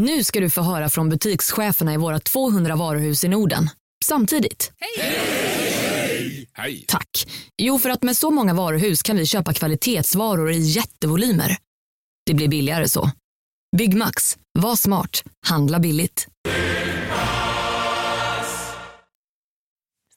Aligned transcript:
Nu 0.00 0.24
ska 0.24 0.40
du 0.40 0.50
få 0.50 0.62
höra 0.62 0.88
från 0.88 1.08
butikscheferna 1.08 1.94
i 1.94 1.96
våra 1.96 2.20
200 2.20 2.76
varuhus 2.76 3.24
i 3.24 3.28
Norden. 3.28 3.70
Samtidigt. 4.04 4.72
Hej! 6.54 6.84
Tack. 6.88 7.28
Jo, 7.56 7.78
för 7.78 7.90
att 7.90 8.02
med 8.02 8.16
så 8.16 8.30
många 8.30 8.54
varuhus 8.54 9.02
kan 9.02 9.16
vi 9.16 9.26
köpa 9.26 9.52
kvalitetsvaror 9.52 10.50
i 10.50 10.58
jättevolymer. 10.58 11.56
Det 12.26 12.34
blir 12.34 12.48
billigare 12.48 12.88
så. 12.88 13.10
Byggmax. 13.76 14.38
Var 14.58 14.76
smart. 14.76 15.22
Handla 15.46 15.78
billigt. 15.78 16.28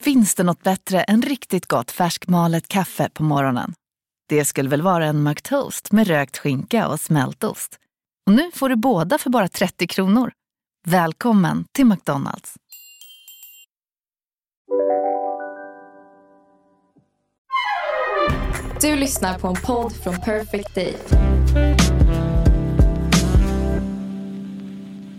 Finns 0.04 0.36
det 0.36 0.44
något 0.44 0.64
bättre 0.64 1.04
än 1.04 1.22
riktigt 1.22 1.68
gott 1.68 1.92
färskmalet 1.92 2.68
kaffe 2.68 3.10
på 3.14 3.24
morgonen? 3.24 3.74
Det 4.30 4.46
skulle 4.46 4.70
väl 4.70 4.82
vara 4.82 5.06
en 5.06 5.24
McToast 5.24 5.92
med 5.92 6.08
rökt 6.08 6.38
skinka 6.38 6.88
och 6.88 7.00
smältost. 7.00 7.80
Och 8.26 8.34
nu 8.34 8.52
får 8.52 8.70
du 8.70 8.76
båda 8.76 9.18
för 9.18 9.30
bara 9.30 9.48
30 9.48 9.88
kronor. 9.88 10.32
Välkommen 10.88 11.66
till 11.72 11.86
McDonalds. 11.86 12.54
Du 18.82 18.96
lyssnar 18.96 19.40
på 19.40 19.48
en 19.48 19.56
podd 19.56 19.94
från 20.04 20.18
Perfect 20.18 20.76
Day. 20.76 20.98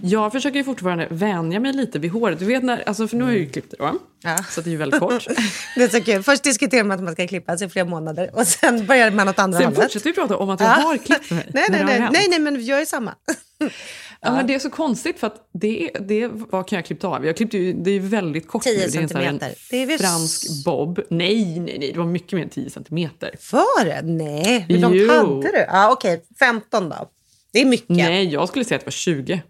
Jag 0.06 0.32
försöker 0.32 0.58
ju 0.58 0.64
fortfarande 0.64 1.06
vänja 1.10 1.60
mig 1.60 1.72
lite 1.72 1.98
vid 1.98 2.10
håret. 2.10 2.38
Du 2.38 2.44
vet 2.44 2.62
när, 2.62 2.88
alltså 2.88 3.08
för 3.08 3.16
nu 3.16 3.24
har 3.24 3.30
jag 3.30 3.40
ju 3.40 3.48
klippt 3.48 3.70
det 3.70 3.82
va? 3.82 3.94
Ja. 4.22 4.36
Så 4.50 4.60
det 4.60 4.68
är 4.68 4.72
ju 4.72 4.76
väldigt 4.76 5.00
kort. 5.00 5.26
Det 5.76 5.82
är 5.82 5.88
så 5.88 6.00
kul. 6.00 6.22
Först 6.22 6.42
diskuterar 6.42 6.84
man 6.84 6.98
att 6.98 7.04
man 7.04 7.12
ska 7.12 7.26
klippa 7.26 7.58
sig 7.58 7.66
i 7.66 7.70
flera 7.70 7.84
månader 7.84 8.30
och 8.32 8.46
sen 8.46 8.86
börjar 8.86 9.10
man 9.10 9.28
åt 9.28 9.38
andra 9.38 9.58
Sen 9.58 9.66
hållet. 9.66 9.82
fortsätter 9.82 10.06
vi 10.10 10.12
prata 10.12 10.36
om 10.36 10.50
att 10.50 10.60
jag 10.60 10.68
Ja. 10.68 10.72
har 10.72 10.96
klippt 10.96 11.30
mig. 11.30 11.50
Nej, 11.54 11.64
nej, 11.70 11.84
nej, 11.84 12.08
nej, 12.12 12.26
nej, 12.30 12.38
men 12.38 12.64
jag 12.66 12.80
är 12.80 12.84
samma. 12.84 13.14
Ja, 14.20 14.32
men 14.32 14.46
det 14.46 14.54
är 14.54 14.58
så 14.58 14.70
konstigt 14.70 15.18
för 15.20 15.26
att 15.26 15.48
det, 15.54 15.90
det 16.00 16.28
vad 16.28 16.68
kan 16.68 16.76
jag 16.76 16.86
klippt 16.86 17.04
av? 17.04 17.26
Jag 17.26 17.36
klippte 17.36 17.58
ju, 17.58 17.72
det 17.72 17.90
är 17.90 17.94
ju 17.94 18.00
väldigt 18.00 18.48
kort 18.48 18.62
10 18.62 18.72
nu. 18.86 19.06
Det 19.06 19.14
är 19.14 19.18
här 19.18 19.22
en. 19.22 19.40
Det 19.70 19.76
är 19.82 19.86
väl 19.86 19.98
fransk 19.98 20.64
bob. 20.64 21.00
Nej, 21.10 21.58
nej, 21.60 21.76
nej, 21.80 21.90
det 21.92 21.98
var 21.98 22.06
mycket 22.06 22.32
mer 22.32 22.42
än 22.42 22.48
10 22.48 22.70
centimeter. 22.70 23.34
Var 23.52 23.84
det? 23.84 24.02
Nej, 24.02 24.66
hur 24.68 24.78
långt 24.78 25.10
hade 25.10 25.52
du? 25.58 25.64
Ja, 25.68 25.92
Okej, 25.92 26.24
15 26.38 26.88
då. 26.88 27.10
Det 27.52 27.60
är 27.60 27.64
mycket. 27.64 27.88
Nej, 27.88 28.28
jag 28.32 28.48
skulle 28.48 28.64
säga 28.64 28.76
att 28.76 28.82
det 28.82 28.86
var 28.86 28.90
20. 28.92 29.42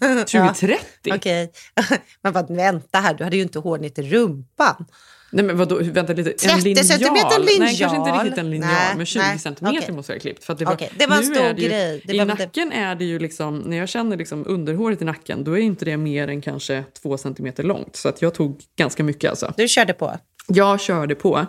20-30. 0.00 0.78
Okej, 1.14 1.52
men 2.22 2.32
vad, 2.32 2.56
vänta 2.56 2.98
här, 3.00 3.14
du 3.14 3.24
hade 3.24 3.36
ju 3.36 3.42
inte 3.42 3.58
hårnit 3.58 3.98
i 3.98 4.02
rumpan. 4.02 4.84
Nej 5.30 5.44
men 5.44 5.56
vadå, 5.56 5.78
vänta 5.82 6.12
lite. 6.12 6.30
30 6.30 6.48
En 6.48 6.60
linjal? 6.60 6.84
centimeter 6.84 7.38
Nej, 7.38 7.58
linjal. 7.58 7.76
kanske 7.78 7.96
inte 7.96 8.10
riktigt 8.24 8.38
en 8.38 8.50
linjal, 8.50 8.70
Nej, 8.72 8.96
men 8.96 9.06
20 9.06 9.18
nej, 9.20 9.38
centimeter 9.38 9.78
okej. 9.82 9.94
måste 9.94 10.12
jag 10.12 10.16
ha 10.16 10.20
klippt. 10.20 10.44
För 10.44 10.52
att 10.52 10.58
det, 10.58 10.64
var, 10.64 10.74
Okej, 10.74 10.90
det 10.98 11.06
var 11.06 11.16
en 11.16 11.24
nu 11.28 11.34
stor 11.34 11.44
är 11.44 11.54
det 11.54 11.62
ju, 11.62 11.68
grej. 11.68 12.02
Det 12.06 12.14
I 12.14 12.18
var- 12.18 12.24
nacken 12.26 12.72
är 12.72 12.94
det 12.94 13.04
ju 13.04 13.18
liksom, 13.18 13.58
när 13.58 13.76
jag 13.76 13.88
känner 13.88 14.16
liksom 14.16 14.44
underhåret 14.46 15.02
i 15.02 15.04
nacken, 15.04 15.44
då 15.44 15.52
är 15.52 15.62
inte 15.62 15.84
det 15.84 15.96
mer 15.96 16.28
än 16.28 16.40
kanske 16.42 16.84
två 17.02 17.18
centimeter 17.18 17.62
långt. 17.62 17.96
Så 17.96 18.08
att 18.08 18.22
jag 18.22 18.34
tog 18.34 18.60
ganska 18.78 19.04
mycket 19.04 19.30
alltså. 19.30 19.52
Du 19.56 19.68
körde 19.68 19.92
på. 19.92 20.18
Jag 20.48 20.80
körde 20.80 21.14
på. 21.14 21.46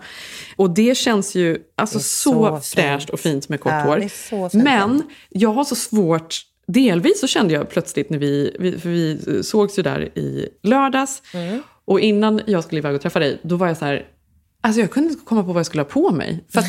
Och 0.56 0.70
det 0.74 0.98
känns 0.98 1.36
ju 1.36 1.58
alltså, 1.78 1.98
Det 1.98 2.04
så, 2.04 2.60
så 2.64 2.76
fräscht 2.76 3.10
och 3.10 3.20
fint 3.20 3.50
med 3.50 3.60
kort 3.60 3.72
Ja, 3.72 3.80
hår. 3.82 4.50
det. 4.54 4.64
Men 4.64 5.04
jag 5.30 5.50
har 5.54 5.64
så 5.64 5.76
svårt 5.76 6.36
Delvis 6.68 7.20
så 7.20 7.28
kände 7.28 7.54
jag 7.54 7.70
plötsligt 7.70 8.10
när 8.10 8.18
vi, 8.18 8.56
vi, 8.60 8.80
för 8.80 8.90
vi 8.90 9.44
sågs 9.44 9.80
ju 9.80 9.84
där 9.84 10.18
i 10.18 10.50
lördags. 10.64 11.22
Mm. 11.34 11.62
Och 11.86 12.00
innan 12.00 12.42
jag 12.46 12.64
skulle 12.64 12.80
iväg 12.80 12.96
och 12.96 13.02
träffa 13.02 13.20
dig, 13.20 13.40
då 13.44 13.56
var 13.56 13.68
jag 13.68 13.78
så 13.78 13.86
här, 13.86 14.06
alltså 14.62 14.82
jag 14.82 14.92
kunde 14.92 15.10
inte 15.10 15.26
komma 15.26 15.44
på 15.44 15.54
vad 15.54 15.60
jag 15.60 15.66
skulle 15.66 15.82
ha 15.84 15.90
på 15.90 16.12
mig. 16.12 16.46
För 16.50 16.64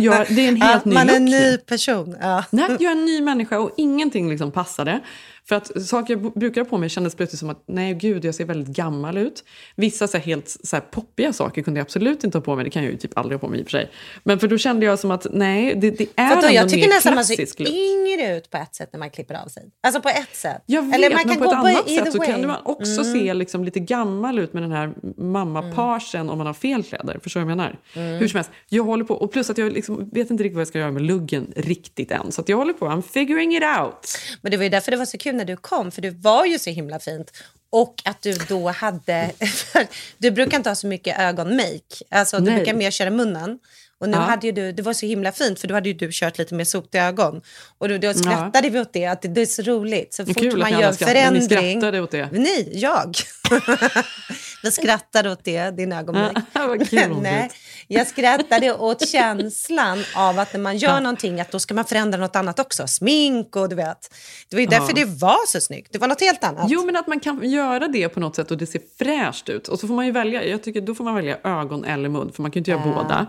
jag, 0.00 0.26
det 0.28 0.44
är 0.44 0.48
en 0.48 0.62
helt 0.62 0.82
Ja, 0.84 0.90
ny 0.90 0.94
man 0.94 1.10
är 1.10 1.16
en 1.16 1.24
ny 1.24 1.56
person. 1.56 2.16
Ja. 2.20 2.44
Nej, 2.50 2.68
jag 2.68 2.82
är 2.82 2.96
en 2.96 3.04
ny 3.04 3.20
människa 3.20 3.58
och 3.58 3.70
ingenting 3.76 4.30
liksom 4.30 4.52
passade. 4.52 5.00
För 5.48 5.56
att 5.56 5.86
saker 5.86 6.14
jag 6.14 6.32
brukar 6.32 6.60
ha 6.60 6.68
på 6.70 6.78
mig 6.78 6.88
kändes 6.88 7.14
plötsligt 7.14 7.40
som 7.40 7.50
att 7.50 7.62
nej 7.66 7.94
gud, 7.94 8.24
jag 8.24 8.34
ser 8.34 8.44
väldigt 8.44 8.76
gammal 8.76 9.18
ut. 9.18 9.44
Vissa 9.76 10.08
så 10.08 10.16
här, 10.16 10.24
helt 10.24 10.48
så 10.48 10.76
här, 10.76 10.80
poppiga 10.80 11.32
saker 11.32 11.62
kunde 11.62 11.80
jag 11.80 11.84
absolut 11.84 12.24
inte 12.24 12.38
ha 12.38 12.42
på 12.42 12.56
mig. 12.56 12.64
Det 12.64 12.70
kan 12.70 12.82
jag 12.82 12.92
ju 12.92 12.98
typ 12.98 13.18
aldrig 13.18 13.40
ha 13.40 13.46
på 13.46 13.48
mig 13.50 13.60
i 13.60 13.62
och 13.62 13.66
för 13.66 13.70
sig. 13.70 13.90
Men 14.24 14.38
för 14.38 14.48
då 14.48 14.58
kände 14.58 14.86
jag 14.86 14.98
som 14.98 15.10
att 15.10 15.26
nej, 15.30 15.74
det, 15.76 15.90
det 15.90 16.06
är 16.16 16.28
För 16.36 16.48
då, 16.48 16.54
jag 16.54 16.68
tycker 16.68 16.88
nästan 16.88 17.14
man 17.14 17.24
ser 17.24 17.68
yngre 17.68 18.36
ut 18.36 18.50
på 18.50 18.56
ett 18.56 18.74
sätt 18.74 18.88
när 18.92 18.98
man 18.98 19.10
klipper 19.10 19.34
av 19.34 19.48
sig. 19.48 19.70
Alltså 19.82 20.00
på 20.00 20.08
ett 20.08 20.36
sätt. 20.36 20.62
Jag 20.66 20.82
vet, 20.82 20.94
Eller 20.94 21.10
man 21.10 21.18
kan 21.18 21.28
men 21.28 21.38
på 21.38 21.44
gå 21.44 21.50
ett 21.50 21.56
annat 21.56 21.90
sätt 21.90 22.12
så 22.12 22.18
way. 22.18 22.26
kan 22.26 22.46
man 22.46 22.56
också 22.64 23.00
Mm. 23.00 23.12
se 23.12 23.34
liksom 23.34 23.64
lite 23.64 23.80
gammal 23.80 24.38
ut 24.38 24.52
med 24.52 24.62
den 24.62 24.72
här 24.72 24.92
mammapagen 25.16 26.30
om 26.30 26.38
man 26.38 26.46
har 26.46 26.54
fel 26.54 26.82
kläder. 26.82 27.18
Förstår 27.22 27.40
du 27.40 27.44
vad 27.44 27.50
jag 27.50 27.56
menar? 27.56 27.78
Mm. 27.94 28.18
Hur 28.18 28.28
som 28.28 28.36
helst, 28.38 28.50
jag 28.68 28.84
håller 28.84 29.04
på. 29.04 29.14
Och 29.14 29.32
plus 29.32 29.50
att 29.50 29.58
jag 29.58 29.72
liksom 29.72 30.10
vet 30.12 30.30
inte 30.30 30.44
riktigt 30.44 30.54
vad 30.54 30.60
jag 30.60 30.68
ska 30.68 30.78
göra 30.78 30.90
med 30.90 31.02
luggen 31.02 31.52
riktigt 31.56 32.10
än. 32.10 32.32
Så 32.32 32.42
jag 32.46 32.56
håller 32.56 32.72
på, 32.72 32.86
I'm 32.86 33.02
figuring 33.02 33.56
it 33.56 33.62
out. 33.80 34.18
Men 34.42 34.50
det 34.50 34.56
var 34.56 34.64
ju 34.64 34.70
därför 34.70 34.90
det 34.90 34.96
var 34.96 35.04
så 35.06 35.18
kul 35.18 35.35
när 35.36 35.44
du 35.44 35.56
kom, 35.56 35.90
för 35.90 36.02
du 36.02 36.10
var 36.10 36.44
ju 36.44 36.58
så 36.58 36.70
himla 36.70 36.98
fint. 36.98 37.32
Och 37.70 38.02
att 38.04 38.22
du 38.22 38.32
då 38.48 38.68
hade... 38.68 39.30
du 40.18 40.30
brukar 40.30 40.56
inte 40.56 40.70
ha 40.70 40.74
så 40.74 40.86
mycket 40.86 41.18
ögonmake. 41.18 42.04
Alltså, 42.10 42.38
du 42.38 42.44
Nej. 42.44 42.54
brukar 42.56 42.74
mer 42.74 42.90
köra 42.90 43.10
munnen. 43.10 43.58
Och 43.98 44.08
nu 44.08 44.16
Ja. 44.16 44.20
hade 44.20 44.52
du, 44.52 44.72
det 44.72 44.82
var 44.82 44.92
så 44.92 45.06
himla 45.06 45.32
fint 45.32 45.60
för 45.60 45.68
då 45.68 45.74
hade 45.74 45.88
ju 45.88 45.94
du 45.94 46.08
kört 46.12 46.38
lite 46.38 46.54
mer 46.54 46.64
sotiga 46.64 47.06
ögon. 47.06 47.40
Och 47.78 47.88
då, 47.88 47.98
då 47.98 48.14
skrattade 48.14 48.70
vi 48.70 48.80
åt 48.80 48.92
det, 48.92 49.06
att 49.06 49.22
det, 49.22 49.28
det 49.28 49.40
är 49.40 49.46
så 49.46 49.62
roligt. 49.62 50.14
Så 50.14 50.26
fort 50.26 50.36
man 50.56 50.72
gör 50.72 50.92
skrattar. 50.92 51.14
Ni 51.14 51.20
förändring... 51.40 51.80
skrattade 51.80 52.00
åt 52.00 52.10
det. 52.10 52.28
Nej, 52.32 52.70
jag. 52.72 53.16
vi 54.62 54.70
skrattade 54.70 55.30
åt 55.30 55.44
det, 55.44 55.70
din 55.70 55.92
ögonblick. 55.92 56.38
Nej, 57.22 57.50
jag 57.88 58.06
skrattade 58.06 58.72
åt 58.72 59.08
känslan 59.08 60.04
av 60.16 60.38
att 60.38 60.52
när 60.52 60.60
man 60.60 60.76
gör 60.76 61.00
någonting 61.00 61.40
att 61.40 61.52
då 61.52 61.58
ska 61.58 61.74
man 61.74 61.84
förändra 61.84 62.20
något 62.20 62.36
annat 62.36 62.58
också. 62.58 62.86
Smink 62.86 63.56
och 63.56 63.68
du 63.68 63.76
vet. 63.76 64.14
Det 64.48 64.56
var 64.56 64.60
ju 64.60 64.66
därför 64.66 64.94
det 64.94 65.04
var 65.04 65.46
så 65.46 65.60
snyggt. 65.60 65.92
Det 65.92 65.98
var 65.98 66.08
något 66.08 66.20
helt 66.20 66.44
annat. 66.44 66.66
Jo, 66.68 66.84
men 66.84 66.96
att 66.96 67.06
man 67.06 67.20
kan 67.20 67.50
göra 67.50 67.88
det 67.88 68.08
på 68.08 68.20
något 68.20 68.36
sätt 68.36 68.50
och 68.50 68.58
det 68.58 68.66
ser 68.66 68.80
fräscht 68.98 69.48
ut. 69.48 69.68
Och 69.68 69.80
så 69.80 69.86
får 69.86 69.94
man 69.94 70.06
ju 70.06 70.12
välja, 70.12 70.44
jag 70.44 70.62
tycker 70.62 70.80
då 70.80 70.94
får 70.94 71.04
man 71.04 71.14
välja 71.14 71.38
ögon 71.44 71.84
eller 71.84 72.08
mun, 72.08 72.32
för 72.32 72.42
man 72.42 72.50
kan 72.50 72.54
ju 72.54 72.60
inte 72.60 72.70
göra 72.70 72.94
båda. 72.94 73.26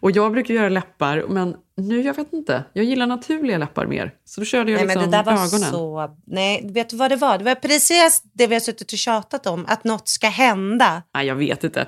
Och 0.00 0.10
jag 0.10 0.32
brukar 0.32 0.54
göra 0.54 0.68
läppar, 0.68 1.24
men 1.28 1.56
nu, 1.80 2.00
jag 2.02 2.14
vet 2.14 2.32
inte. 2.32 2.64
Jag 2.72 2.84
gillar 2.84 3.06
naturliga 3.06 3.58
läppar 3.58 3.86
mer. 3.86 4.14
Så 4.24 4.40
då 4.40 4.44
körde 4.44 4.70
jag 4.70 4.78
Nej, 4.78 4.86
liksom 4.86 5.02
men 5.02 5.10
det 5.10 5.16
där 5.16 5.24
var 5.24 5.32
ögonen. 5.32 5.70
så... 5.70 6.16
Nej, 6.26 6.70
vet 6.72 6.88
du 6.88 6.96
vad 6.96 7.10
det 7.10 7.16
var? 7.16 7.38
Det 7.38 7.44
var 7.44 7.54
precis 7.54 8.22
det 8.32 8.46
vi 8.46 8.54
har 8.54 8.60
suttit 8.60 8.92
och 8.92 8.98
tjatat 8.98 9.46
om, 9.46 9.66
att 9.68 9.84
något 9.84 10.08
ska 10.08 10.28
hända. 10.28 11.02
Nej, 11.14 11.26
jag 11.26 11.34
vet 11.36 11.64
inte. 11.64 11.86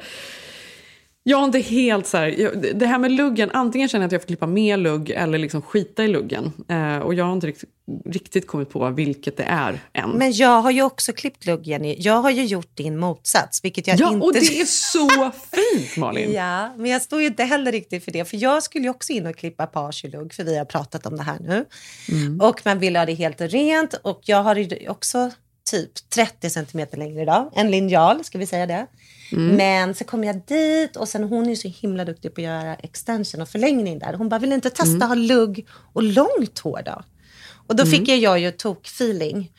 Jag 1.24 1.38
har 1.38 1.44
inte 1.44 1.58
helt 1.58 2.06
så 2.06 2.16
här, 2.16 2.52
det 2.74 2.86
här 2.86 2.98
med 2.98 3.12
luggen, 3.12 3.50
antingen 3.52 3.88
känner 3.88 4.02
jag 4.02 4.06
att 4.06 4.12
jag 4.12 4.22
får 4.22 4.26
klippa 4.26 4.46
med 4.46 4.78
lugg 4.78 5.10
eller 5.10 5.38
liksom 5.38 5.62
skita 5.62 6.04
i 6.04 6.08
luggen. 6.08 6.52
Eh, 6.68 6.98
och 6.98 7.14
jag 7.14 7.24
har 7.24 7.32
inte 7.32 7.46
riktigt, 7.46 7.70
riktigt 8.04 8.46
kommit 8.46 8.70
på 8.70 8.90
vilket 8.90 9.36
det 9.36 9.42
är 9.42 9.80
än. 9.92 10.10
Men 10.10 10.32
jag 10.32 10.62
har 10.62 10.70
ju 10.70 10.82
också 10.82 11.12
klippt 11.12 11.46
lugg, 11.46 11.66
Jenny. 11.66 11.96
Jag 11.98 12.22
har 12.22 12.30
ju 12.30 12.44
gjort 12.44 12.76
din 12.76 12.98
motsats, 12.98 13.64
vilket 13.64 13.86
jag 13.86 14.00
ja, 14.00 14.12
inte... 14.12 14.26
och 14.26 14.32
det 14.32 14.38
är 14.60 14.64
så 14.64 15.30
fint 15.50 15.96
Malin! 15.96 16.32
Ja, 16.32 16.74
men 16.76 16.90
jag 16.90 17.02
står 17.02 17.20
ju 17.20 17.26
inte 17.26 17.44
heller 17.44 17.72
riktigt 17.72 18.04
för 18.04 18.10
det. 18.10 18.24
För 18.24 18.36
jag 18.36 18.62
skulle 18.62 18.84
ju 18.84 18.90
också 18.90 19.12
in 19.12 19.26
och 19.26 19.36
klippa 19.36 19.66
page-lugg, 19.66 20.34
för 20.34 20.44
vi 20.44 20.58
har 20.58 20.64
pratat 20.64 21.06
om 21.06 21.16
det 21.16 21.22
här 21.22 21.38
nu. 21.40 21.64
Mm. 22.08 22.40
Och 22.40 22.60
man 22.64 22.78
vill 22.78 22.96
ha 22.96 23.06
det 23.06 23.14
helt 23.14 23.40
rent. 23.40 23.94
Och 23.94 24.20
jag 24.24 24.42
har 24.42 24.56
ju 24.56 24.88
också 24.88 25.30
typ 25.70 26.10
30 26.10 26.50
centimeter 26.50 26.98
längre 26.98 27.22
idag. 27.22 27.50
En 27.54 27.70
linjal, 27.70 28.24
ska 28.24 28.38
vi 28.38 28.46
säga 28.46 28.66
det. 28.66 28.86
Mm. 29.32 29.56
Men 29.56 29.94
så 29.94 30.04
kom 30.04 30.24
jag 30.24 30.40
dit 30.46 30.96
och 30.96 31.08
sen 31.08 31.24
hon 31.24 31.48
är 31.48 31.54
så 31.54 31.68
himla 31.68 32.04
duktig 32.04 32.34
på 32.34 32.40
att 32.40 32.44
göra 32.44 32.74
extension 32.74 33.42
och 33.42 33.48
förlängning 33.48 33.98
där. 33.98 34.12
Hon 34.14 34.28
bara, 34.28 34.40
vill 34.40 34.52
inte 34.52 34.70
testa 34.70 35.04
Mm. 35.04 35.08
ha 35.08 35.14
lugg 35.14 35.66
och 35.92 36.02
långt 36.02 36.58
hår 36.58 36.82
då? 36.84 37.02
Och 37.66 37.76
då 37.76 37.86
fick 37.86 38.08
jag 38.08 38.38
ju 38.38 38.50
tok-feeling. 38.50 39.50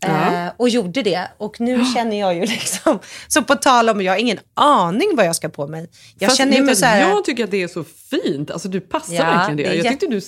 Ja. 0.00 0.44
Eh, 0.46 0.52
och 0.56 0.68
gjorde 0.68 1.02
det. 1.02 1.28
Och 1.38 1.60
nu 1.60 1.84
känner 1.94 2.20
jag 2.20 2.34
ju 2.34 2.40
liksom... 2.46 2.98
Så 3.28 3.42
på 3.42 3.54
tal 3.54 3.88
om, 3.88 4.02
jag 4.02 4.12
har 4.12 4.18
ingen 4.18 4.38
aning 4.54 5.08
vad 5.16 5.26
jag 5.26 5.36
ska 5.36 5.48
på 5.48 5.66
mig. 5.68 5.88
Jag 6.18 6.28
Fast 6.28 6.38
känner 6.38 6.60
du, 6.62 6.76
så 6.76 6.86
här... 6.86 7.00
Jag 7.08 7.24
tycker 7.24 7.44
att 7.44 7.50
det 7.50 7.62
är 7.62 7.68
så 7.68 7.84
fint. 8.10 8.50
Alltså, 8.50 8.68
du 8.68 8.80
passar 8.80 9.14
Ja, 9.14 9.24
verkligen 9.24 9.56
det. 9.56 9.74
Jag 9.76 9.86
tyckte, 10.00 10.06
du, 10.06 10.20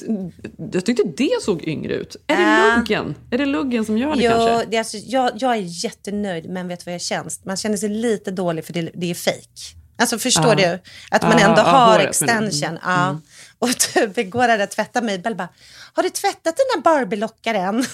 jag 0.72 0.84
tyckte 0.86 1.02
det 1.16 1.30
såg 1.42 1.62
yngre 1.64 1.94
ut. 1.94 2.16
Är 2.26 2.36
det 2.36 2.42
Ja. 2.42 2.76
luggen? 2.76 3.14
Är 3.30 3.38
det 3.38 3.46
luggen 3.46 3.84
som 3.84 3.98
gör 3.98 4.16
det 4.16 4.22
Jo, 4.24 4.30
kanske? 4.30 4.66
det 4.70 4.78
alltså, 4.78 4.96
jag, 4.96 5.30
jag 5.34 5.52
är 5.52 5.84
jättenöjd, 5.84 6.48
men 6.50 6.68
vet 6.68 6.86
vad 6.86 6.94
jag 6.94 7.00
känns? 7.02 7.44
Man 7.44 7.56
känner 7.56 7.76
sig 7.76 7.88
lite 7.88 8.30
dålig 8.30 8.64
för 8.64 8.72
det, 8.72 8.90
det 8.94 9.10
är 9.10 9.14
fake. 9.14 9.76
Alltså 9.98 10.18
förstår 10.18 10.60
Ja. 10.60 10.70
du? 10.72 10.78
Att 11.10 11.22
man 11.22 11.32
Ja, 11.38 11.48
ändå 11.48 11.60
ja, 11.60 11.64
har 11.64 11.86
håret 11.92 12.02
du. 12.02 12.08
extension. 12.08 12.78
Ja. 12.84 13.20
Och 13.64 13.78
typ 13.78 14.18
igår 14.18 14.40
hade 14.40 14.56
jag 14.56 14.70
tvättat 14.70 15.04
mig. 15.04 15.18
Bell 15.18 15.34
bara, 15.34 15.48
har 15.92 16.02
du 16.02 16.10
tvättat 16.10 16.54
dina 16.56 16.82
Barbie-lockar 16.82 17.54
än? 17.54 17.76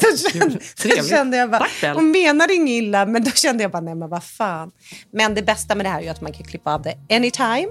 då, 0.00 0.30
kände, 0.30 0.58
då 0.96 1.04
kände 1.04 1.36
jag 1.36 1.50
bara, 1.50 1.66
hon 1.94 2.10
menar 2.10 2.54
inget 2.54 2.82
illa, 2.82 3.06
men 3.06 3.24
då 3.24 3.30
kände 3.30 3.64
jag 3.64 3.70
bara, 3.70 3.80
nej 3.80 3.94
men 3.94 4.08
vad 4.08 4.24
fan. 4.24 4.70
Men 5.12 5.34
det 5.34 5.42
bästa 5.42 5.74
med 5.74 5.86
det 5.86 5.90
här 5.90 6.02
är 6.02 6.10
att 6.10 6.20
man 6.20 6.32
kan 6.32 6.46
klippa 6.46 6.74
av 6.74 6.82
det 6.82 6.94
anytime. 7.16 7.68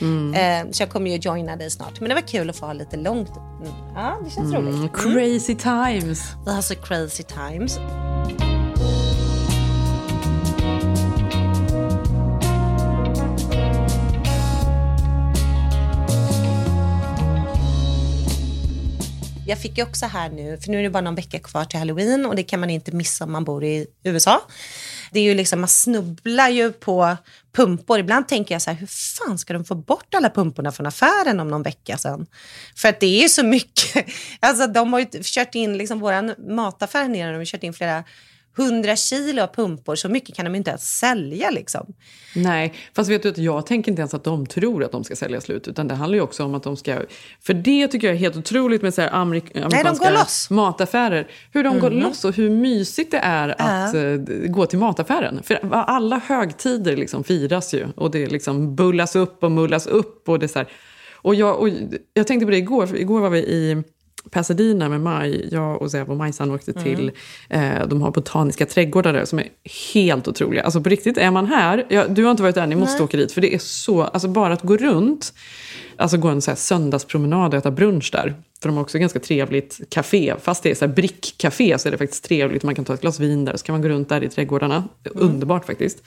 Mm. 0.00 0.34
Eh, 0.34 0.70
så 0.72 0.82
jag 0.82 0.90
kommer 0.90 1.10
ju 1.10 1.16
joina 1.16 1.56
dig 1.56 1.70
snart. 1.70 2.00
Men 2.00 2.08
det 2.08 2.14
var 2.14 2.22
kul 2.22 2.50
att 2.50 2.56
få 2.56 2.66
ha 2.66 2.72
lite 2.72 2.96
långt. 2.96 3.36
Mm. 3.36 3.72
Ja, 3.94 4.20
det 4.24 4.30
känns 4.30 4.54
roligt. 4.54 4.74
Mm, 4.74 4.88
crazy 4.88 5.54
times. 5.54 6.22
Vi 6.46 6.52
har 6.52 6.62
så 6.62 6.74
crazy 6.74 7.22
times. 7.22 7.78
Jag 19.48 19.58
fick 19.58 19.78
ju 19.78 19.84
också 19.84 20.06
här 20.06 20.30
nu, 20.30 20.58
för 20.58 20.70
nu 20.70 20.78
är 20.78 20.82
det 20.82 20.90
bara 20.90 21.00
någon 21.00 21.14
vecka 21.14 21.38
kvar 21.38 21.64
till 21.64 21.78
halloween 21.78 22.26
och 22.26 22.36
det 22.36 22.42
kan 22.42 22.60
man 22.60 22.70
inte 22.70 22.92
missa 22.92 23.24
om 23.24 23.32
man 23.32 23.44
bor 23.44 23.64
i 23.64 23.86
USA. 24.04 24.42
Det 25.12 25.20
är 25.20 25.24
ju 25.24 25.34
liksom, 25.34 25.60
man 25.60 25.68
snubblar 25.68 26.48
ju 26.48 26.72
på 26.72 27.16
pumpor. 27.52 27.98
Ibland 27.98 28.28
tänker 28.28 28.54
jag 28.54 28.62
så 28.62 28.70
här, 28.70 28.78
hur 28.78 28.86
fan 28.86 29.38
ska 29.38 29.52
de 29.52 29.64
få 29.64 29.74
bort 29.74 30.14
alla 30.14 30.30
pumporna 30.30 30.72
från 30.72 30.86
affären 30.86 31.40
om 31.40 31.48
någon 31.48 31.62
vecka 31.62 31.98
sen? 31.98 32.26
För 32.76 32.88
att 32.88 33.00
det 33.00 33.06
är 33.06 33.22
ju 33.22 33.28
så 33.28 33.44
mycket. 33.44 34.06
Alltså 34.40 34.66
de 34.66 34.92
har 34.92 35.00
ju 35.00 35.06
kört 35.22 35.54
in, 35.54 35.78
liksom 35.78 36.00
vår 36.00 36.50
mataffär 36.50 37.08
nere, 37.08 37.30
de 37.32 37.36
har 37.36 37.44
kört 37.44 37.62
in 37.62 37.72
flera 37.72 38.04
100 38.58 38.96
kilo 38.96 39.42
av 39.42 39.46
pumpor, 39.46 39.94
så 39.94 40.08
mycket 40.08 40.36
kan 40.36 40.44
de 40.44 40.54
inte 40.54 40.70
ens 40.70 40.98
sälja. 40.98 41.50
Liksom. 41.50 41.94
Nej, 42.34 42.74
fast 42.94 43.10
vet 43.10 43.22
du 43.22 43.28
att 43.28 43.38
jag 43.38 43.66
tänker 43.66 43.90
inte 43.92 44.00
ens 44.00 44.14
att 44.14 44.24
de 44.24 44.46
tror 44.46 44.84
att 44.84 44.92
de 44.92 45.04
ska 45.04 45.16
sälja 45.16 45.40
slut. 45.40 45.68
Utan 45.68 45.88
det 45.88 45.94
handlar 45.94 46.16
ju 46.16 46.22
också 46.22 46.44
om 46.44 46.54
att 46.54 46.62
de 46.62 46.76
ska... 46.76 46.98
För 47.40 47.54
det 47.54 47.88
tycker 47.88 48.06
jag 48.06 48.14
är 48.14 48.20
helt 48.20 48.36
otroligt 48.36 48.82
med 48.82 48.94
så 48.94 49.00
här 49.00 49.14
amerik 49.14 49.56
amerikanska 49.56 50.10
Nej, 50.10 50.24
mataffärer. 50.50 51.28
Hur 51.52 51.64
de 51.64 51.68
mm. 51.68 51.80
går 51.80 51.90
loss 51.90 52.24
och 52.24 52.34
hur 52.34 52.50
mysigt 52.50 53.10
det 53.10 53.20
är 53.22 53.54
att 53.58 53.94
uh. 53.94 54.16
gå 54.46 54.66
till 54.66 54.78
mataffären. 54.78 55.42
För 55.42 55.58
alla 55.72 56.18
högtider 56.18 56.96
liksom 56.96 57.24
firas 57.24 57.74
ju. 57.74 57.86
Och 57.96 58.10
det 58.10 58.26
liksom 58.26 58.76
bullas 58.76 59.16
upp 59.16 59.44
och 59.44 59.50
mullas 59.50 59.86
upp. 59.86 60.28
Och 60.28 60.38
det 60.38 60.48
så 60.48 60.58
här. 60.58 60.68
Och 61.14 61.34
jag, 61.34 61.60
och 61.60 61.68
jag 62.14 62.26
tänkte 62.26 62.46
på 62.46 62.50
det 62.50 62.56
igår, 62.56 62.96
igår 62.96 63.20
var 63.20 63.30
vi 63.30 63.38
i 63.38 63.82
Pasadena 64.30 64.88
med 64.88 65.00
Maj, 65.00 65.48
jag 65.52 65.82
och 65.82 65.90
Zev 65.90 66.10
och 66.10 66.16
Majsan 66.16 66.50
åkte 66.50 66.72
mm. 66.72 66.84
till, 66.84 67.12
eh, 67.48 67.86
de 67.88 68.02
har 68.02 68.10
botaniska 68.10 68.66
trädgårdar 68.66 69.12
där 69.12 69.24
som 69.24 69.38
är 69.38 69.48
helt 69.94 70.28
otroliga. 70.28 70.62
Alltså 70.62 70.80
på 70.80 70.88
riktigt, 70.88 71.18
är 71.18 71.30
man 71.30 71.46
här, 71.46 71.86
ja, 71.88 72.08
du 72.08 72.24
har 72.24 72.30
inte 72.30 72.42
varit 72.42 72.54
där, 72.54 72.66
ni 72.66 72.76
måste 72.76 72.94
Nej. 72.94 73.04
åka 73.04 73.16
dit. 73.16 73.32
För 73.32 73.40
det 73.40 73.54
är 73.54 73.58
så, 73.58 74.02
alltså 74.02 74.28
bara 74.28 74.52
att 74.52 74.62
gå 74.62 74.76
runt, 74.76 75.32
alltså 75.96 76.16
gå 76.16 76.28
en 76.28 76.42
så 76.42 76.50
här 76.50 76.56
söndagspromenad 76.56 77.54
och 77.54 77.58
äta 77.58 77.70
brunch 77.70 78.10
där. 78.12 78.34
För 78.60 78.68
de 78.68 78.76
har 78.76 78.82
också 78.82 78.98
ganska 78.98 79.18
trevligt 79.18 79.80
café. 79.88 80.34
Fast 80.42 80.62
det 80.62 80.70
är 80.70 80.74
så 80.74 80.86
här 80.86 80.92
brickcafé 80.92 81.78
så 81.78 81.88
är 81.88 81.92
det 81.92 81.98
faktiskt 81.98 82.24
trevligt. 82.24 82.62
Man 82.62 82.74
kan 82.74 82.84
ta 82.84 82.94
ett 82.94 83.00
glas 83.00 83.20
vin 83.20 83.44
där 83.44 83.56
så 83.56 83.64
kan 83.64 83.72
man 83.72 83.82
gå 83.82 83.88
runt 83.88 84.08
där 84.08 84.24
i 84.24 84.28
trädgårdarna. 84.28 84.76
Mm. 84.76 85.28
Underbart 85.28 85.66
faktiskt. 85.66 86.02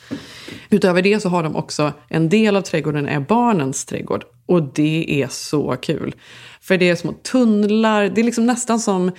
Utöver 0.69 1.01
det 1.01 1.19
så 1.19 1.29
har 1.29 1.43
de 1.43 1.55
också, 1.55 1.93
en 2.07 2.29
del 2.29 2.55
av 2.55 2.61
trädgården 2.61 3.07
är 3.07 3.19
barnens 3.19 3.85
trädgård. 3.85 4.23
Och 4.49 4.63
det 4.63 5.21
är 5.23 5.27
så 5.27 5.75
kul. 5.81 6.15
För 6.61 6.77
det 6.77 6.89
är 6.89 6.95
små 6.95 7.13
tunnlar, 7.13 8.09
det 8.09 8.21
är 8.21 8.25
liksom 8.25 8.45
nästan 8.45 8.79
som 8.79 9.11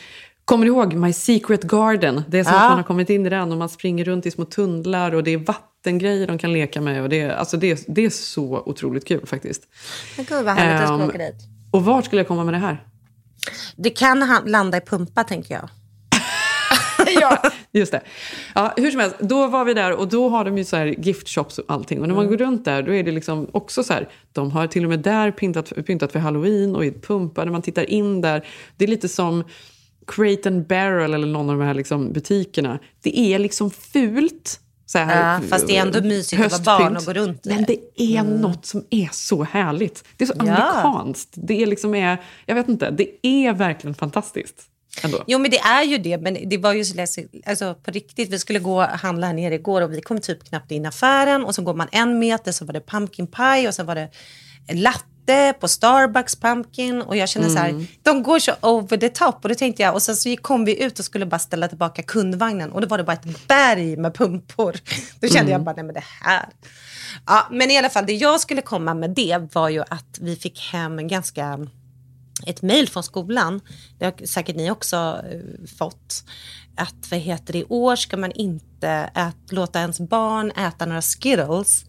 Kommer 0.45 0.67
du 0.67 0.73
ihåg 0.73 0.95
My 0.95 1.13
Secret 1.13 1.63
Garden? 1.63 2.23
Det 2.29 2.39
är 2.39 2.45
som 2.45 2.53
ja. 2.53 2.61
att 2.61 2.71
man 2.71 2.77
har 2.77 2.85
kommit 2.85 3.11
in 3.11 3.27
i 3.27 3.29
den 3.29 3.53
och 3.53 3.59
man 3.59 3.69
springer 3.69 4.05
runt 4.05 4.27
i 4.27 4.31
små 4.31 4.45
tunnlar 4.45 5.15
och 5.15 5.25
det 5.25 5.31
är 5.31 5.39
vattengrejer 5.39 6.27
de 6.27 6.39
kan 6.39 6.53
leka 6.53 6.81
med. 6.81 7.03
Och 7.03 7.09
det, 7.09 7.21
är, 7.21 7.31
alltså 7.31 7.57
det, 7.57 7.85
det 7.89 8.05
är 8.05 8.11
så 8.11 8.63
otroligt 8.67 9.09
kul 9.09 9.27
faktiskt. 9.27 9.63
Men 10.17 10.27
gud 10.27 10.45
vad 10.45 10.55
härligt, 10.55 10.75
um, 10.75 10.81
jag 10.81 10.89
skulle 10.89 11.03
ehm, 11.03 11.09
åka 11.09 11.19
dit. 11.19 11.49
Och 11.71 11.85
vart 11.85 12.05
skulle 12.05 12.21
jag 12.21 12.29
komma 12.29 12.45
med 12.45 12.55
det 12.55 12.59
här? 12.59 12.85
Det 13.77 13.91
kan 13.91 14.43
landa 14.47 14.79
i 14.79 14.81
pumpa 14.81 15.25
tänker 15.25 15.55
jag. 15.55 15.69
ja, 17.21 17.43
just 17.73 17.93
det. 17.93 18.01
Ja, 18.55 18.75
hur 18.77 18.91
som 18.91 19.01
helst, 19.01 19.17
då 19.21 19.47
var 19.47 19.65
vi 19.65 19.75
där 19.75 19.93
och 19.93 20.09
då 20.09 20.29
har 20.29 20.45
de 20.45 20.59
ju 20.59 20.65
så 20.65 20.77
här 20.77 20.87
gift 20.87 21.29
shops 21.29 21.59
och 21.59 21.65
allting. 21.69 22.01
Och 22.01 22.09
när 22.09 22.15
man 22.15 22.25
mm. 22.25 22.37
går 22.37 22.45
runt 22.45 22.65
där 22.65 22.83
då 22.83 22.95
är 22.95 23.03
det 23.03 23.11
liksom 23.11 23.49
också 23.53 23.85
så 23.85 23.93
här, 23.93 24.09
de 24.33 24.51
har 24.51 24.67
till 24.67 24.85
och 24.85 24.91
med 24.91 25.01
där 25.01 25.31
pyntat, 25.31 25.73
pyntat 25.87 26.13
för 26.13 26.19
halloween 26.19 26.77
och 26.77 26.85
i 26.85 26.93
pumpar. 26.93 27.45
När 27.45 27.53
man 27.53 27.63
tittar 27.63 27.91
in 27.91 28.21
där, 28.21 28.47
det 28.77 28.85
är 28.85 28.89
lite 28.89 29.09
som 29.09 29.45
Crate 30.07 30.49
and 30.49 30.67
Barrel 30.67 31.15
eller 31.15 31.27
någon 31.27 31.51
av 31.51 31.59
de 31.59 31.65
här 31.65 31.75
liksom 31.75 32.13
butikerna. 32.13 32.79
Det 33.03 33.19
är 33.19 33.39
liksom 33.39 33.71
fult. 33.71 34.61
Så 34.87 34.99
här, 34.99 35.35
ja, 35.35 35.49
fast 35.49 35.67
det 35.67 35.77
är 35.77 35.83
ändå 35.83 36.01
mysigt 36.03 36.43
höstpynt. 36.43 36.61
att 36.61 36.67
vara 36.67 36.79
barn 36.79 36.97
och 36.97 37.05
gå 37.05 37.13
runt 37.13 37.43
där. 37.43 37.55
Men 37.55 37.65
det 37.65 37.79
är 37.97 38.21
mm. 38.21 38.41
något 38.41 38.67
som 38.67 38.85
är 38.91 39.09
så 39.13 39.45
härligt. 39.45 40.05
Det 40.17 40.25
är 40.25 40.27
så 40.27 40.35
ja. 40.37 40.43
amerikanskt. 40.43 41.29
Det 41.33 41.63
är 41.63 41.67
liksom 41.67 41.95
är, 41.95 42.19
jag 42.47 42.55
vet 42.55 42.69
inte, 42.69 42.91
det 42.91 43.27
är 43.27 43.53
verkligen 43.53 43.95
fantastiskt. 43.95 44.70
Ändå. 45.03 45.25
Jo, 45.27 45.39
men 45.39 45.51
det 45.51 45.59
är 45.59 45.83
ju 45.83 45.99
det. 45.99 46.19
Men 46.19 46.49
det 46.49 46.59
var 46.59 46.73
ju 46.73 46.85
så 46.85 46.95
läskigt. 46.95 47.43
Alltså, 47.47 47.75
på 47.75 47.91
riktigt, 47.91 48.31
vi 48.31 48.39
skulle 48.39 48.59
gå 48.59 48.77
och 48.77 48.85
handla 48.85 49.27
här 49.27 49.35
nere 49.35 49.55
igår 49.55 49.83
och 49.83 49.93
vi 49.93 50.01
kom 50.01 50.21
typ 50.21 50.45
knappt 50.45 50.71
in 50.71 50.85
i 50.85 50.89
affären. 50.89 51.45
Och 51.45 51.55
så 51.55 51.63
går 51.63 51.75
man 51.75 51.89
en 51.93 52.19
meter 52.19 52.53
så 52.53 52.65
var 52.65 52.73
det 52.73 52.81
pumpkin 52.81 53.27
pie 53.27 53.69
och 53.69 53.75
så 53.75 53.85
var 53.85 53.95
det 53.95 54.09
latte 54.73 55.55
på 55.61 55.69
Starbucks 55.69 56.37
pumpkin. 56.37 57.03
Och 57.03 57.17
jag 57.17 57.29
känner 57.29 57.47
mm. 57.47 57.57
så 57.57 57.63
här, 57.63 57.71
mm. 57.71 57.87
de 58.03 58.23
går 58.23 58.39
så 58.39 58.53
over 58.63 58.97
the 58.97 59.09
top. 59.09 59.39
Och 59.43 59.49
då 59.49 59.55
tänkte 59.55 59.83
jag, 59.83 59.95
och 59.95 60.03
sen 60.03 60.17
så 60.17 60.37
kom 60.37 60.65
vi 60.65 60.83
ut 60.83 60.99
och 60.99 61.05
skulle 61.05 61.27
bara 61.27 61.39
ställa 61.39 61.69
tillbaka 61.69 62.03
kundvagnen. 62.03 62.73
Och 62.73 62.81
då 62.81 62.87
var 62.87 62.99
det 62.99 63.05
bara 63.05 63.13
ett 63.13 63.49
berg 63.49 63.97
med 63.97 64.15
pumpor. 64.15 64.77
Då 65.21 65.29
kände 65.29 65.41
mm. 65.41 65.53
jag 65.53 65.63
bara, 65.63 65.75
nej 65.75 65.85
men 65.85 65.95
det 65.95 66.05
här. 66.23 66.49
Ja, 67.27 67.49
men 67.51 67.71
i 67.71 67.79
alla 67.79 67.91
fall, 67.91 68.07
det 68.07 68.13
jag 68.13 68.41
skulle 68.41 68.63
komma 68.63 68.95
med 68.95 69.11
det 69.11 69.55
var 69.55 69.69
ju 69.69 69.81
att 69.81 70.19
vi 70.21 70.37
fick 70.37 70.61
hem 70.73 70.99
en 70.99 71.09
ganska 71.09 71.67
ett 72.47 72.63
mejl 72.63 72.89
från 72.89 73.03
skolan, 73.03 73.61
det 73.99 74.05
har 74.05 74.27
säkert 74.27 74.57
ni 74.57 74.71
också 74.71 74.97
uh, 74.97 75.67
fått, 75.79 76.25
att 76.77 77.11
vad 77.11 77.21
heter 77.21 77.53
det, 77.53 77.59
i 77.59 77.65
år 77.69 77.97
ska 77.97 78.17
man 78.17 78.33
inte 78.33 78.89
ät, 79.15 79.53
låta 79.53 79.81
ens 79.81 80.01
barn 80.01 80.51
äta 80.51 80.87
några 80.87 81.03
Skittles 81.03 81.85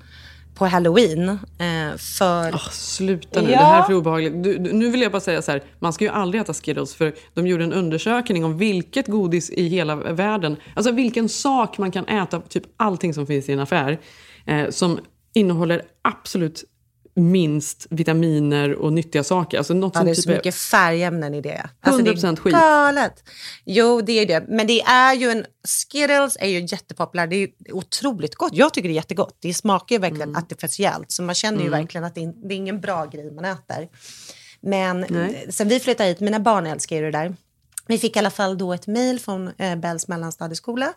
på 0.55 0.65
halloween. 0.65 1.29
Eh, 1.29 1.97
för... 1.97 2.51
Oh, 2.51 2.69
sluta 2.69 3.41
nu, 3.41 3.51
ja. 3.51 3.59
det 3.59 3.65
här 3.65 3.81
är 3.81 3.83
för 3.83 3.93
obehagligt. 3.93 4.43
Du, 4.43 4.57
du, 4.57 4.73
nu 4.73 4.89
vill 4.89 5.01
jag 5.01 5.11
bara 5.11 5.21
säga 5.21 5.41
så 5.41 5.51
här, 5.51 5.63
man 5.79 5.93
ska 5.93 6.05
ju 6.05 6.11
aldrig 6.11 6.41
äta 6.41 6.53
Skittles 6.53 6.95
för 6.95 7.13
de 7.33 7.47
gjorde 7.47 7.63
en 7.63 7.73
undersökning 7.73 8.45
om 8.45 8.57
vilket 8.57 9.07
godis 9.07 9.49
i 9.49 9.67
hela 9.67 9.95
världen, 9.95 10.57
alltså 10.75 10.91
vilken 10.91 11.29
sak 11.29 11.77
man 11.77 11.91
kan 11.91 12.07
äta, 12.07 12.41
typ 12.41 12.63
allting 12.77 13.13
som 13.13 13.27
finns 13.27 13.49
i 13.49 13.53
en 13.53 13.59
affär, 13.59 13.99
eh, 14.45 14.69
som 14.69 14.99
innehåller 15.33 15.81
absolut 16.01 16.63
minst 17.21 17.87
vitaminer 17.89 18.73
och 18.73 18.93
nyttiga 18.93 19.23
saker. 19.23 19.57
Alltså 19.57 19.73
något 19.73 19.95
ja, 19.95 20.03
det 20.03 20.09
är 20.09 20.15
typ 20.15 20.23
så 20.23 20.29
mycket 20.29 20.55
färgämnen 20.55 21.33
i 21.33 21.41
det. 21.41 21.69
Alltså 21.81 22.01
100% 22.01 22.21
det 22.21 22.27
är 22.27 22.35
skit. 22.35 22.53
Galet. 22.53 23.23
Jo, 23.65 24.01
det 24.01 24.11
är 24.11 24.25
det. 24.25 24.45
Men 24.47 24.67
det 24.67 24.81
är 24.81 25.13
ju 25.13 25.29
en... 25.29 25.45
Skittles 25.67 26.37
är 26.39 26.47
ju 26.47 26.59
jättepopulärt. 26.59 27.29
Det 27.29 27.43
är 27.43 27.49
otroligt 27.71 28.35
gott. 28.35 28.53
Jag 28.53 28.73
tycker 28.73 28.89
det 28.89 28.93
är 28.93 28.95
jättegott. 28.95 29.37
Det 29.41 29.53
smakar 29.53 29.95
ju 29.95 29.99
verkligen 29.99 30.29
mm. 30.29 30.43
artificiellt. 30.43 31.11
Så 31.11 31.23
man 31.23 31.35
känner 31.35 31.59
ju 31.59 31.67
mm. 31.67 31.79
verkligen 31.79 32.03
att 32.03 32.15
det 32.15 32.23
är, 32.23 32.47
det 32.47 32.53
är 32.53 32.57
ingen 32.57 32.81
bra 32.81 33.05
grej 33.05 33.31
man 33.31 33.45
äter. 33.45 33.87
Men 34.61 35.05
Nej. 35.09 35.45
sen 35.49 35.67
vi 35.67 35.79
flyttade 35.79 36.09
hit, 36.09 36.19
mina 36.19 36.39
barn 36.39 36.67
älskar 36.67 36.95
ju 36.95 37.01
det 37.01 37.11
där. 37.11 37.35
Vi 37.87 37.97
fick 37.97 38.15
i 38.15 38.19
alla 38.19 38.29
fall 38.29 38.57
då 38.57 38.73
ett 38.73 38.87
mejl 38.87 39.19
från 39.19 39.51
eh, 39.57 39.75
Bells 39.75 40.07
mellanstadieskola. 40.07 40.93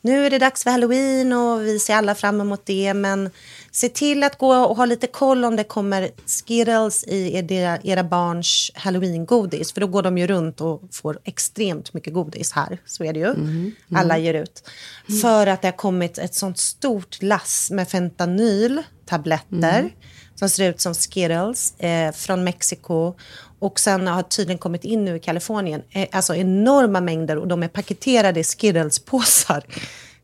Nu 0.00 0.26
är 0.26 0.30
det 0.30 0.38
dags 0.38 0.62
för 0.62 0.70
halloween 0.70 1.32
och 1.32 1.66
vi 1.66 1.78
ser 1.78 1.94
alla 1.94 2.14
fram 2.14 2.40
emot 2.40 2.66
det. 2.66 2.94
Men 2.94 3.30
se 3.76 3.88
till 3.88 4.22
att 4.22 4.38
gå 4.38 4.54
och 4.54 4.76
ha 4.76 4.84
lite 4.84 5.06
koll 5.06 5.44
om 5.44 5.56
det 5.56 5.64
kommer 5.64 6.10
Skittles 6.26 7.04
i 7.04 7.36
era, 7.50 7.78
era 7.82 8.04
barns 8.04 8.70
halloween-godis. 8.74 9.72
För 9.72 9.80
då 9.80 9.86
går 9.86 10.02
de 10.02 10.18
ju 10.18 10.26
runt 10.26 10.60
och 10.60 10.82
får 10.92 11.18
extremt 11.24 11.94
mycket 11.94 12.14
godis 12.14 12.52
här. 12.52 12.78
Så 12.86 13.04
är 13.04 13.12
det 13.12 13.18
ju. 13.18 13.26
Mm, 13.26 13.48
mm. 13.48 13.74
Alla 13.94 14.18
ger 14.18 14.34
ut. 14.34 14.68
Mm. 15.08 15.20
För 15.20 15.46
att 15.46 15.62
det 15.62 15.68
har 15.68 15.76
kommit 15.76 16.18
ett 16.18 16.34
sånt 16.34 16.58
stort 16.58 17.22
lass 17.22 17.70
med 17.70 17.88
fentanyl-tabletter. 17.88 19.78
Mm. 19.78 19.90
Som 20.34 20.48
ser 20.48 20.70
ut 20.70 20.80
som 20.80 20.94
Skittles 20.94 21.80
eh, 21.80 22.12
från 22.12 22.44
Mexiko. 22.44 23.14
Och 23.58 23.80
sen 23.80 24.06
har 24.06 24.22
tydligen 24.22 24.58
kommit 24.58 24.84
in 24.84 25.04
nu 25.04 25.16
i 25.16 25.20
Kalifornien, 25.20 25.82
eh, 25.90 26.08
alltså 26.12 26.34
enorma 26.34 27.00
mängder 27.00 27.38
och 27.38 27.48
de 27.48 27.62
är 27.62 27.68
paketerade 27.68 28.40
i 28.40 28.44
Skittles-påsar. 28.44 29.64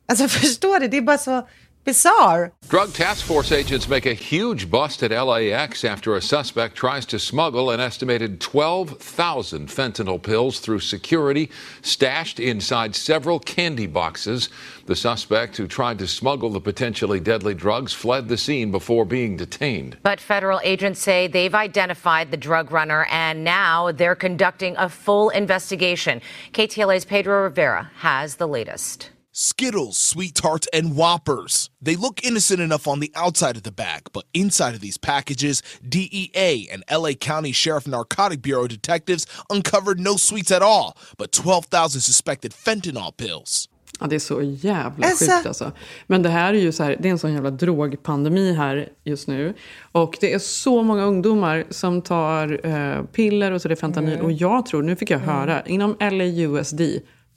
Alltså 0.07 0.29
förstår 0.29 0.81
du? 0.81 0.89
Det 0.89 0.97
är 0.97 1.03
bara 1.03 1.19
så 1.19 1.49
bizarre. 1.85 2.53
Drug 2.69 2.93
task 2.93 3.25
force 3.25 3.53
agents 3.53 3.89
make 3.89 4.07
a 4.07 4.15
huge 4.15 4.71
bust 4.71 5.03
at 5.03 5.11
LAX 5.11 5.85
after 5.85 6.15
a 6.15 6.23
suspect 6.23 6.77
tries 6.77 7.05
to 7.07 7.19
smuggle 7.19 7.71
an 7.71 7.81
estimated 7.81 8.41
12,000 8.41 9.69
fentanyl 9.69 10.23
pills 10.23 10.61
through 10.61 10.81
security 10.81 11.51
stashed 11.83 12.39
inside 12.41 12.95
several 12.95 13.39
candy 13.39 13.87
boxes. 13.87 14.49
The 14.87 14.97
suspect 14.97 15.57
who 15.57 15.67
tried 15.67 15.99
to 15.99 16.07
smuggle 16.07 16.51
the 16.51 16.61
potentially 16.61 17.21
deadly 17.21 17.55
drugs 17.55 17.93
fled 17.93 18.29
the 18.29 18.37
scene 18.37 18.71
before 18.71 19.05
being 19.05 19.37
detained. 19.37 19.99
But 20.03 20.21
federal 20.21 20.61
agents 20.65 21.01
say 21.01 21.27
they've 21.27 21.55
identified 21.55 22.31
the 22.31 22.37
drug 22.37 22.73
runner 22.73 23.07
and 23.11 23.45
now 23.45 23.93
they're 23.93 24.15
conducting 24.15 24.77
a 24.77 24.89
full 24.89 25.31
investigation. 25.31 26.21
KTLA's 26.53 27.05
Pedro 27.05 27.43
Rivera 27.43 27.91
has 27.97 28.37
the 28.37 28.49
latest. 28.49 29.11
Skittles, 29.35 29.97
Sweet 29.97 30.35
Tarts, 30.35 30.69
and 30.75 30.95
Whoppers. 30.95 31.71
They 31.81 31.97
look 31.97 32.23
innocent 32.23 32.61
enough 32.61 32.87
on 32.87 33.01
the 33.01 33.11
outside 33.15 33.57
of 33.57 33.63
the 33.63 33.73
bag, 33.73 34.03
but 34.13 34.25
inside 34.35 34.75
of 34.75 34.81
these 34.83 34.99
packages, 34.99 35.63
DEA 35.89 36.69
and 36.71 36.85
LA 36.91 37.15
County 37.15 37.53
Sheriff 37.53 37.87
Narcotic 37.87 38.43
Bureau 38.43 38.67
detectives 38.67 39.27
uncovered 39.49 39.99
no 39.99 40.19
sweets 40.19 40.51
at 40.51 40.61
all, 40.61 40.99
but 41.17 41.33
12,000 41.33 42.03
suspected 42.03 42.53
fentanyl 42.53 43.17
pills. 43.17 43.69
Ja, 44.01 44.07
det 44.07 44.15
är 44.15 44.21
så 44.21 44.43
jävla 44.43 45.07
alltså. 45.07 45.25
sjukt 45.25 45.47
alltså. 45.47 45.73
Men 46.07 46.23
det 46.23 46.29
här 46.29 46.55
är 46.55 46.59
ju 46.59 46.73
så 46.73 46.83
här, 46.83 46.97
det 47.01 47.09
är 47.09 47.13
en 47.13 47.19
sån 47.19 47.33
jävla 47.33 47.51
drogpandemi 47.51 48.53
här 48.53 48.89
just 49.05 49.29
nu. 49.29 49.55
Och 49.93 50.17
det 50.21 50.33
är 50.35 50.39
så 50.39 50.83
många 50.83 51.05
ungdomar 51.05 51.65
som 51.71 52.03
tar 52.03 52.67
uh, 52.67 53.05
piller 53.05 53.53
och 53.53 53.63
så 53.63 53.69
det 53.69 53.75
är 53.75 53.77
fentanyl. 53.77 54.15
Mm. 54.15 54.25
Och 54.25 54.33
jag 54.33 54.67
tror, 54.67 54.83
nu 54.83 54.97
fick 54.97 55.11
jag 55.11 55.19
höra, 55.19 55.61
mm. 55.61 55.73
inom 55.73 55.97
LAUSD 56.01 56.81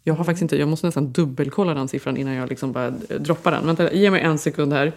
jag 0.07 0.13
har 0.13 0.23
faktiskt 0.23 0.41
inte, 0.41 0.57
jag 0.57 0.67
måste 0.67 0.85
nästan 0.85 1.11
dubbelkolla 1.11 1.73
den 1.73 1.87
siffran 1.87 2.17
innan 2.17 2.33
jag 2.33 2.49
liksom 2.49 2.71
bara 2.71 2.89
droppar 3.19 3.51
den. 3.51 3.65
Vänta, 3.65 3.93
ge 3.93 4.11
mig 4.11 4.21
en 4.21 4.37
sekund 4.37 4.73
här. 4.73 4.91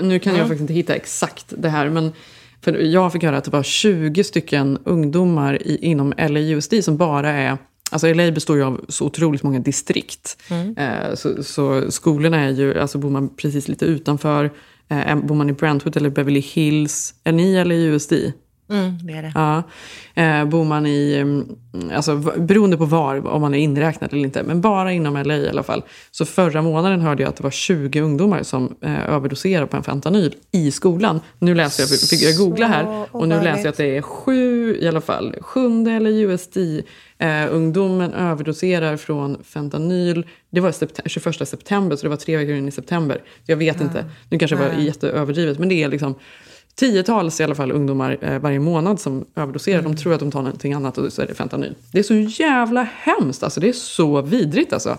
Nu 0.00 0.18
kan 0.18 0.32
jag 0.32 0.40
faktiskt 0.40 0.60
inte 0.60 0.72
hitta 0.72 0.94
exakt 0.94 1.46
det 1.58 1.68
här, 1.68 1.88
men 1.88 2.12
För 2.60 2.72
jag 2.72 3.12
fick 3.12 3.22
höra 3.22 3.36
att 3.36 3.44
det 3.44 3.50
var 3.50 3.62
20 3.62 4.24
stycken 4.24 4.78
ungdomar 4.84 5.62
i, 5.62 5.76
inom 5.76 6.12
LAUSD 6.18 6.84
som 6.84 6.96
bara 6.96 7.30
är 7.30 7.58
Alltså 7.90 8.14
LA 8.14 8.30
består 8.30 8.56
ju 8.56 8.62
av 8.62 8.84
så 8.88 9.06
otroligt 9.06 9.42
många 9.42 9.58
distrikt. 9.58 10.42
Mm. 10.50 10.76
Eh, 10.76 11.14
så, 11.14 11.42
så 11.42 11.90
skolorna 11.90 12.40
är 12.40 12.50
ju, 12.50 12.80
alltså 12.80 12.98
bor 12.98 13.10
man 13.10 13.28
precis 13.36 13.68
lite 13.68 13.84
utanför, 13.84 14.50
eh, 14.88 15.16
bor 15.16 15.34
man 15.34 15.50
i 15.50 15.52
Brentwood 15.52 15.96
eller 15.96 16.10
Beverly 16.10 16.40
Hills, 16.40 17.14
är 17.24 17.32
ni 17.32 17.54
eller 17.54 17.74
i 17.74 17.84
USD? 17.84 18.12
Mm, 18.70 18.98
det 19.02 19.12
är 19.12 19.22
det. 19.22 19.32
Ja. 19.34 19.62
Eh, 20.22 20.44
bor 20.44 20.64
man 20.64 20.86
i, 20.86 21.14
mm, 21.16 21.56
alltså 21.94 22.16
beroende 22.36 22.76
på 22.76 22.84
var, 22.84 23.26
om 23.26 23.40
man 23.40 23.54
är 23.54 23.58
inräknad 23.58 24.12
eller 24.12 24.22
inte, 24.22 24.42
men 24.42 24.60
bara 24.60 24.92
inom 24.92 25.16
LA 25.16 25.36
i 25.36 25.48
alla 25.48 25.62
fall. 25.62 25.82
Så 26.10 26.24
förra 26.24 26.62
månaden 26.62 27.00
hörde 27.00 27.22
jag 27.22 27.30
att 27.30 27.36
det 27.36 27.42
var 27.42 27.50
20 27.50 28.00
ungdomar 28.00 28.42
som 28.42 28.74
eh, 28.82 29.08
överdoserade 29.10 29.66
på 29.66 29.76
en 29.76 29.82
fentanyl 29.82 30.34
i 30.52 30.70
skolan. 30.70 31.20
Nu 31.38 31.54
läser 31.54 31.82
jag, 31.82 31.90
fick 32.10 32.22
jag 32.22 32.36
googla 32.36 32.66
här, 32.66 33.06
och 33.12 33.28
nu 33.28 33.34
läser 33.40 33.64
jag 33.64 33.68
att 33.72 33.76
det 33.76 33.96
är 33.96 34.02
sju 34.02 34.76
i 34.80 34.88
alla 34.88 35.00
fall. 35.00 35.34
Sjunde 35.40 35.90
eller 35.92 36.10
USD. 36.10 36.56
Eh, 37.18 37.46
ungdomen 37.50 38.12
överdoserar 38.12 38.96
från 38.96 39.42
fentanyl. 39.44 40.26
Det 40.50 40.60
var 40.60 40.70
sept- 40.70 41.00
21 41.06 41.48
september, 41.48 41.96
så 41.96 42.02
det 42.02 42.08
var 42.08 42.16
tre 42.16 42.36
veckor 42.36 42.54
in 42.54 42.68
i 42.68 42.70
september. 42.70 43.16
Så 43.46 43.52
jag 43.52 43.56
vet 43.56 43.80
inte, 43.80 44.04
nu 44.28 44.38
kanske 44.38 44.56
det 44.56 44.62
var 44.62 44.82
jätteöverdrivet, 44.82 45.58
men 45.58 45.68
det 45.68 45.82
är 45.82 45.88
liksom 45.88 46.14
tiotals 46.80 47.40
i 47.40 47.44
alla 47.44 47.54
fall 47.54 47.72
ungdomar 47.72 48.18
eh, 48.20 48.38
varje 48.38 48.60
månad 48.60 49.00
som 49.00 49.26
överdoserar. 49.36 49.78
Mm. 49.78 49.92
De 49.92 50.02
tror 50.02 50.14
att 50.14 50.20
de 50.20 50.30
tar 50.30 50.42
någonting 50.42 50.72
annat 50.72 50.98
och 50.98 51.12
så 51.12 51.22
är 51.22 51.26
det 51.26 51.34
fentanyl. 51.34 51.74
Det 51.92 51.98
är 51.98 52.02
så 52.02 52.14
jävla 52.42 52.82
hemskt. 52.82 53.42
Alltså, 53.42 53.60
det 53.60 53.68
är 53.68 53.72
så 53.72 54.22
vidrigt 54.22 54.72
alltså. 54.72 54.98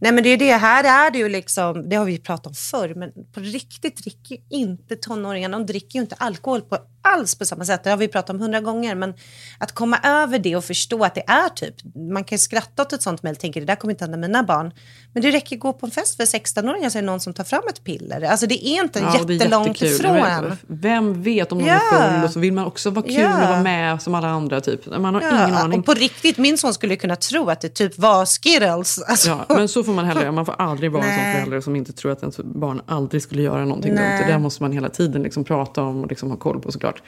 Nej 0.00 0.12
men 0.12 0.24
det 0.24 0.28
är 0.28 0.36
det, 0.36 0.52
här 0.52 1.06
är 1.06 1.10
det 1.10 1.18
ju 1.18 1.28
liksom, 1.28 1.88
det 1.88 1.96
har 1.96 2.04
vi 2.04 2.18
pratat 2.18 2.46
om 2.46 2.54
förr, 2.54 2.94
men 2.94 3.12
på 3.34 3.40
riktigt 3.40 3.96
dricker 3.96 4.34
ju 4.34 4.58
inte 4.58 4.96
tonåringarna, 4.96 5.58
de 5.58 5.66
dricker 5.66 5.98
ju 5.98 6.00
inte 6.00 6.14
alkohol 6.18 6.60
på 6.60 6.78
alls 7.02 7.34
på 7.34 7.44
samma 7.44 7.64
sätt. 7.64 7.84
Det 7.84 7.90
har 7.90 7.96
vi 7.96 8.08
pratat 8.08 8.30
om 8.30 8.40
hundra 8.40 8.60
gånger, 8.60 8.94
men 8.94 9.14
att 9.58 9.72
komma 9.72 9.98
över 10.04 10.38
det 10.38 10.56
och 10.56 10.64
förstå 10.64 11.04
att 11.04 11.14
det 11.14 11.24
är 11.26 11.48
typ, 11.48 11.74
man 12.12 12.24
kan 12.24 12.38
skratta 12.38 12.82
åt 12.82 12.92
ett 12.92 13.02
sånt 13.02 13.22
mejl 13.22 13.34
och 13.36 13.40
tänka 13.40 13.60
det 13.60 13.66
där 13.66 13.74
kommer 13.76 13.92
inte 13.94 14.04
hända 14.04 14.18
mina 14.18 14.42
barn. 14.42 14.72
Men 15.12 15.22
det 15.22 15.30
räcker 15.30 15.56
att 15.56 15.60
gå 15.60 15.72
på 15.72 15.86
en 15.86 15.92
fest 15.92 16.16
för 16.16 16.24
16-åringar 16.24 16.90
så 16.90 16.98
är 16.98 17.02
det 17.02 17.06
någon 17.06 17.20
som 17.20 17.34
tar 17.34 17.44
fram 17.44 17.62
ett 17.70 17.84
piller. 17.84 18.22
Alltså 18.22 18.46
det 18.46 18.66
är 18.68 18.82
inte 18.82 18.98
Ja, 18.98 19.18
jättelångt 19.30 19.82
ifrån. 19.82 20.56
Vem 20.66 21.22
vet 21.22 21.52
om 21.52 21.58
någon 21.58 21.66
Ja. 21.68 21.74
är 21.74 22.12
full 22.14 22.24
och 22.24 22.30
så 22.30 22.40
vill 22.40 22.52
man 22.52 22.64
också 22.64 22.90
vara 22.90 23.06
kul 23.06 23.14
Ja. 23.14 23.42
och 23.42 23.48
vara 23.48 23.62
med 23.62 24.02
som 24.02 24.14
alla 24.14 24.28
andra. 24.28 24.60
Typ. 24.60 24.86
Man 24.98 25.14
har 25.14 25.20
ingen 25.20 25.34
Ja, 25.34 25.58
aning. 25.58 25.78
och 25.80 25.86
på 25.86 25.94
riktigt, 25.94 26.38
min 26.38 26.58
son 26.58 26.74
skulle 26.74 26.96
kunna 26.96 27.16
tro 27.16 27.50
att 27.50 27.60
det 27.60 27.68
typ 27.68 27.98
var 27.98 28.26
Skittles. 28.26 28.98
Alltså, 28.98 29.28
Ja, 29.48 29.54
men 29.56 29.68
så 29.68 29.84
får 29.84 29.92
man 29.92 30.04
heller 30.04 30.30
Man 30.30 30.46
får 30.46 30.54
aldrig 30.58 30.92
vara 30.92 31.02
en 31.04 31.08
sån 31.14 31.24
Nej. 31.24 31.34
förälder 31.34 31.60
som 31.60 31.76
inte 31.76 31.92
tror 31.92 32.12
att 32.12 32.20
ens 32.20 32.36
barn 32.36 32.82
aldrig 32.86 33.22
skulle 33.22 33.42
göra 33.42 33.64
någonting 33.64 33.94
Nej. 33.94 34.10
dumt. 34.18 34.26
Det 34.26 34.32
där 34.32 34.38
måste 34.38 34.62
man 34.62 34.72
hela 34.72 34.88
tiden 34.88 35.22
liksom 35.22 35.44
prata 35.44 35.82
om 35.82 36.02
och 36.02 36.08
liksom 36.08 36.30
ha 36.30 36.36
koll 36.36 36.60
på 36.60 36.72
såklart 36.72 36.87
såklart. 36.88 37.02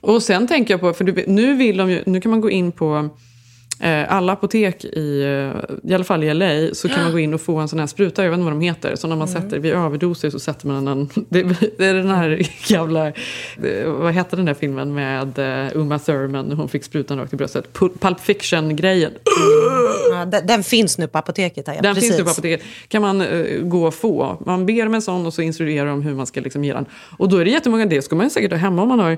Och 0.00 0.22
sen 0.22 0.46
tänker 0.46 0.74
jag 0.74 0.80
på, 0.80 0.92
för 0.92 1.04
du, 1.04 1.24
nu, 1.26 1.54
vill 1.54 1.76
de 1.76 1.90
ju, 1.90 2.02
nu 2.06 2.20
kan 2.20 2.30
man 2.30 2.40
gå 2.40 2.50
in 2.50 2.72
på 2.72 3.08
alla 4.08 4.32
apotek 4.32 4.84
i, 4.84 5.22
eh, 5.22 5.90
i 5.90 5.94
alla 5.94 6.04
fall 6.04 6.24
i 6.24 6.34
LA, 6.34 6.74
så 6.74 6.88
kan 6.88 7.02
man 7.02 7.12
gå 7.12 7.18
in 7.18 7.34
och 7.34 7.40
få 7.40 7.56
en 7.56 7.68
sån 7.68 7.78
här 7.78 7.86
spruta, 7.86 8.24
jag 8.24 8.30
vet 8.30 8.38
inte 8.38 8.44
vad 8.44 8.52
de 8.52 8.60
heter, 8.60 8.96
så 8.96 9.06
när 9.08 9.16
man 9.16 9.28
sätter 9.28 9.58
vid 9.58 9.72
överdoser 9.72 10.30
så 10.30 10.38
sätter 10.38 10.66
man 10.66 10.88
en, 10.88 11.08
det, 11.28 11.42
det 11.78 11.86
är 11.86 11.94
den 11.94 12.10
här 12.10 12.48
gamla, 12.72 13.12
vad 13.86 14.12
hette 14.14 14.36
den 14.36 14.44
där 14.44 14.54
filmen 14.54 14.94
med 14.94 15.38
eh, 15.38 15.76
Uma 15.76 15.98
Thurman, 15.98 16.52
hon 16.52 16.68
fick 16.68 16.84
sprutan 16.84 17.18
rakt 17.18 17.32
i 17.32 17.36
bröstet, 17.36 17.64
Pul- 17.72 17.98
Pulp 17.98 18.20
Fiction-grejen. 18.20 19.12
ja, 20.10 20.24
den, 20.24 20.46
den 20.46 20.62
finns 20.64 20.98
nu 20.98 21.06
på 21.08 21.18
apoteket. 21.18 21.66
Här, 21.68 21.74
ja, 21.74 21.82
Den 21.82 21.94
precis. 21.94 22.10
finns 22.10 22.18
nu 22.18 22.24
på 22.24 22.30
apoteket. 22.30 22.62
kan 22.88 23.02
man 23.02 23.20
eh, 23.20 23.58
gå 23.62 23.86
och 23.86 23.94
få. 23.94 24.42
Man 24.46 24.66
ber 24.66 24.86
om 24.86 24.94
en 24.94 25.02
sån 25.02 25.26
och 25.26 25.34
så 25.34 25.42
instruerar 25.42 25.86
de 25.86 26.02
hur 26.02 26.14
man 26.14 26.26
ska 26.26 26.40
liksom 26.40 26.64
ge 26.64 26.72
den. 26.72 26.86
Och 27.18 27.28
då 27.28 27.36
är 27.36 27.44
det 27.44 27.50
jättemånga, 27.50 27.86
det 27.86 28.02
ska 28.02 28.16
man 28.16 28.30
säkert 28.30 28.50
ha 28.50 28.58
hemma 28.58 28.82
om 28.82 28.88
man 28.88 28.98
har 29.00 29.16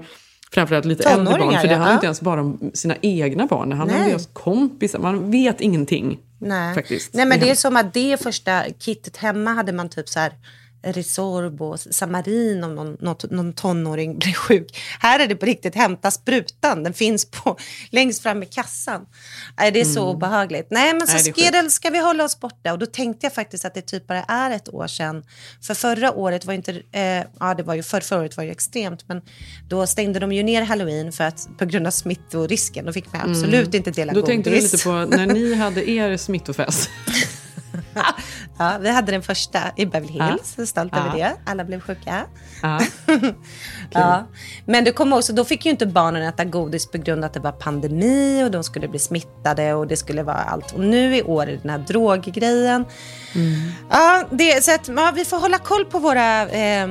framförallt 0.52 0.84
lite 0.84 1.08
äldre 1.08 1.24
barn. 1.24 1.34
Tonåringar, 1.34 1.60
För 1.60 1.68
det 1.68 1.72
ja. 1.74 1.78
handlar 1.78 1.94
inte 1.94 2.06
ens 2.06 2.20
bara 2.20 2.40
om 2.40 2.70
sina 2.74 2.96
egna 3.02 3.46
barn, 3.46 3.70
det 3.70 3.76
handlar 3.76 3.98
om 3.98 4.08
deras 4.08 4.28
kompisar. 4.32 4.98
Man 4.98 5.30
vet 5.30 5.60
ingenting. 5.60 6.18
Nej. 6.38 6.74
Faktiskt. 6.74 7.14
Nej, 7.14 7.26
men 7.26 7.40
Det 7.40 7.50
är 7.50 7.54
som 7.54 7.76
att 7.76 7.94
det 7.94 8.22
första 8.22 8.62
kittet 8.78 9.16
hemma 9.16 9.52
hade 9.52 9.72
man 9.72 9.88
typ 9.88 10.08
så 10.08 10.18
här 10.20 10.32
Resorb 10.92 11.62
och 11.62 11.80
Samarin 11.80 12.64
om 12.64 12.74
någon, 12.74 12.96
något, 13.00 13.30
någon 13.30 13.52
tonåring 13.52 14.18
blir 14.18 14.32
sjuk. 14.34 14.78
Här 15.00 15.20
är 15.20 15.26
det 15.26 15.36
på 15.36 15.46
riktigt, 15.46 15.74
hämta 15.74 16.10
sprutan, 16.10 16.82
den 16.82 16.92
finns 16.94 17.30
på, 17.30 17.56
längst 17.90 18.22
fram 18.22 18.42
i 18.42 18.46
kassan. 18.46 19.06
Nej, 19.58 19.72
det 19.72 19.80
är 19.80 19.84
så 19.84 20.10
obehagligt. 20.10 20.66
Nej, 20.70 20.92
men 20.94 21.06
så 21.06 21.16
Mm. 21.16 21.32
Skiddle 21.34 21.70
ska 21.70 21.90
vi 21.90 21.98
hålla 21.98 22.24
oss 22.24 22.40
borta. 22.40 22.72
Och 22.72 22.78
då 22.78 22.86
tänkte 22.86 23.26
jag 23.26 23.34
faktiskt 23.34 23.64
att 23.64 23.74
det 23.74 23.82
typ 23.82 24.06
bara 24.06 24.22
är 24.22 24.50
ett 24.50 24.74
år 24.74 24.86
sedan. 24.86 25.24
För 25.62 25.74
förra 25.74 26.12
året 26.12 26.44
var 26.44 26.54
inte, 26.54 26.82
eh, 26.92 27.24
ja 27.40 27.54
det 27.56 27.62
var 27.62 27.74
ju, 27.74 27.82
för, 27.82 28.00
förra 28.00 28.20
året 28.20 28.36
var 28.36 28.44
ju 28.44 28.50
extremt, 28.50 29.08
men 29.08 29.22
då 29.68 29.86
stängde 29.86 30.20
de 30.20 30.32
ju 30.32 30.42
ner 30.42 30.62
halloween 30.62 31.12
för 31.12 31.24
att, 31.24 31.48
på 31.58 31.64
grund 31.64 31.86
av 31.86 31.90
smittorisken. 31.90 32.86
Då 32.86 32.92
fick 32.92 33.12
man 33.12 33.30
absolut 33.30 33.74
inte 33.74 33.90
dela 33.90 34.12
Mm. 34.12 34.20
Då 34.20 34.26
tänkte 34.26 34.50
du 34.50 34.56
godis. 34.56 34.72
lite 34.72 34.84
på 34.84 34.90
när 34.90 35.26
ni 35.26 35.54
hade 35.54 35.90
er 35.90 36.16
smittofest. 36.16 36.90
Ja, 38.58 38.76
vi 38.80 38.90
hade 38.90 39.12
den 39.12 39.22
första 39.22 39.58
i 39.76 39.86
Beverly 39.86 40.12
Hills. 40.22 40.58
Är 40.58 40.64
stolt 40.66 40.92
Ja. 40.96 40.98
över 41.06 41.18
det. 41.18 41.32
Alla 41.46 41.64
blev 41.64 41.80
sjuka. 41.80 42.24
Ja. 42.62 42.80
Ja. 43.90 44.26
Men 44.64 44.84
det 44.84 44.92
kom 44.92 45.12
också, 45.12 45.32
då 45.32 45.44
fick 45.44 45.64
ju 45.64 45.70
inte 45.70 45.86
barnen 45.86 46.22
äta 46.22 46.44
godis 46.44 46.86
på 46.90 46.98
grund 46.98 47.24
av 47.24 47.26
att 47.28 47.34
det 47.34 47.40
var 47.40 47.52
pandemi 47.52 48.44
och 48.44 48.50
de 48.50 48.64
skulle 48.64 48.88
bli 48.88 48.98
smittade 48.98 49.74
och 49.74 49.86
det 49.86 49.96
skulle 49.96 50.22
vara 50.22 50.36
allt. 50.36 50.72
Och 50.72 50.80
nu 50.80 51.16
i 51.16 51.22
år 51.22 51.42
är 51.42 51.46
det 51.46 51.56
den 51.56 51.70
här 51.70 51.78
droggrejen. 51.78 52.84
Ja, 53.90 54.24
det, 54.30 54.64
så 54.64 54.74
att, 54.74 54.88
ja, 54.88 55.12
vi 55.14 55.24
får 55.24 55.36
hålla 55.40 55.58
koll 55.58 55.84
på 55.84 55.98
våra 55.98 56.48
eh, 56.48 56.88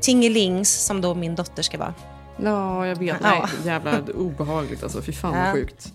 tingelings 0.00 0.84
som 0.86 1.00
då 1.00 1.14
min 1.14 1.34
dotter 1.34 1.62
ska 1.62 1.78
vara. 1.78 1.94
ja, 2.42 2.86
jag 2.86 2.96
vet. 2.98 3.16
Ja. 3.22 3.28
Nej, 3.30 3.42
jävla 3.64 3.92
obehagligt 4.14 4.82
alltså. 4.82 5.02
Fy 5.02 5.12
fan 5.12 5.34
Ja. 5.34 5.44
vad 5.44 5.52
sjukt. 5.52 5.92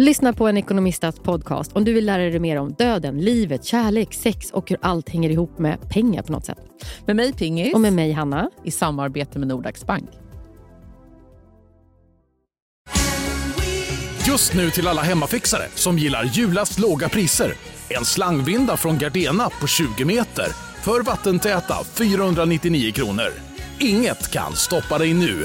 Lyssna 0.00 0.32
på 0.32 0.48
en 0.48 0.56
ekonomistats 0.56 1.18
podcast 1.18 1.72
om 1.72 1.84
du 1.84 1.92
vill 1.92 2.06
lära 2.06 2.22
dig 2.22 2.38
mer 2.38 2.56
om 2.56 2.72
döden, 2.72 3.18
livet, 3.18 3.64
kärlek, 3.64 4.14
sex 4.14 4.50
och 4.50 4.70
hur 4.70 4.78
allt 4.82 5.08
hänger 5.08 5.30
ihop 5.30 5.58
med 5.58 5.90
pengar 5.90 6.22
på 6.22 6.32
något 6.32 6.46
sätt. 6.46 6.58
Med 7.06 7.16
mig 7.16 7.32
Pingis. 7.32 7.74
Och 7.74 7.80
med 7.80 7.92
mig 7.92 8.12
Hanna. 8.12 8.50
I 8.64 8.70
samarbete 8.70 9.38
med 9.38 9.48
Nordax 9.48 9.86
Bank. 9.86 10.10
Just 14.26 14.54
nu 14.54 14.70
till 14.70 14.88
alla 14.88 15.02
hemmafixare 15.02 15.64
som 15.74 15.98
gillar 15.98 16.24
julast 16.24 16.78
låga 16.78 17.08
priser. 17.08 17.52
En 17.88 18.04
slangvinda 18.04 18.76
från 18.76 18.98
Gardena 18.98 19.50
på 19.60 19.66
20 19.66 20.04
meter 20.04 20.46
för 20.82 21.02
vattentäta 21.02 21.74
499 21.84 22.92
kronor. 22.92 23.32
Inget 23.80 24.32
kan 24.32 24.52
stoppa 24.52 24.98
dig 24.98 25.14
nu. 25.14 25.44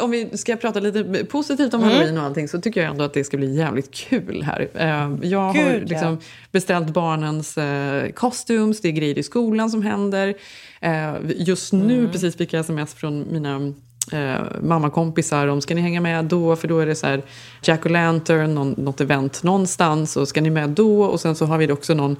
Om 0.00 0.10
vi 0.10 0.36
ska 0.38 0.56
prata 0.56 0.80
lite 0.80 1.24
positivt 1.24 1.74
om 1.74 1.80
Mm. 1.82 1.92
halloween 1.94 2.18
och 2.18 2.24
allting 2.24 2.48
så 2.48 2.60
tycker 2.60 2.80
jag 2.82 2.90
ändå 2.90 3.04
att 3.04 3.14
det 3.14 3.24
ska 3.24 3.36
bli 3.36 3.54
jävligt 3.56 3.90
kul 3.90 4.42
här. 4.42 4.68
Eh, 4.74 5.28
Jag 5.30 5.40
har 5.40 5.72
Gud, 5.72 5.88
liksom 5.88 6.08
ja. 6.12 6.16
beställt 6.52 6.90
barnens 6.90 7.58
eh, 7.58 8.10
costumes, 8.10 8.80
det 8.80 8.88
är 8.88 8.92
grejer 8.92 9.18
i 9.18 9.22
skolan 9.22 9.70
som 9.70 9.82
händer. 9.82 10.34
Eh, 10.80 11.14
Just 11.36 11.72
nu 11.72 11.98
Mm. 11.98 12.12
precis 12.12 12.36
fick 12.36 12.52
jag 12.52 12.60
sms 12.60 12.94
från 12.94 13.32
mina 13.32 13.72
eh, 14.12 14.40
mammakompisar 14.62 15.46
om 15.46 15.60
ska 15.60 15.74
ni 15.74 15.80
hänga 15.80 16.00
med 16.00 16.24
då? 16.24 16.56
För 16.56 16.68
då 16.68 16.78
är 16.78 16.86
det 16.86 16.94
så 16.94 17.06
här 17.06 17.22
Jack 17.62 17.84
och 17.84 17.90
Lantern, 17.90 18.54
någon, 18.54 18.74
något 18.78 19.00
event 19.00 19.42
någonstans 19.42 20.16
och 20.16 20.28
ska 20.28 20.40
ni 20.40 20.50
med 20.50 20.70
då? 20.70 21.02
Och 21.04 21.20
sen 21.20 21.34
så 21.34 21.44
har 21.44 21.58
vi 21.58 21.72
också 21.72 21.94
någon 21.94 22.16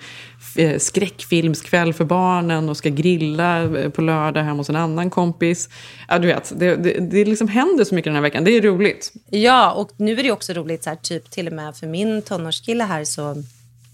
eh, 0.56 0.78
skräckfilmskväll 0.78 1.92
för 1.92 2.04
barnen 2.04 2.68
och 2.68 2.76
ska 2.76 2.88
grilla 2.88 3.62
eh, 3.62 3.88
på 3.90 4.02
lördag 4.02 4.42
hemma 4.42 4.56
hos 4.56 4.70
en 4.70 4.76
annan 4.76 5.10
kompis. 5.10 5.68
Ja, 6.08 6.18
du 6.18 6.26
vet, 6.26 6.52
det, 6.56 6.76
det, 6.76 6.98
det 7.10 7.24
liksom 7.24 7.48
händer 7.48 7.84
så 7.84 7.94
mycket 7.94 8.08
den 8.08 8.14
här 8.14 8.22
veckan. 8.22 8.44
Det 8.44 8.56
är 8.56 8.62
roligt. 8.62 9.12
Ja, 9.30 9.72
och 9.72 9.90
nu 9.96 10.18
är 10.18 10.22
det 10.22 10.32
också 10.32 10.52
roligt, 10.52 10.84
så 10.84 10.90
här, 10.90 10.96
typ 10.96 11.30
till 11.30 11.46
och 11.46 11.52
med 11.52 11.76
för 11.76 11.86
min 11.86 12.22
tonårskille 12.22 12.84
här 12.84 13.04
så 13.04 13.42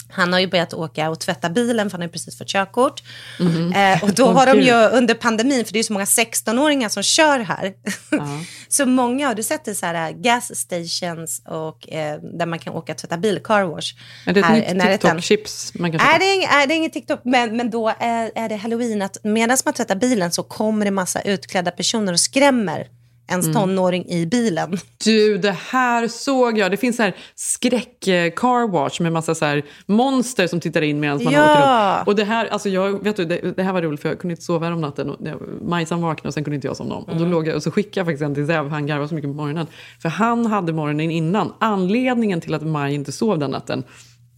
han 0.08 0.32
har 0.32 0.40
ju 0.40 0.46
börjat 0.46 0.75
åka 0.75 1.10
och 1.10 1.20
tvätta 1.20 1.50
bilen 1.50 1.90
för 1.90 1.92
han 1.92 2.00
har 2.00 2.08
ju 2.08 2.12
precis 2.12 2.38
fått 2.38 2.48
körkort. 2.48 3.02
Mhm. 3.40 3.72
Eh, 3.72 4.04
och 4.04 4.14
då 4.14 4.26
har 4.26 4.46
de 4.46 4.60
ju 4.62 4.72
under 4.72 5.14
pandemin, 5.14 5.64
för 5.64 5.72
det 5.72 5.78
är 5.78 5.82
så 5.82 5.92
många 5.92 6.04
16-åringar 6.04 6.88
som 6.88 7.02
kör 7.02 7.38
här. 7.38 7.75
så 8.68 8.86
många, 8.86 9.26
har 9.26 9.34
du 9.34 9.42
sett 9.42 9.64
det 9.64 9.75
så 9.75 9.86
här 9.86 10.10
äh, 10.10 10.16
gas 10.16 10.56
stations 10.58 11.42
och 11.44 11.92
eh, 11.92 12.20
där 12.20 12.46
man 12.46 12.58
kan 12.58 12.72
åka 12.75 12.92
och 12.92 12.98
tvätta 12.98 13.16
bil, 13.16 13.40
car 13.44 13.62
wash. 13.62 13.94
Är 14.26 14.32
det 14.32 14.40
ett 14.40 14.46
här 14.46 14.75
nytt. 14.75 15.02
TikTok-chips 15.02 15.72
man 15.75 15.92
kan 15.92 16.00
köpa? 16.00 16.18
det 16.18 16.25
är, 16.25 16.36
ing- 16.36 16.66
det 16.66 16.75
är 16.75 16.76
inget 16.76 16.92
TikTok, 16.92 17.20
men, 17.25 17.56
men 17.56 17.70
då 17.70 17.88
är, 17.98 18.32
är 18.34 18.48
det 18.48 18.56
halloween 18.56 19.02
att 19.02 19.16
medan 19.25 19.56
man 19.64 19.75
tvättar 19.75 19.96
bilen 19.96 20.32
så 20.32 20.42
kommer 20.42 20.84
det 20.84 20.90
massa 20.90 21.20
utklädda 21.20 21.70
personer 21.70 22.12
och 22.12 22.20
skrämmer 22.20 22.86
ens 23.28 23.47
Mm. 23.47 23.54
tonåring 23.62 24.06
i 24.09 24.26
bilen. 24.26 24.78
Du, 25.04 25.38
det 25.38 25.56
här 25.71 26.09
såg 26.09 26.59
jag. 26.59 26.71
Det 26.71 26.76
finns 26.76 26.97
så 26.97 27.02
här 27.02 27.14
skräck-car 27.35 28.68
wash 28.73 29.02
med 29.02 29.12
massa 29.12 29.35
så 29.35 29.45
här 29.45 29.62
monster 29.87 30.47
som 30.47 30.61
tittar 30.61 30.83
in 30.83 31.00
medan 31.00 31.25
man 31.25 31.33
Ja. 31.33 31.42
åker 31.42 31.97
runt. 31.99 32.09
Och 32.09 32.16
det 32.16 32.25
här, 32.25 32.47
alltså 32.47 32.68
jag, 32.68 33.04
vet 33.04 33.16
du, 33.16 33.25
det, 33.25 33.56
det 33.56 33.62
här 33.62 33.73
var 33.73 33.83
roligt 33.83 34.00
för 34.02 34.09
jag 34.09 34.18
kunde 34.18 34.33
inte 34.33 34.42
sova 34.45 34.68
om 34.73 34.80
natten. 34.80 35.11
Och 35.11 35.18
Majsan 35.62 36.02
vaknade 36.02 36.28
och 36.28 36.35
sen 36.35 36.45
kunde 36.45 36.54
inte 36.54 36.66
jag 36.66 36.76
somna 36.76 36.95
om. 36.95 37.02
Och, 37.04 37.11
då 37.11 37.16
Mm. 37.18 37.30
låg 37.30 37.49
jag, 37.49 37.56
och 37.56 37.62
så 37.62 37.71
skickade 37.71 38.00
jag 38.00 38.06
faktiskt 38.06 38.23
en 38.23 38.35
till 38.35 38.47
Zev, 38.47 38.68
han 38.68 38.87
garvade 38.87 39.09
så 39.09 39.14
mycket 39.14 39.30
på 39.30 39.35
morgonen. 39.37 39.66
För 40.02 40.09
han 40.09 40.47
hade 40.47 40.73
morgonen 40.73 41.11
innan. 41.11 41.52
Anledningen 41.61 42.40
till 42.40 42.54
att 42.54 42.62
Maj 42.62 42.95
inte 42.95 43.12
sov 43.12 43.38
den 43.38 43.50
natten 43.50 43.85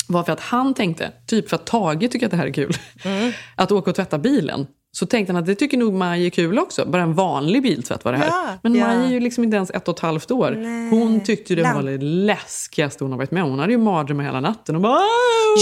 var 0.08 0.22
för 0.24 0.32
att 0.32 0.40
han 0.40 0.74
tänkte, 0.74 1.12
typ 1.26 1.48
för 1.48 1.56
att 1.56 1.66
Tage 1.66 2.10
tycker 2.10 2.26
att 2.26 2.30
det 2.30 2.36
här 2.36 2.46
är 2.46 2.52
kul, 2.52 2.76
Mm. 3.04 3.32
att 3.56 3.72
åka 3.72 3.90
och 3.90 3.96
tvätta 3.96 4.18
bilen. 4.18 4.66
Så 4.98 5.06
tänkte 5.06 5.32
han 5.32 5.40
att 5.40 5.46
det 5.46 5.54
tycker 5.54 5.76
nog 5.78 5.92
Maj 5.94 6.26
är 6.26 6.30
kul 6.30 6.58
också. 6.58 6.84
Bara 6.86 7.02
en 7.02 7.14
vanlig 7.14 7.62
biltvätt 7.62 8.04
var 8.04 8.12
det 8.12 8.18
här. 8.18 8.26
Ja, 8.26 8.46
Men 8.62 8.74
ja. 8.74 8.86
Maj 8.86 8.96
är 9.06 9.10
ju 9.10 9.20
liksom 9.20 9.44
inte 9.44 9.56
ens 9.56 9.70
ett 9.70 9.88
och 9.88 9.94
ett 9.94 10.00
halvt 10.00 10.30
år. 10.30 10.50
Hon 10.90 11.20
tyckte 11.24 11.54
det 11.54 11.62
var 11.62 11.82
det 11.82 11.98
läskigaste 12.04 13.04
hon 13.04 13.10
har 13.10 13.18
varit 13.18 13.30
med 13.30 13.42
om. 13.44 13.50
Hon 13.50 13.58
hade 13.58 13.72
ju 13.72 13.78
mardrömmar 13.78 14.24
hela 14.24 14.40
natten. 14.40 14.76
Och 14.76 14.82
bara! 14.82 15.00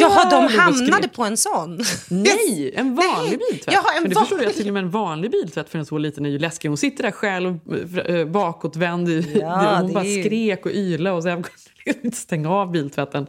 Jaha, 0.01 0.31
de 0.31 0.59
hamnade 0.59 1.09
på 1.09 1.25
en 1.25 1.37
sån? 1.37 1.81
Nej, 2.09 2.73
en 2.77 2.95
vanlig 2.95 3.39
biltvätt. 3.51 3.75
Jaha, 3.75 3.85
en 3.97 4.03
Men 4.03 4.09
det 4.11 4.15
van- 4.15 4.25
förstår 4.27 4.43
jag, 4.43 4.55
till 4.55 4.67
och 4.69 4.75
med 4.75 4.83
en 4.83 4.91
vanlig 4.91 5.31
biltvätt 5.31 5.69
för 5.69 5.79
en 5.79 5.87
så 5.87 5.99
liten 5.99 6.27
är 6.27 6.31
ju 6.31 6.39
läskig. 6.39 6.69
Hon 6.69 6.77
sitter 6.77 7.03
där 7.03 7.11
själv 7.11 7.59
äh, 8.07 8.25
bakåtvänd. 8.25 9.09
Ja, 9.35 9.77
hon 9.79 9.87
det 9.89 9.95
bara 9.95 10.05
ju- 10.05 10.23
skrek 10.23 10.67
och 10.67 10.73
ylade 10.73 11.17
och 11.17 11.23
så 11.23 11.29
jag 11.29 11.45
kunde 11.85 12.01
inte 12.03 12.17
stänga 12.17 12.51
av 12.51 12.71
biltvätten. 12.71 13.27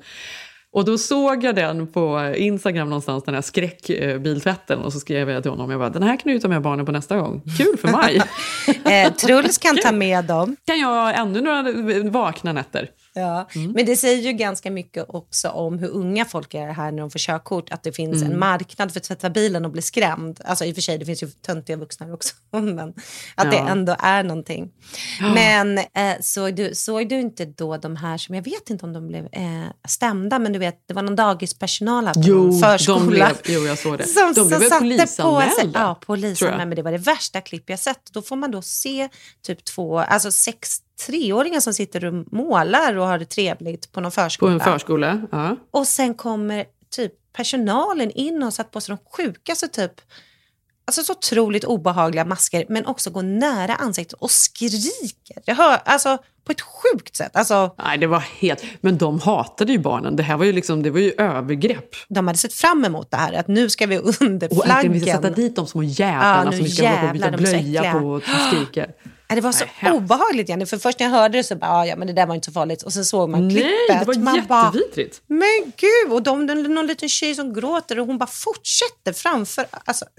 Och 0.78 0.86
då 0.86 0.98
såg 0.98 1.44
jag 1.44 1.56
den 1.56 1.88
på 1.88 2.34
Instagram 2.36 2.90
någonstans, 2.90 3.24
den 3.24 3.36
här 3.36 3.42
skräckbiltvätten. 3.42 4.80
Och 4.80 4.94
så 4.94 5.00
skrev 5.00 5.30
jag 5.30 5.44
till 5.44 5.52
honom, 5.52 5.72
jag 5.72 5.80
bara, 5.80 5.90
den 5.90 6.04
här 6.04 6.18
kan 6.18 6.32
du 6.32 6.40
ta 6.40 6.48
med 6.48 6.62
barnen 6.62 6.86
på 6.86 6.92
nästa 6.92 7.18
gång. 7.18 7.42
Kul 7.58 7.78
för 7.78 7.88
mig. 7.88 8.22
Eh, 8.86 9.14
Truls 9.14 9.58
kan 9.58 9.78
ta 9.78 9.92
med 9.92 10.26
dem. 10.26 10.56
kan 10.66 10.80
jag 10.80 11.20
ännu 11.20 11.42
några 11.42 11.64
vakna 12.10 12.54
nätter. 12.54 12.90
Ja. 13.20 13.48
Mm. 13.56 13.72
Men 13.72 13.86
det 13.86 13.96
säger 13.98 14.22
ju 14.24 14.32
ganska 14.34 14.72
mycket 14.72 15.06
också 15.10 15.50
om 15.50 15.80
hur 15.80 15.90
unga 15.90 16.26
folk 16.26 16.54
är 16.54 16.68
här 16.74 16.92
när 16.92 17.00
de 17.02 17.12
får 17.12 17.20
körkort. 17.20 17.70
Att 17.72 17.84
det 17.84 17.92
finns 17.92 18.22
Mm. 18.22 18.32
en 18.34 18.40
marknad 18.40 18.92
för 18.92 19.00
att 19.00 19.04
tvätta 19.04 19.30
bilen 19.30 19.66
och 19.66 19.72
bli 19.72 19.82
skrämd. 19.82 20.40
Alltså 20.46 20.66
i 20.66 20.72
och 20.72 20.76
för 20.76 20.82
sig, 20.82 20.98
det 20.98 21.06
finns 21.06 21.24
ju 21.24 21.28
töntiga 21.28 21.76
vuxna 21.78 22.14
också. 22.14 22.36
Men 22.52 22.94
att 23.36 23.52
det 23.52 23.58
Ja. 23.58 23.70
ändå 23.70 23.96
är 24.00 24.24
någonting. 24.24 24.72
Ja. 25.20 25.34
Men 25.34 25.78
eh, 25.78 25.84
såg, 26.22 26.56
du, 26.56 26.76
såg 26.76 27.10
du 27.10 27.20
inte 27.20 27.46
då 27.46 27.78
de 27.78 27.96
här 27.96 28.18
som, 28.18 28.36
jag 28.36 28.42
vet 28.44 28.70
inte 28.70 28.86
om 28.86 28.94
de 28.94 29.08
blev 29.08 29.26
eh, 29.32 29.64
stämda, 29.88 30.40
men 30.40 30.54
du 30.54 30.60
vet, 30.60 30.84
det 30.88 30.94
var 30.94 31.02
någon 31.02 31.16
dagispersonal 31.16 32.06
här 32.08 32.14
på 32.14 32.22
Jo, 32.24 32.60
förskola. 32.60 33.00
de 33.00 33.08
blev, 33.08 33.38
jo, 33.46 33.62
jag 33.66 33.78
såg 33.78 33.98
det. 33.98 34.04
Som, 34.08 34.34
de 34.34 34.48
blev 34.48 34.60
väl 34.60 34.70
satte 34.70 34.78
på 34.78 35.08
sig, 35.08 35.24
polisanmälda? 35.24 35.80
ja, 35.80 35.96
polisanmälda. 36.06 36.66
Men 36.66 36.76
det 36.76 36.82
var 36.82 36.92
det 36.92 36.98
värsta 36.98 37.42
klipp 37.42 37.70
jag 37.70 37.80
sett. 37.80 38.02
Då 38.14 38.22
får 38.22 38.36
man 38.36 38.52
då 38.52 38.62
se 38.62 39.10
typ 39.46 39.64
två, 39.66 40.00
alltså 40.00 40.32
sex 40.32 40.78
treåringar 41.06 41.60
som 41.60 41.74
sitter 41.74 42.06
och 42.06 42.34
målar 42.34 42.98
och 42.98 43.08
har 43.08 43.20
det 43.20 43.26
trevligt 43.26 43.92
på 43.92 44.02
någon 44.02 44.12
På 44.12 44.16
förskola. 44.16 44.54
en 44.54 44.60
förskola? 44.60 45.22
Ja. 45.32 45.56
Och 45.72 45.88
sen 45.88 46.14
kommer 46.14 46.66
typ 46.90 47.14
personalen 47.34 48.12
in 48.12 48.44
och 48.44 48.54
satt 48.54 48.72
på 48.72 48.82
sig 48.82 48.96
de 48.96 49.04
sjukaste 49.12 49.68
typ 49.68 50.02
Alltså 50.90 51.04
så 51.04 51.14
otroligt 51.14 51.64
obehagliga 51.64 52.26
masker, 52.26 52.66
men 52.70 52.86
också 52.86 53.10
går 53.10 53.24
nära 53.24 53.76
ansiktet 53.76 54.14
och 54.14 54.32
skriker. 54.32 55.42
Jag 55.46 55.56
hör, 55.56 55.80
alltså 55.86 56.18
på 56.46 56.52
ett 56.52 56.62
sjukt 56.62 57.16
sätt. 57.16 57.32
Alltså, 57.36 57.76
Nej, 57.78 57.98
det 57.98 58.08
var 58.08 58.20
helt... 58.20 58.64
Men 58.82 58.98
de 58.98 59.20
hatade 59.20 59.72
ju 59.72 59.80
barnen. 59.80 60.16
Det 60.16 60.24
här 60.24 60.38
var 60.38 60.46
ju, 60.46 60.54
liksom, 60.54 60.84
det 60.84 60.90
var 60.90 61.00
ju 61.00 61.14
övergrepp. 61.18 61.96
de 62.10 62.28
hade 62.28 62.40
sett 62.40 62.54
fram 62.54 62.86
emot 62.86 63.12
det 63.12 63.18
här, 63.18 63.34
att 63.34 63.48
nu 63.48 63.70
ska 63.70 63.86
vi 63.86 63.98
under 63.98 64.58
Och 64.58 64.68
äntligen 64.68 64.94
vi 64.94 65.00
ska 65.00 65.06
flaggen. 65.12 65.22
sätta 65.24 65.36
dit 65.36 65.56
de 65.56 65.68
små 65.68 65.84
jävlarna 65.84 66.52
Ja, 66.52 66.58
som 66.58 66.68
ska 66.68 66.88
hålla 66.88 67.02
på 67.02 67.08
och 67.08 67.14
byta 67.14 67.32
blöja 67.32 67.94
på 67.94 68.08
och 68.08 68.24
skrika. 68.24 68.88
Ja, 69.30 69.36
det 69.36 69.42
var 69.42 69.52
så 69.52 69.66
Nej, 69.82 69.92
obehagligt 69.92 70.50
Jenny, 70.50 70.66
för 70.66 70.78
först 70.78 71.00
när 71.00 71.06
jag 71.08 71.12
hörde 71.14 71.38
det 71.38 71.44
så 71.44 71.56
bara, 71.56 71.72
"Ah, 71.72 71.86
ja 71.86 71.96
men 71.96 72.08
det 72.08 72.14
där 72.14 72.26
var 72.26 72.36
inte 72.36 72.46
så 72.46 72.52
farligt. 72.52 72.84
Och 72.84 72.94
sen 72.94 73.06
såg 73.06 73.30
man 73.30 73.48
Nej, 73.48 73.56
klippet. 73.56 74.00
det 74.00 74.06
var 74.06 74.16
man 74.24 74.46
bara, 74.48 74.66
jättevidrigt. 74.66 75.22
men 75.28 75.72
gud, 75.78 76.14
och 76.14 76.24
de, 76.24 76.46
någon 76.46 76.88
liten 76.88 77.10
tjej 77.10 77.36
som 77.36 77.54
gråter 77.54 78.00
och 78.00 78.08
hon 78.08 78.18
bara 78.18 78.28
fortsätter 78.30 79.14
framför. 79.14 79.66
Alltså. 79.72 80.06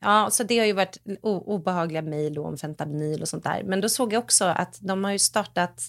ja, 0.00 0.28
så 0.30 0.42
det 0.42 0.58
har 0.58 0.66
ju 0.66 0.72
varit 0.72 0.98
obehagliga 1.22 2.02
mejl 2.02 2.38
om 2.38 2.58
fentanyl 2.58 3.22
och 3.22 3.28
sånt 3.28 3.44
där. 3.44 3.62
Men 3.64 3.80
då 3.80 3.88
såg 3.88 4.12
jag 4.12 4.18
också 4.24 4.44
att 4.44 4.78
de 4.80 5.04
har 5.04 5.12
ju 5.12 5.18
startat, 5.18 5.82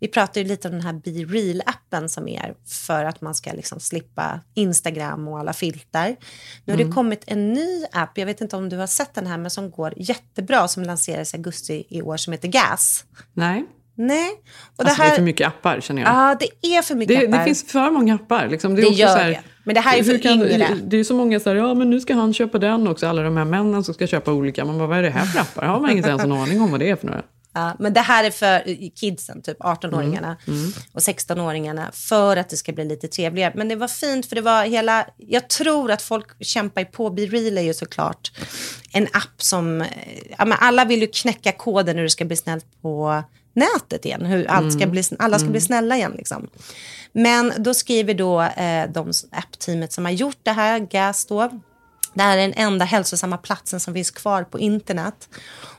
vi 0.00 0.08
pratade 0.08 0.40
ju 0.40 0.46
lite 0.46 0.68
om 0.68 0.74
den 0.74 0.82
här 0.82 0.92
Be 0.92 1.10
Real-appen 1.10 2.08
som 2.08 2.28
är 2.28 2.54
för 2.88 3.04
att 3.04 3.20
man 3.20 3.34
ska 3.34 3.52
liksom 3.52 3.80
slippa 3.80 4.40
Instagram 4.54 5.28
och 5.28 5.38
alla 5.38 5.52
filter. 5.52 6.16
Nu 6.64 6.72
har 6.72 6.76
det 6.78 6.82
Mm. 6.82 6.94
kommit 6.94 7.24
en 7.26 7.52
ny 7.52 7.84
app, 7.92 8.18
jag 8.18 8.26
vet 8.26 8.40
inte 8.40 8.56
om 8.56 8.68
du 8.68 8.76
har 8.76 8.86
sett 8.86 9.14
den 9.14 9.26
här, 9.26 9.38
men 9.38 9.50
som 9.50 9.70
går 9.70 9.94
jättebra, 9.96 10.68
som 10.68 10.82
lanserades 10.82 11.34
i 11.34 11.36
augusti 11.36 11.86
i 11.88 12.02
år, 12.02 12.16
som 12.16 12.32
heter 12.32 12.48
Gas. 12.48 13.04
Nej. 13.32 13.64
Nej. 13.98 14.30
Och 14.76 14.84
alltså, 14.84 15.02
det 15.02 15.08
är 15.08 15.14
för 15.14 15.22
mycket 15.22 15.48
appar 15.48 15.80
känner 15.80 16.02
jag. 16.02 16.10
Ja, 16.10 16.36
det 16.40 16.76
är 16.76 16.82
för 16.82 16.94
mycket 16.94 17.20
det, 17.20 17.26
appar. 17.26 17.38
det 17.38 17.44
finns 17.44 17.72
för 17.72 17.90
många 17.90 18.14
appar. 18.14 18.48
Liksom. 18.48 18.74
Det, 18.74 18.82
Det 18.82 18.88
gör 18.88 19.08
så 19.08 19.16
här, 19.18 19.28
det. 19.30 19.40
Men 19.66 19.74
det 19.74 19.80
här 19.80 19.98
är 19.98 20.02
för 20.02 20.18
kan- 20.18 20.32
yngre. 20.42 20.68
Det 20.84 20.96
är 20.96 21.04
så 21.04 21.14
många 21.14 21.40
så 21.40 21.50
här, 21.50 21.56
ja 21.56 21.74
men 21.74 21.90
nu 21.90 22.00
ska 22.00 22.14
han 22.14 22.34
köpa 22.34 22.58
den 22.58 22.88
också. 22.88 23.06
Alla 23.06 23.22
de 23.22 23.36
här 23.36 23.44
männen 23.44 23.84
som 23.84 23.94
ska 23.94 24.06
köpa 24.06 24.32
olika. 24.32 24.64
Man 24.64 24.78
bara, 24.78 24.88
vad 24.88 24.98
är 24.98 25.02
det 25.02 25.10
här 25.10 25.24
för 25.24 25.40
appar? 25.40 25.66
Har 25.66 25.80
man 25.80 25.90
inte 25.90 26.08
ens 26.08 26.24
en 26.24 26.32
aning 26.32 26.60
om 26.60 26.70
vad 26.70 26.80
det 26.80 26.90
är 26.90 26.96
för 26.96 27.06
några? 27.06 27.22
Ja, 27.56 27.76
men 27.78 27.92
det 27.92 28.00
här 28.00 28.24
är 28.24 28.30
för 28.30 28.62
kidsen, 28.96 29.42
typ 29.42 29.58
18-åringarna 29.60 30.36
Mm. 30.46 30.72
och 30.92 31.00
16-åringarna, 31.00 31.90
för 31.92 32.36
att 32.36 32.48
det 32.48 32.56
ska 32.56 32.72
bli 32.72 32.84
lite 32.84 33.08
trevligare. 33.08 33.52
Men 33.56 33.68
det 33.68 33.76
var 33.76 33.88
fint, 33.88 34.26
för 34.26 34.36
det 34.36 34.42
var 34.42 34.64
hela... 34.64 35.06
Jag 35.16 35.48
tror 35.48 35.90
att 35.90 36.02
folk 36.02 36.26
kämpar 36.46 36.84
på. 36.84 37.10
Be 37.10 37.22
Real 37.22 37.58
är 37.58 37.62
ju 37.62 37.74
såklart 37.74 38.32
en 38.92 39.04
app 39.12 39.42
som... 39.42 39.80
eh, 39.80 39.88
Ja, 40.38 40.44
men 40.44 40.58
alla 40.60 40.84
vill 40.84 41.00
ju 41.00 41.06
knäcka 41.06 41.52
koden 41.52 41.96
hur 41.96 42.02
det 42.02 42.10
ska 42.10 42.24
bli 42.24 42.36
snällt 42.36 42.66
på 42.82 43.22
nätet 43.54 44.04
igen. 44.04 44.26
Hur 44.26 44.46
allt 44.50 44.72
ska 44.72 44.82
Mm. 44.82 44.90
bli, 44.90 45.02
alla 45.18 45.38
ska 45.38 45.44
Mm. 45.44 45.52
bli 45.52 45.60
snälla 45.60 45.96
igen. 45.96 46.12
Liksom. 46.16 46.48
Men 47.12 47.52
då 47.58 47.74
skriver 47.74 48.14
då 48.14 48.42
eh, 48.42 48.90
de 48.90 49.12
app-teamet 49.30 49.92
som 49.92 50.04
har 50.04 50.12
gjort 50.12 50.38
det 50.42 50.52
här, 50.52 50.78
GAS 50.78 51.26
då, 51.26 51.50
det 52.14 52.22
här 52.22 52.36
är 52.38 52.42
den 52.42 52.52
enda 52.56 52.84
hälsosamma 52.84 53.36
platsen 53.38 53.80
som 53.80 53.94
finns 53.94 54.10
kvar 54.10 54.44
på 54.44 54.58
internet. 54.58 55.28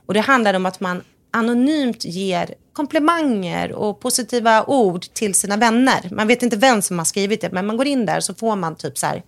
Och 0.05 0.13
det 0.13 0.19
handlar 0.19 0.53
om 0.53 0.65
att 0.65 0.79
man 0.79 1.01
anonymt 1.37 2.05
ger 2.05 2.53
komplimanger 2.73 3.71
och 3.71 3.99
positiva 3.99 4.63
ord 4.63 5.01
till 5.13 5.33
sina 5.33 5.57
vänner. 5.57 6.09
Man 6.11 6.27
vet 6.27 6.43
inte 6.43 6.57
vem 6.57 6.81
som 6.81 6.97
har 6.97 7.05
skrivit 7.05 7.41
det, 7.41 7.51
men 7.51 7.65
man 7.65 7.77
går 7.77 7.87
in 7.87 8.05
där 8.05 8.19
så 8.19 8.33
får 8.33 8.55
man 8.55 8.75
typ 8.75 8.97
så 8.97 9.05
här, 9.05 9.23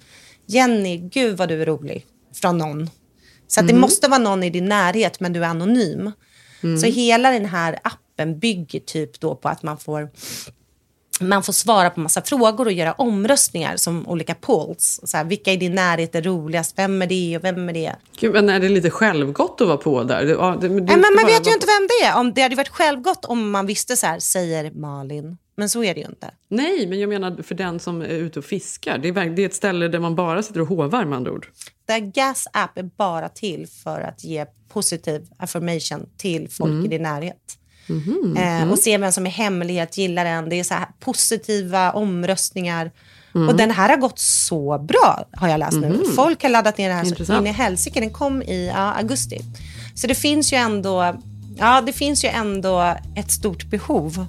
Jenny, 0.45 0.98
gud 0.98 1.38
vad 1.38 1.50
du 1.50 1.62
är 1.62 1.65
rolig, 1.65 2.06
från 2.41 2.58
någon. 2.58 2.89
Så 3.48 3.60
att 3.60 3.67
det 3.67 3.74
måste 3.74 4.08
vara 4.08 4.19
någon 4.19 4.43
i 4.43 4.50
din 4.50 4.65
närhet, 4.65 5.19
men 5.19 5.34
du 5.34 5.43
är 5.43 5.48
anonym. 5.48 6.12
Mm. 6.63 6.78
Så 6.78 6.86
hela 6.86 7.32
den 7.32 7.45
här 7.45 7.80
appen 7.84 8.39
bygger 8.39 8.80
typ 8.80 9.19
då 9.19 9.36
på 9.36 9.50
att 9.50 9.63
man 9.63 9.78
får 9.78 10.10
man 11.19 11.43
får 11.43 11.53
svara 11.53 11.89
på 11.89 11.99
massa 11.99 12.21
frågor 12.21 12.65
och 12.65 12.71
göra 12.71 12.93
omröstningar 12.93 13.77
som 13.77 14.08
olika 14.08 14.36
polls. 14.36 14.99
Så 15.03 15.17
här, 15.17 15.23
vilka 15.23 15.51
i 15.53 15.58
din 15.58 15.75
närhet 15.75 16.15
är 16.15 16.21
roligast? 16.21 16.73
Vem 16.77 17.01
är 17.01 17.08
det 17.08 17.38
och 17.38 17.43
vem 17.43 17.69
är 17.69 17.73
det? 17.73 17.95
Gud, 18.19 18.34
men 18.34 18.49
är 18.49 18.60
det 18.60 18.69
lite 18.69 18.89
självgott 18.89 19.62
att 19.62 19.67
vara 19.67 19.77
på 19.77 20.03
där? 20.03 20.25
Det, 20.25 20.32
ja, 20.32 20.58
det, 20.62 20.69
men 20.69 20.86
man 20.86 21.25
vet 21.25 21.47
ju 21.47 21.53
inte 21.53 21.67
vem 21.67 21.88
det 21.88 22.05
är. 22.05 22.17
Om 22.19 22.34
det 22.34 22.41
hade 22.41 22.55
varit 22.55 22.69
självgott 22.69 23.25
om 23.25 23.51
man 23.51 23.65
visste 23.65 23.97
så 23.97 24.08
här, 24.08 24.19
säger 24.19 24.71
Malin. 24.71 25.38
Men 25.55 25.69
så 25.69 25.84
är 25.84 25.93
det 25.93 25.99
ju 25.99 26.05
inte. 26.08 26.32
Nej, 26.49 26.88
men 26.88 26.99
jag 26.99 27.10
menar 27.10 27.43
för 27.43 27.55
den 27.55 27.79
som 27.79 28.01
är 28.01 28.05
ute 28.08 28.39
och 28.39 28.45
fiskar. 28.45 28.97
Det 28.97 29.08
är, 29.10 29.29
det 29.29 29.41
är 29.41 29.45
ett 29.45 29.53
ställe 29.53 29.88
där 29.88 29.99
man 29.99 30.15
bara 30.15 30.43
sitter 30.43 30.62
och 30.62 30.67
hovar 30.67 31.05
med 31.05 31.17
andra 31.17 31.32
ord. 31.32 31.47
Det 31.86 31.99
Gas 31.99 32.47
app 32.53 32.77
är 32.77 32.84
bara 32.84 33.29
till 33.29 33.67
för 33.84 34.01
att 34.01 34.23
ge 34.23 34.45
positiv 34.73 35.27
affirmation 35.38 36.10
till 36.17 36.49
folk 36.49 36.69
Mm. 36.69 36.86
i 36.86 36.88
din 36.88 37.01
närhet. 37.01 37.59
Mhm, 37.89 38.38
Eh, 38.38 38.62
mm. 38.62 38.71
och 38.71 38.80
se 38.80 38.97
vem 38.97 39.12
som 39.12 39.25
är 39.25 39.30
hemlighet, 39.30 39.97
gillar 39.97 40.25
den. 40.25 40.49
Det 40.49 40.60
är 40.60 40.63
så 40.63 40.75
positiva 40.99 41.91
omröstningar. 41.91 42.91
Mm. 43.36 43.49
Och 43.49 43.56
den 43.56 43.71
här 43.71 43.89
har 43.89 43.97
gått 43.97 44.19
så 44.19 44.78
bra, 44.78 45.25
har 45.32 45.47
jag 45.47 45.60
läst 45.60 45.78
nu. 45.78 45.89
Mhm. 45.89 46.15
Folk 46.15 46.43
har 46.43 46.49
laddat 46.49 46.78
ner 46.78 46.89
den 46.89 46.97
här 46.97 47.25
så 47.25 47.38
in 47.38 47.47
i 47.47 47.52
helsike. 47.52 47.99
Den 47.99 48.10
kom 48.10 48.41
i 48.41 48.67
ja, 48.67 48.93
augusti. 48.93 49.41
Så 49.95 50.08
det 50.08 50.15
finns 50.15 50.54
ju 50.54 50.58
ändå, 50.58 51.15
ja, 51.58 51.82
det 51.82 51.93
finns 51.93 52.25
ju 52.25 52.30
ändå 52.30 52.95
ett 53.15 53.32
stort 53.32 53.65
behov 53.65 54.25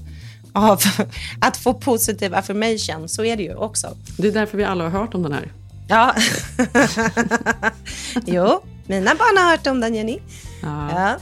av 0.53 0.81
att 1.41 1.57
få 1.57 1.75
positiv 1.75 2.35
affirmation. 2.35 3.09
Så 3.09 3.25
är 3.25 3.37
det 3.37 3.43
ju 3.43 3.55
också. 3.55 3.97
Det 4.17 4.29
är 4.29 4.33
därför 4.33 4.59
vi 4.59 4.65
alla 4.65 4.85
har 4.85 4.91
hört 5.01 5.15
om 5.15 5.23
den 5.23 5.33
här. 5.33 5.53
Ja. 5.89 6.15
jo, 8.27 8.61
mina 8.87 9.15
barn 9.15 9.37
har 9.37 9.51
hört 9.51 9.67
om 9.67 9.81
den, 9.81 9.95
Jenny. 9.95 10.19
Ja. 10.63 10.91
Ja. 10.93 11.17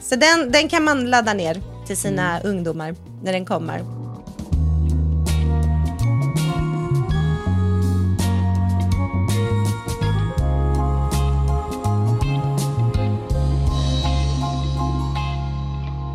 Så 0.00 0.16
den, 0.16 0.52
den 0.52 0.68
kan 0.68 0.84
man 0.84 1.10
ladda 1.10 1.34
ner 1.34 1.62
till 1.92 2.00
sina 2.00 2.40
mm. 2.40 2.56
ungdomar 2.56 2.94
när 3.22 3.32
den 3.32 3.44
kommer. 3.44 3.84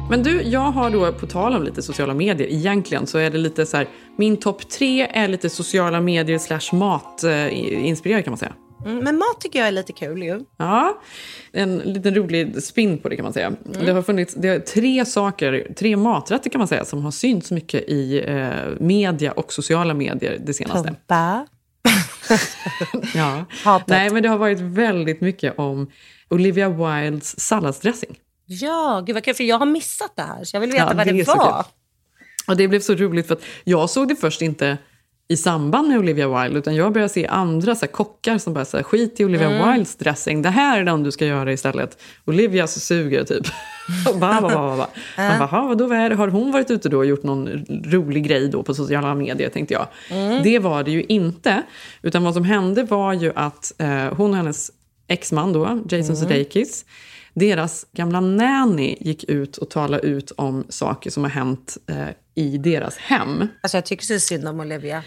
Men 0.09 0.23
du, 0.23 0.41
jag 0.41 0.59
har 0.59 0.89
då, 0.89 1.11
på 1.11 1.27
tal 1.27 1.55
om 1.55 1.63
lite 1.63 1.81
sociala 1.81 2.13
medier, 2.13 2.47
egentligen 2.47 3.07
så 3.07 3.17
är 3.17 3.29
det 3.29 3.37
lite 3.37 3.65
så 3.65 3.77
här, 3.77 3.87
min 4.15 4.37
topp 4.37 4.69
tre 4.69 5.07
är 5.07 5.27
lite 5.27 5.49
sociala 5.49 6.01
medier 6.01 6.37
slash 6.37 6.75
matinspirerad 6.77 8.19
eh, 8.19 8.23
kan 8.23 8.31
man 8.31 8.37
säga. 8.37 8.53
Mm, 8.87 9.03
men 9.03 9.17
mat 9.17 9.41
tycker 9.41 9.59
jag 9.59 9.67
är 9.67 9.71
lite 9.71 9.93
kul 9.93 10.23
ju. 10.23 10.39
Ja, 10.57 11.01
en 11.51 11.77
liten 11.77 12.15
rolig 12.15 12.63
spin 12.63 12.97
på 12.97 13.09
det 13.09 13.15
kan 13.15 13.23
man 13.23 13.33
säga. 13.33 13.47
Mm. 13.47 13.85
Det 13.85 13.91
har 13.91 14.01
funnits 14.01 14.33
det 14.33 14.47
är 14.47 14.59
tre 14.59 15.05
saker, 15.05 15.73
tre 15.77 15.95
maträtter 15.95 16.49
kan 16.49 16.59
man 16.59 16.67
säga, 16.67 16.85
som 16.85 17.03
har 17.03 17.11
synts 17.11 17.51
mycket 17.51 17.83
i 17.89 18.23
eh, 18.27 18.49
media 18.79 19.31
och 19.31 19.53
sociala 19.53 19.93
medier 19.93 20.37
det 20.45 20.53
senaste. 20.53 20.87
Pumpa. 20.87 21.47
Ja. 23.15 23.45
Hatet. 23.63 23.87
Nej, 23.87 24.09
men 24.09 24.23
det 24.23 24.29
har 24.29 24.37
varit 24.37 24.59
väldigt 24.59 25.21
mycket 25.21 25.59
om 25.59 25.91
Olivia 26.29 26.69
Wildes 26.69 27.39
salladsdressing. 27.39 28.19
Ja, 28.45 29.03
gud 29.05 29.13
vad 29.13 29.23
kul. 29.23 29.33
För 29.33 29.43
jag 29.43 29.59
har 29.59 29.65
missat 29.65 30.15
det 30.15 30.21
här. 30.21 30.43
Så 30.43 30.55
jag 30.55 30.61
vill 30.61 30.71
veta 30.71 30.83
Ja, 30.89 30.93
vad 30.95 31.07
det 31.07 31.11
det, 31.11 31.27
var. 31.27 31.65
Och 32.47 32.57
det 32.57 32.67
blev 32.67 32.79
så 32.79 32.95
roligt 32.95 33.27
för 33.27 33.35
att 33.35 33.43
jag 33.63 33.89
såg 33.89 34.07
det 34.07 34.15
först 34.15 34.41
inte 34.41 34.77
i 35.29 35.37
samband 35.37 35.87
med 35.87 35.97
Olivia 35.99 36.41
Wilde 36.43 36.59
utan 36.59 36.75
jag 36.75 36.93
började 36.93 37.13
se 37.13 37.27
andra 37.27 37.75
så 37.75 37.85
här, 37.85 37.91
kockar 37.91 38.37
som 38.37 38.53
bara 38.53 38.65
här, 38.73 38.83
skit 38.83 39.19
i 39.19 39.25
Olivia 39.25 39.49
Mm. 39.49 39.71
Wildes 39.71 39.95
dressing. 39.95 40.41
Det 40.41 40.49
här 40.49 40.79
är 40.79 40.83
den 40.83 41.03
du 41.03 41.11
ska 41.11 41.25
göra 41.25 41.51
istället. 41.53 41.97
Olivias 42.25 42.79
suger 42.85 43.23
typ. 43.23 43.45
Och 44.13 44.19
bara, 44.19 44.41
bara, 44.41 44.55
bara, 44.55 44.77
bara. 44.77 44.87
Man 45.29 45.39
bara, 45.39 45.45
"Ha, 45.47 45.67
vadå, 45.67 45.87
vad 45.87 45.97
är 45.97 46.09
det? 46.09 46.15
Har 46.15 46.27
hon 46.27 46.51
varit 46.51 46.71
ute 46.71 46.89
då 46.89 46.97
och 46.97 47.05
gjort 47.05 47.23
någon 47.23 47.47
rolig 47.85 48.23
grej 48.27 48.47
då 48.49 48.63
på 48.63 48.73
sociala 48.73 49.15
medier 49.15 49.49
tänkte 49.49 49.73
jag. 49.73 49.87
Mm. 50.11 50.43
Det 50.43 50.59
var 50.59 50.83
det 50.83 50.91
ju 50.91 51.03
inte. 51.03 51.63
Utan 52.01 52.23
vad 52.23 52.33
som 52.33 52.43
hände 52.43 52.83
var 52.83 53.13
ju 53.13 53.31
att 53.35 53.73
eh, 53.77 54.13
hon 54.17 54.29
och 54.31 54.37
hennes 54.37 54.71
exman 55.07 55.53
då, 55.53 55.65
Jason 55.89 55.99
Mm. 55.99 56.15
Sudeikis, 56.15 56.85
deras 57.39 57.85
gamla 57.93 58.19
nanny 58.19 58.95
gick 58.99 59.23
ut 59.23 59.57
och 59.57 59.69
talade 59.69 60.07
ut 60.07 60.31
om 60.31 60.65
saker 60.69 61.09
som 61.09 61.23
har 61.23 61.31
hänt 61.31 61.77
eh, 61.89 62.07
i 62.35 62.57
deras 62.57 62.97
hem. 62.97 63.47
Alltså 63.61 63.77
jag 63.77 63.85
tycker 63.85 64.05
så 64.05 64.19
synd 64.19 64.47
om 64.47 64.59
Olivia. 64.59 65.03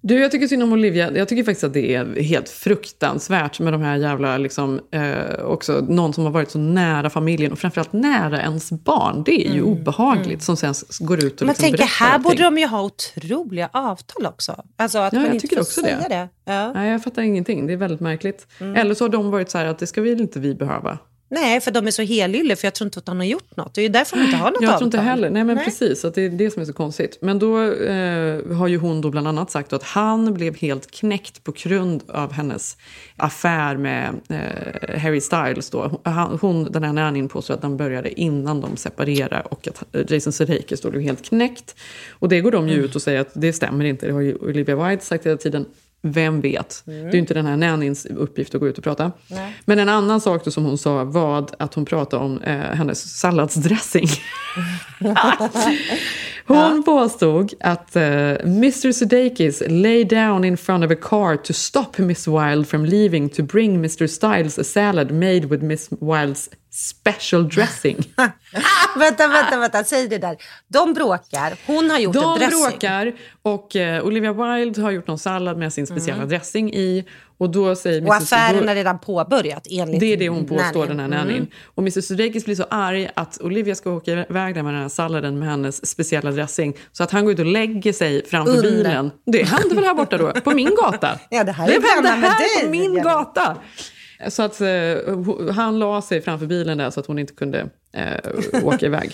Du, 0.00 0.20
jag 0.20 0.30
tycker 0.30 0.46
synd 0.46 0.62
om 0.62 0.72
Olivia. 0.72 1.16
Jag 1.16 1.28
tycker 1.28 1.44
faktiskt 1.44 1.64
att 1.64 1.72
det 1.72 1.94
är 1.94 2.22
helt 2.22 2.48
fruktansvärt 2.48 3.60
med 3.60 3.72
de 3.72 3.82
här 3.82 3.96
jävla, 3.96 4.38
liksom, 4.38 4.80
eh, 4.90 5.44
också 5.44 5.72
någon 5.88 6.12
som 6.12 6.24
har 6.24 6.30
varit 6.30 6.50
så 6.50 6.58
nära 6.58 7.10
familjen 7.10 7.52
och 7.52 7.58
framförallt 7.58 7.92
nära 7.92 8.40
ens 8.42 8.70
barn. 8.72 9.22
Det 9.26 9.46
är 9.48 9.52
ju 9.52 9.62
obehagligt 9.62 10.42
som 10.42 10.56
sen 10.56 10.74
går 11.00 11.24
ut 11.24 11.40
och 11.40 11.46
Men 11.46 11.48
liksom 11.48 11.62
tänker, 11.62 11.78
berättar 11.78 12.06
här 12.10 12.18
borde 12.18 12.42
de 12.42 12.58
ju 12.58 12.66
ha 12.66 12.82
otroliga 12.82 13.70
avtal 13.72 14.26
också. 14.26 14.64
Alltså 14.76 14.98
att 14.98 15.12
Ja, 15.12 15.18
man 15.18 15.26
jag 15.26 15.34
inte 15.34 15.42
tycker 15.42 15.56
får 15.56 15.62
också 15.62 15.80
säga 15.80 15.98
det. 16.08 16.14
det. 16.44 16.52
Ja. 16.52 16.72
Nej, 16.72 16.90
jag 16.90 17.02
fattar 17.04 17.22
ingenting. 17.22 17.66
Det 17.66 17.72
är 17.72 17.76
väldigt 17.76 18.00
märkligt. 18.00 18.46
Mm. 18.60 18.76
Eller 18.76 18.94
så 18.94 19.04
har 19.04 19.08
de 19.08 19.30
varit 19.30 19.50
så 19.50 19.58
här 19.58 19.66
att 19.66 19.78
det 19.78 19.86
ska 19.86 20.02
väl 20.02 20.20
inte 20.20 20.40
vi 20.40 20.54
behöva. 20.54 20.98
Nej, 21.28 21.60
för 21.60 21.70
de 21.70 21.86
är 21.86 21.90
så 21.90 22.02
helylle 22.02 22.56
för 22.56 22.66
jag 22.66 22.74
tror 22.74 22.86
inte 22.86 22.98
att 22.98 23.08
han 23.08 23.16
har 23.16 23.24
gjort 23.24 23.56
något. 23.56 23.74
Det 23.74 23.80
är 23.80 23.82
ju 23.82 23.88
därför 23.88 24.16
de 24.16 24.22
inte 24.22 24.36
har 24.36 24.50
något 24.50 24.62
Jag 24.62 24.68
avtal. 24.68 24.78
tror 24.78 24.86
inte 24.86 24.98
heller. 25.10 25.30
Nej, 25.30 25.44
men 25.44 25.56
Nej. 25.56 25.64
precis. 25.64 26.04
Att 26.04 26.14
det 26.14 26.22
är 26.22 26.28
det 26.28 26.50
som 26.50 26.62
är 26.62 26.66
så 26.66 26.72
konstigt. 26.72 27.18
Men 27.20 27.38
då 27.38 27.62
eh, 27.62 28.52
har 28.56 28.68
ju 28.68 28.78
hon 28.78 29.00
då 29.00 29.10
bland 29.10 29.28
annat 29.28 29.50
sagt 29.50 29.72
att 29.72 29.82
han 29.82 30.34
blev 30.34 30.56
helt 30.56 30.90
knäckt 30.90 31.44
på 31.44 31.52
grund 31.56 32.02
av 32.08 32.32
hennes 32.32 32.76
affär 33.16 33.76
med 33.76 34.14
eh, 34.28 35.00
Harry 35.00 35.20
Styles. 35.20 35.70
Då. 35.70 36.00
Han, 36.04 36.38
hon, 36.40 36.72
den 36.72 36.84
här 36.84 36.92
nannyn 36.92 37.28
påstår 37.28 37.54
att 37.54 37.62
den 37.62 37.76
började 37.76 38.20
innan 38.20 38.60
de 38.60 38.76
separerade 38.76 39.42
och 39.50 39.68
att 39.68 40.10
Jason 40.10 40.32
Sudeikis 40.32 40.80
då 40.80 40.90
blev 40.90 41.02
helt 41.02 41.24
knäckt. 41.24 41.76
Och 42.10 42.28
det 42.28 42.40
går 42.40 42.50
de 42.50 42.68
ju 42.68 42.84
ut 42.84 42.94
och 42.96 43.02
säger 43.02 43.20
att 43.20 43.30
det 43.34 43.52
stämmer 43.52 43.84
inte. 43.84 44.06
Det 44.06 44.12
har 44.12 44.20
ju 44.20 44.36
Olivia 44.36 44.88
Wilde 44.88 45.04
sagt 45.04 45.26
hela 45.26 45.36
tiden. 45.36 45.66
Vem 46.06 46.40
vet? 46.40 46.82
Det 46.84 46.92
är 46.92 47.14
inte 47.14 47.34
den 47.34 47.46
här 47.46 47.56
nannyns 47.56 48.06
uppgift 48.06 48.54
att 48.54 48.60
gå 48.60 48.68
ut 48.68 48.78
och 48.78 48.84
prata. 48.84 49.12
Nej. 49.26 49.56
Men 49.64 49.78
en 49.78 49.88
annan 49.88 50.20
sak 50.20 50.52
som 50.52 50.64
hon 50.64 50.78
sa 50.78 51.04
var 51.04 51.48
att 51.58 51.74
hon 51.74 51.84
pratade 51.84 52.24
om 52.24 52.42
eh, 52.42 52.56
hennes 52.56 53.18
salladsdressing. 53.18 54.08
Hon 56.46 56.82
påstod 56.82 57.54
att 57.60 57.96
eh, 57.96 58.02
Mr 58.42 58.92
Sudeikis 58.92 59.62
lay 59.68 60.04
down 60.04 60.44
in 60.44 60.56
front 60.56 60.84
of 60.84 60.90
a 60.90 61.00
car 61.02 61.36
to 61.36 61.52
stop 61.52 61.98
Miss 61.98 62.28
Wilde 62.28 62.64
from 62.64 62.84
leaving 62.84 63.28
to 63.28 63.42
bring 63.42 63.84
Mr 63.84 64.06
Styles 64.06 64.58
a 64.58 64.64
salad 64.64 65.10
made 65.10 65.40
with 65.40 65.64
Miss 65.64 65.88
Wildes 66.00 66.50
special 66.74 67.48
dressing. 67.48 67.96
vänta, 68.96 69.28
vänta, 69.28 69.58
vänta. 69.58 69.84
Säg 69.84 70.08
det 70.08 70.18
där. 70.18 70.36
De 70.68 70.92
bråkar. 70.94 71.58
Hon 71.66 71.90
har 71.90 71.98
gjort 71.98 72.16
en 72.16 72.22
De 72.22 72.38
dressing. 72.38 72.60
bråkar 72.60 73.12
och 73.42 73.76
eh, 73.76 74.04
Olivia 74.04 74.32
Wilde 74.32 74.82
har 74.82 74.90
gjort 74.90 75.06
någon 75.06 75.18
sallad 75.18 75.58
med 75.58 75.72
sin 75.72 75.86
speciella 75.86 76.24
dressing 76.26 76.74
i. 76.74 77.04
Och 77.38 77.50
då 77.50 77.74
säger 77.76 77.98
Mm. 77.98 78.08
Och 78.08 78.14
Mrs. 78.16 78.32
affären 78.32 78.68
är 78.68 78.74
redan 78.74 78.98
påbörjat 78.98 79.66
enligt 79.70 80.00
Det 80.00 80.12
är 80.12 80.16
det 80.16 80.28
hon 80.28 80.46
påstår, 80.46 80.80
nannyn. 80.86 80.88
den 80.88 80.98
här 80.98 81.06
Mm. 81.22 81.26
nannyn. 81.28 81.46
Och 81.64 81.82
Mr 81.82 82.00
Sudeikis 82.00 82.44
blir 82.44 82.54
så 82.54 82.64
arg 82.70 83.08
att 83.16 83.40
Olivia 83.40 83.74
ska 83.74 83.90
åka 83.90 84.10
iväg 84.12 84.54
där 84.54 84.62
med 84.62 84.74
den 84.74 84.82
här 84.82 84.88
salladen 84.88 85.38
med 85.38 85.48
hennes 85.48 85.86
speciella 85.90 86.30
dressing. 86.30 86.74
Så 86.92 87.02
att 87.04 87.10
han 87.10 87.24
går 87.24 87.32
ut 87.32 87.38
och 87.38 87.46
lägger 87.46 87.92
sig 87.92 88.26
framför 88.26 88.56
Under. 88.56 88.70
bilen. 88.70 89.10
Det 89.26 89.42
hände 89.42 89.74
väl 89.74 89.84
här 89.84 89.94
borta 89.94 90.18
då? 90.18 90.32
På 90.32 90.50
min 90.50 90.70
gata? 90.82 91.18
Ja, 91.30 91.44
det 91.44 91.52
här 91.52 91.66
det 91.66 91.74
är 91.74 91.94
hände 91.94 92.08
här 92.08 92.38
dig, 92.38 92.64
på 92.64 92.70
min 92.70 93.02
gata! 93.02 93.56
Så 94.28 94.42
att 94.42 94.60
eh, 94.60 94.68
han 95.54 95.78
la 95.78 96.02
sig 96.02 96.22
framför 96.22 96.46
bilen 96.46 96.78
där 96.78 96.90
så 96.90 97.00
att 97.00 97.06
hon 97.06 97.18
inte 97.18 97.32
kunde 97.34 97.66
eh, 97.96 98.64
åka 98.64 98.86
iväg. 98.86 99.12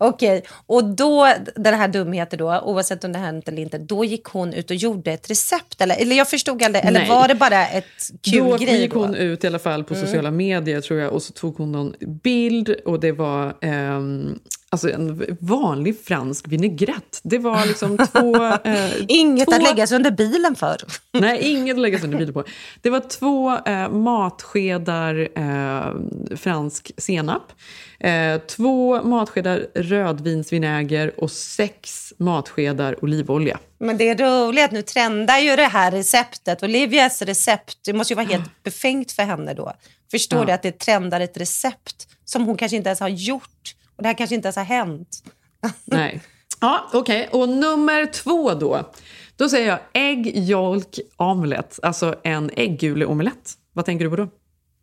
Okej, 0.00 0.42
och 0.66 0.84
då, 0.84 1.28
den 1.56 1.74
här 1.74 1.88
dumheten 1.88 2.38
då, 2.38 2.60
oavsett 2.60 3.04
om 3.04 3.12
det 3.12 3.18
hänt 3.18 3.48
eller 3.48 3.62
inte, 3.62 3.78
då 3.78 4.04
gick 4.04 4.24
hon 4.24 4.52
ut 4.54 4.70
och 4.70 4.76
gjorde 4.76 5.12
ett 5.12 5.30
recept? 5.30 5.80
Eller, 5.80 5.96
eller 5.96 6.16
jag 6.16 6.28
förstod 6.30 6.62
aldrig, 6.62 6.84
eller 6.84 7.00
Nej. 7.00 7.08
var 7.08 7.28
det 7.28 7.34
bara 7.34 7.66
ett 7.68 7.84
kul 8.22 8.38
Då 8.50 8.56
grej 8.56 8.80
gick 8.80 8.92
då? 8.94 9.00
hon 9.00 9.14
ut 9.14 9.44
i 9.44 9.46
alla 9.46 9.58
fall 9.58 9.84
på 9.84 9.94
Mm. 9.94 10.06
sociala 10.06 10.30
medier 10.30 10.80
tror 10.80 11.00
jag 11.00 11.12
och 11.12 11.22
så 11.22 11.32
tog 11.32 11.56
hon 11.58 11.72
någon 11.72 11.94
bild 12.22 12.68
och 12.84 13.00
det 13.00 13.12
var 13.12 13.54
ehm, 13.60 14.38
alltså 14.70 14.90
en 14.90 15.36
vanlig 15.40 16.04
fransk 16.04 16.48
vinägrett. 16.48 17.20
Det 17.22 17.38
var 17.38 17.66
liksom 17.66 17.98
två... 18.12 18.36
Eh, 18.64 18.92
Inget 19.08 19.48
två... 19.48 19.54
att 19.54 19.62
lägga 19.62 19.86
sig 19.86 19.96
under 19.96 20.10
bilen 20.10 20.54
för. 20.56 20.76
Nej, 21.12 21.50
inget 21.52 21.74
att 21.74 21.80
lägga 21.80 21.98
sig 21.98 22.04
under 22.04 22.18
bilen 22.18 22.34
på. 22.34 22.44
Det 22.82 22.90
var 22.90 23.00
två 23.00 23.56
eh, 23.66 23.88
matskedar 23.90 25.28
eh, 25.38 26.36
fransk 26.36 26.92
senap, 26.96 27.52
eh, 28.00 28.38
två 28.38 29.02
matskedar 29.02 29.66
rödvinsvinäger 29.74 31.20
och 31.20 31.30
sex 31.30 32.12
matskedar 32.18 33.04
olivolja. 33.04 33.58
Men 33.78 33.96
det 33.96 34.08
är 34.08 34.16
roligt 34.46 34.64
att 34.64 34.72
nu 34.72 34.82
trendar 34.82 35.38
ju 35.38 35.56
det 35.56 35.62
här 35.62 35.90
receptet. 35.90 36.62
Olivias 36.62 37.22
recept, 37.22 37.78
det 37.84 37.92
måste 37.92 38.12
ju 38.12 38.16
vara 38.16 38.26
helt 38.26 38.62
befängt 38.62 39.12
för 39.12 39.22
henne 39.22 39.54
då. 39.54 39.72
Förstår 40.10 40.38
Ja. 40.40 40.44
du 40.46 40.52
att 40.52 40.62
det 40.62 40.78
trendar 40.78 41.20
ett 41.20 41.36
recept 41.36 42.08
som 42.24 42.44
hon 42.44 42.56
kanske 42.56 42.76
inte 42.76 42.88
ens 42.88 43.00
har 43.00 43.08
gjort? 43.08 43.74
Och 43.98 44.02
det 44.02 44.08
här 44.08 44.14
kanske 44.14 44.34
inte 44.36 44.46
ens 44.46 44.56
har 44.56 44.64
hänt. 44.64 45.22
Nej. 45.84 46.20
Ja, 46.60 46.88
okej. 46.92 47.28
Och 47.32 47.48
nummer 47.48 48.06
två 48.06 48.54
då. 48.54 48.90
Då 49.36 49.48
säger 49.48 49.68
jag 49.68 49.78
ägg, 49.92 50.36
yolk, 50.36 50.98
omelett. 51.16 51.78
Alltså 51.82 52.14
en 52.24 52.50
ägguleomelett. 52.56 53.52
Vad 53.72 53.84
tänker 53.84 54.04
du 54.04 54.10
på 54.10 54.16
då? 54.16 54.28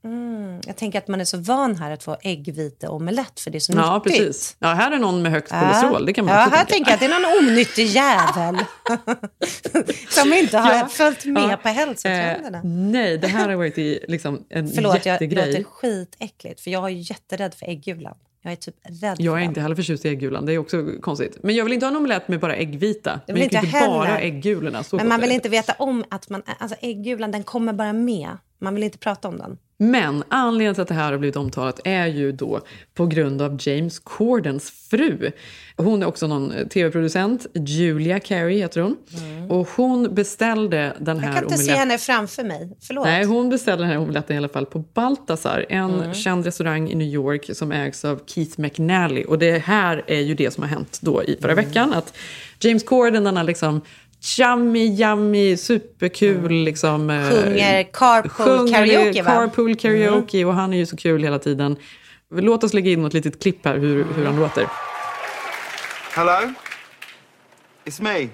Mm, 0.03 0.61
jag 0.65 0.75
tänker 0.77 0.99
att 0.99 1.07
man 1.07 1.21
är 1.21 1.25
så 1.25 1.37
van 1.37 1.75
här 1.75 1.91
att 1.91 2.03
få 2.03 2.17
äggviteomelett 2.21 3.39
för 3.39 3.51
det 3.51 3.57
är 3.57 3.59
så 3.59 3.73
Ja, 3.73 3.97
nyttigt. 4.03 4.17
precis. 4.25 4.55
Ja, 4.59 4.67
här 4.67 4.91
är 4.91 4.99
någon 4.99 5.21
med 5.21 5.31
högt 5.31 5.49
kolesterol. 5.49 6.05
Det 6.05 6.13
kan 6.13 6.25
man 6.25 6.33
ja, 6.35 6.39
här 6.41 6.49
tänka. 6.49 6.65
tänker 6.65 6.91
jag 6.91 6.93
att 6.93 6.99
det 6.99 7.05
är 7.05 7.37
någon 7.39 7.49
onyttig 7.49 7.85
jävel 7.87 8.57
som 10.09 10.33
inte 10.33 10.57
har 10.57 10.73
Ja. 10.73 10.87
följt 10.87 11.25
med 11.25 11.43
Ja. 11.51 11.57
på 11.57 11.69
hälsotrenderna. 11.69 12.57
Eh, 12.57 12.63
nej, 12.65 13.17
det 13.17 13.27
här 13.27 13.49
har 13.49 13.55
varit 13.55 13.77
i 13.77 14.05
liksom 14.07 14.45
en 14.49 14.69
Förlåt, 14.69 15.05
jag 15.05 15.13
jättegrej. 15.13 15.47
låter 15.47 15.63
skitäckligt 15.63 16.61
för 16.61 16.71
jag 16.71 16.83
är 16.85 16.89
jätterädd 16.89 17.53
för 17.53 17.65
äggulan. 17.65 18.15
Jag 18.45 18.51
är 18.51 18.55
typ 18.55 18.75
rädd 19.01 19.15
Jag 19.19 19.39
är 19.39 19.43
inte 19.43 19.61
heller 19.61 19.75
förtjust 19.75 20.05
i 20.05 20.09
äggulan. 20.09 20.45
Det 20.45 20.53
är 20.53 20.57
också 20.57 20.85
konstigt. 21.01 21.37
Men 21.43 21.55
jag 21.55 21.63
vill 21.63 21.73
inte 21.73 21.85
ha 21.85 21.91
en 21.91 21.97
omelett 21.97 22.27
med 22.27 22.39
bara 22.39 22.55
äggvita. 22.55 23.19
Men 23.27 23.37
jag 23.37 23.51
kan 23.51 23.65
inte 23.65 23.77
jag 23.77 23.89
bara 23.89 24.05
heller. 24.05 24.25
äggulorna. 24.25 24.83
Så 24.83 24.95
Men 24.95 25.07
man 25.07 25.21
vill 25.21 25.31
inte 25.31 25.49
veta 25.49 25.73
om 25.79 26.03
att 26.09 26.29
man... 26.29 26.43
Alltså 26.59 26.77
äggulan, 26.81 27.31
den 27.31 27.43
kommer 27.43 27.73
bara 27.73 27.93
med. 27.93 28.29
Man 28.59 28.75
vill 28.75 28.83
inte 28.83 28.97
prata 28.97 29.27
om 29.27 29.37
den. 29.37 29.57
Men 29.77 30.23
anledningen 30.29 30.73
till 30.73 30.81
att 30.81 30.87
det 30.87 30.93
här 30.93 31.11
har 31.11 31.17
blivit 31.19 31.35
omtalat 31.35 31.79
är 31.83 32.07
ju 32.07 32.31
då 32.31 32.61
på 32.93 33.05
grund 33.05 33.41
av 33.41 33.57
James 33.61 33.99
Cordens 33.99 34.71
fru. 34.89 35.31
Hon 35.77 36.01
är 36.03 36.07
också 36.07 36.27
någon 36.27 36.51
eh, 36.51 36.67
tv-producent. 36.67 37.45
Julia 37.53 38.19
Carey 38.19 38.57
heter 38.57 38.81
hon. 38.81 38.97
Och 39.49 39.67
hon 39.75 40.15
beställde 40.15 40.95
den 40.99 41.19
här 41.19 41.23
Mm. 41.23 41.23
Jag 41.23 41.33
kan 41.35 41.43
inte 41.43 41.57
se 41.57 41.63
omeletten. 41.63 41.79
henne 41.89 41.97
framför 41.97 42.43
mig. 42.43 42.77
Förlåt. 42.81 43.05
Nej, 43.05 43.25
hon 43.25 43.49
beställde 43.49 43.83
den 43.83 43.91
här 43.91 43.97
omeletten 43.99 44.35
i 44.35 44.37
alla 44.37 44.49
fall 44.49 44.65
på 44.65 44.79
Baltasar, 44.79 45.65
en 45.69 45.93
Mm. 45.99 46.13
känd 46.13 46.45
restaurang 46.45 46.89
i 46.89 46.95
New 46.95 47.07
York 47.07 47.49
som 47.53 47.71
ägs 47.71 48.05
av 48.05 48.19
Keith 48.25 48.59
McNally. 48.61 49.23
Och 49.23 49.39
det 49.39 49.57
här 49.57 50.03
är 50.07 50.19
ju 50.21 50.35
det 50.35 50.51
som 50.53 50.63
har 50.63 50.69
hänt 50.69 50.99
då 51.01 51.23
i 51.23 51.37
förra 51.41 51.51
Mm. 51.51 51.65
veckan. 51.65 51.93
Att 51.93 52.13
James 52.59 52.83
Corden, 52.83 53.23
den 53.23 53.37
har 53.37 53.43
liksom 53.43 53.81
chummy, 54.25 54.85
yummy, 54.85 55.57
superkul 55.57 56.49
liksom... 56.51 57.09
eh, 57.09 57.29
Sjunger 57.29 57.83
carpool 57.93 58.29
sjunger 58.45 58.73
karaoke, 58.73 59.21
va? 59.21 59.31
Mm. 59.31 59.49
Carpool 59.49 59.75
karaoke 59.75 60.45
och 60.45 60.53
han 60.53 60.73
är 60.73 60.77
ju 60.77 60.85
så 60.85 60.97
kul 60.97 61.23
hela 61.23 61.39
tiden. 61.39 61.77
Låt 62.31 62.63
oss 62.63 62.73
lägga 62.73 62.91
in 62.91 63.01
något 63.01 63.13
litet 63.13 63.41
klipp 63.41 63.65
här 63.65 63.77
hur, 63.77 64.05
hur 64.15 64.25
han 64.25 64.35
låter. 64.35 64.67
Hello? 66.15 66.53
It's 67.85 68.01
me. 68.01 68.29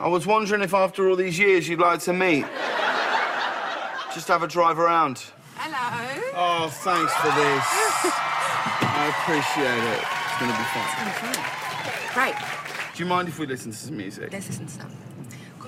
I 0.00 0.08
was 0.10 0.26
wondering 0.26 0.62
if 0.62 0.74
after 0.74 1.08
all 1.10 1.16
these 1.16 1.42
years 1.42 1.68
you'd 1.68 1.92
like 1.92 2.04
to 2.04 2.12
meet. 2.12 2.44
Just 4.14 4.28
have 4.28 4.44
a 4.44 4.48
drive 4.48 4.78
around. 4.78 5.18
Hello. 5.56 5.86
Oh, 6.36 6.68
thanks 6.84 7.12
for 7.14 7.30
this. 7.42 7.64
I 8.80 9.08
appreciate 9.14 9.84
it. 9.94 10.02
It's 10.02 10.40
gonna 10.40 10.52
be 10.52 10.66
fun. 10.74 10.86
Great. 12.14 12.63
Do 12.94 13.02
you 13.02 13.08
mind 13.08 13.26
if 13.26 13.40
we 13.40 13.46
listen 13.46 13.72
to 13.72 13.76
some 13.76 13.96
music? 13.96 14.32
Let's 14.32 14.46
listen 14.46 14.66
to 14.66 14.72
some. 14.72 14.92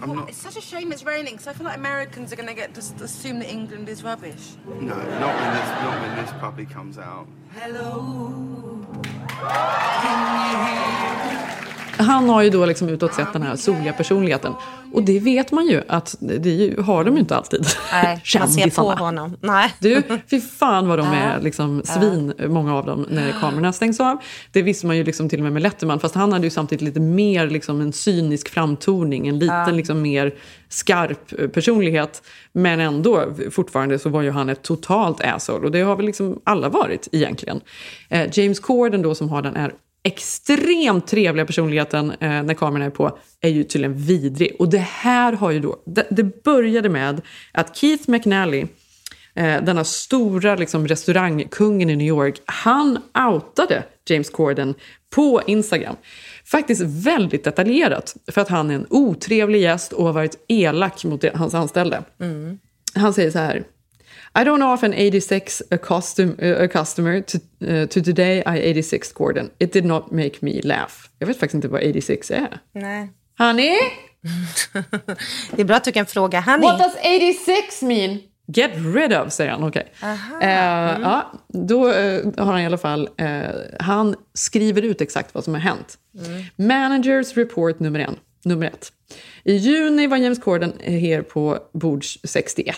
I'm 0.00 0.14
not. 0.14 0.28
It's 0.28 0.38
such 0.38 0.56
a 0.56 0.60
shame 0.60 0.92
it's 0.92 1.02
raining, 1.02 1.40
so 1.40 1.50
I 1.50 1.54
feel 1.54 1.66
like 1.66 1.76
Americans 1.76 2.32
are 2.32 2.36
going 2.36 2.48
to 2.48 2.54
get 2.54 2.72
just 2.72 3.00
assume 3.00 3.40
that 3.40 3.50
England 3.50 3.88
is 3.88 4.04
rubbish. 4.04 4.52
No, 4.64 4.94
not 4.94 5.40
when 5.40 5.54
this, 5.54 5.68
not 5.82 6.00
when 6.02 6.16
this 6.24 6.32
puppy 6.34 6.66
comes 6.66 6.98
out. 6.98 7.26
Han 11.98 12.28
har 12.28 12.42
ju 12.42 12.50
då 12.50 12.66
liksom 12.66 12.88
utåt 12.88 13.14
sett 13.14 13.32
den 13.32 13.42
här 13.42 13.56
soliga 13.56 13.92
personligheten. 13.92 14.52
Och 14.92 15.02
det 15.02 15.20
vet 15.20 15.52
man 15.52 15.66
ju 15.66 15.82
att 15.88 16.16
det 16.20 16.48
ju- 16.50 16.80
har 16.82 17.04
de 17.04 17.14
ju 17.14 17.20
inte 17.20 17.36
alltid. 17.36 17.66
Nej, 17.92 18.22
man 18.38 18.48
ser 18.48 18.70
på 18.70 18.90
honom. 19.04 19.36
Nej. 19.40 19.74
Du, 19.78 20.02
fy 20.30 20.40
fan 20.40 20.88
vad 20.88 20.98
de 20.98 21.06
är 21.06 21.40
liksom 21.40 21.82
svin, 21.84 22.32
många 22.46 22.74
av 22.76 22.86
dem, 22.86 23.06
när 23.10 23.32
kamerorna 23.40 23.72
stängs 23.72 24.00
av. 24.00 24.16
Det 24.52 24.62
visste 24.62 24.86
man 24.86 24.96
ju 24.96 25.04
liksom 25.04 25.28
till 25.28 25.38
och 25.38 25.42
med 25.42 25.52
med 25.52 25.62
Letterman, 25.62 26.00
fast 26.00 26.14
han 26.14 26.32
hade 26.32 26.44
ju 26.46 26.50
samtidigt 26.50 26.82
lite 26.82 27.00
mer 27.00 27.50
liksom 27.50 27.80
en 27.80 27.92
cynisk 27.92 28.48
framtoning, 28.48 29.28
en 29.28 29.38
liten 29.38 29.56
Ja. 29.56 29.70
liksom 29.70 30.02
mer 30.02 30.34
skarp 30.68 31.32
eh, 31.40 31.48
personlighet. 31.48 32.22
Men 32.52 32.80
ändå, 32.80 33.24
fortfarande 33.50 33.98
så 33.98 34.08
var 34.08 34.22
ju 34.22 34.30
han 34.30 34.48
ett 34.48 34.62
totalt 34.62 35.20
asshole. 35.24 35.64
Och 35.64 35.70
det 35.72 35.80
har 35.80 35.96
väl 35.96 36.06
liksom 36.06 36.40
alla 36.44 36.68
varit 36.68 37.08
egentligen. 37.12 37.60
Eh, 38.08 38.28
James 38.32 38.60
Corden 38.60 39.02
då 39.02 39.14
som 39.14 39.28
har 39.28 39.42
den 39.42 39.56
är 39.56 39.72
extremt 40.06 41.06
trevliga 41.06 41.46
personligheten 41.46 42.10
eh, 42.10 42.42
när 42.42 42.54
kameran 42.54 42.86
är 42.86 42.90
på 42.90 43.18
är 43.40 43.48
ju 43.48 43.64
tydligen 43.64 43.94
vidrig. 43.96 44.56
Och 44.58 44.70
det 44.70 44.78
här 44.78 45.32
har 45.32 45.50
ju 45.50 45.60
då, 45.60 45.82
det, 45.86 46.06
det 46.10 46.42
började 46.44 46.88
med 46.88 47.20
att 47.52 47.76
Keith 47.76 48.10
McNally 48.10 48.66
eh, 49.34 49.62
denna 49.64 49.84
stora 49.84 50.56
liksom, 50.56 50.88
restaurangkungen 50.88 51.90
i 51.90 51.96
New 51.96 52.06
York, 52.06 52.40
han 52.44 52.98
outade 53.28 53.82
James 54.08 54.30
Corden 54.30 54.74
på 55.14 55.42
Instagram. 55.46 55.96
Faktiskt 56.44 56.82
väldigt 56.82 57.44
detaljerat, 57.44 58.16
för 58.32 58.40
att 58.40 58.48
han 58.48 58.70
är 58.70 58.74
en 58.74 58.86
otrevlig 58.90 59.60
gäst 59.60 59.92
och 59.92 60.04
har 60.04 60.12
varit 60.12 60.44
elak 60.48 61.04
mot 61.04 61.20
det- 61.20 61.36
hans 61.36 61.54
anställda. 61.54 62.04
Han 62.94 63.14
säger 63.14 63.30
så 63.30 63.38
här. 63.38 63.64
I 64.36 64.44
don't 64.44 64.62
often 64.62 64.92
86 64.92 65.62
a, 65.70 65.78
custom, 65.78 66.36
uh, 66.42 66.64
a 66.64 66.68
customer 66.68 67.20
to, 67.22 67.38
uh, 67.38 67.86
to 67.86 68.02
today 68.02 68.42
I 68.46 68.58
86 68.58 69.12
Gordon. 69.12 69.50
It 69.58 69.72
did 69.72 69.84
not 69.84 70.12
make 70.12 70.42
me 70.42 70.60
laugh. 70.62 71.08
Jag 71.18 71.26
vet 71.26 71.38
faktiskt 71.38 71.54
inte 71.54 71.68
vad 71.68 71.80
86 71.80 72.30
är. 72.30 72.58
Nej. 72.72 73.08
Honey? 73.38 73.72
Det 75.52 75.62
är 75.62 75.64
bra 75.64 75.76
att 75.76 75.84
du 75.84 75.92
kan 75.92 76.06
fråga 76.06 76.40
Honey. 76.40 76.60
What 76.60 76.78
does 76.78 76.94
86 76.94 77.82
mean? 77.82 78.18
Get 78.48 78.70
rid 78.94 79.12
of, 79.12 79.32
säger 79.32 79.50
han. 79.50 79.64
Okej. 79.64 79.92
Eh, 80.42 80.48
ja, 81.02 81.32
då 81.48 81.88
eh, 81.88 82.22
har 82.36 82.52
han 82.52 82.60
i 82.60 82.66
alla 82.66 82.78
fall... 82.78 83.08
Eh, 83.16 83.50
han 83.80 84.16
skriver 84.34 84.82
ut 84.82 85.00
exakt 85.00 85.34
vad 85.34 85.44
som 85.44 85.54
har 85.54 85.60
hänt. 85.60 85.98
Managers 86.56 87.36
report 87.36 87.80
nummer, 87.80 88.00
en, 88.00 88.16
nummer 88.44 88.66
ett. 88.66 88.92
I 89.44 89.56
juni 89.56 90.06
var 90.06 90.16
James 90.16 90.38
Corden 90.38 90.72
här 90.80 91.22
på 91.22 91.58
bord 91.72 92.04
61. 92.24 92.76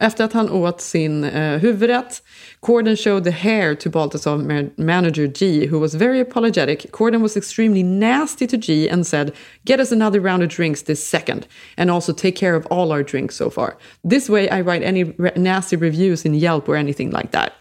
Efter 0.00 0.24
att 0.24 0.32
han 0.32 0.50
åt 0.50 0.80
sin 0.80 1.24
eh, 1.24 1.58
huvudrätt, 1.58 2.22
Corden 2.60 2.96
showed 2.96 3.24
the 3.24 3.30
hair 3.30 3.74
to 3.74 3.90
Baltasar 3.90 4.36
ma- 4.36 4.70
manager 4.76 5.26
G, 5.26 5.66
who 5.66 5.80
was 5.80 5.94
very 5.94 6.20
apologetic. 6.20 6.92
Corden 6.92 7.22
was 7.22 7.36
extremely 7.36 7.82
nasty 7.82 8.46
to 8.46 8.56
G 8.56 8.88
and 8.88 9.06
said, 9.06 9.32
"Get 9.64 9.80
us 9.80 9.92
another 9.92 10.20
round 10.20 10.42
of 10.42 10.48
drinks 10.48 10.82
this 10.82 11.08
second, 11.08 11.46
and 11.76 11.90
also 11.90 12.12
take 12.12 12.36
care 12.36 12.56
of 12.56 12.66
all 12.66 12.92
our 12.92 13.02
drinks 13.02 13.36
so 13.36 13.50
far. 13.50 13.76
This 14.10 14.28
way, 14.28 14.48
I 14.48 14.60
write 14.60 14.86
any 14.86 15.14
nasty 15.36 15.76
reviews 15.76 16.24
in 16.24 16.34
Yelp 16.34 16.68
or 16.68 16.76
anything 16.76 17.10
like 17.10 17.30
that." 17.30 17.52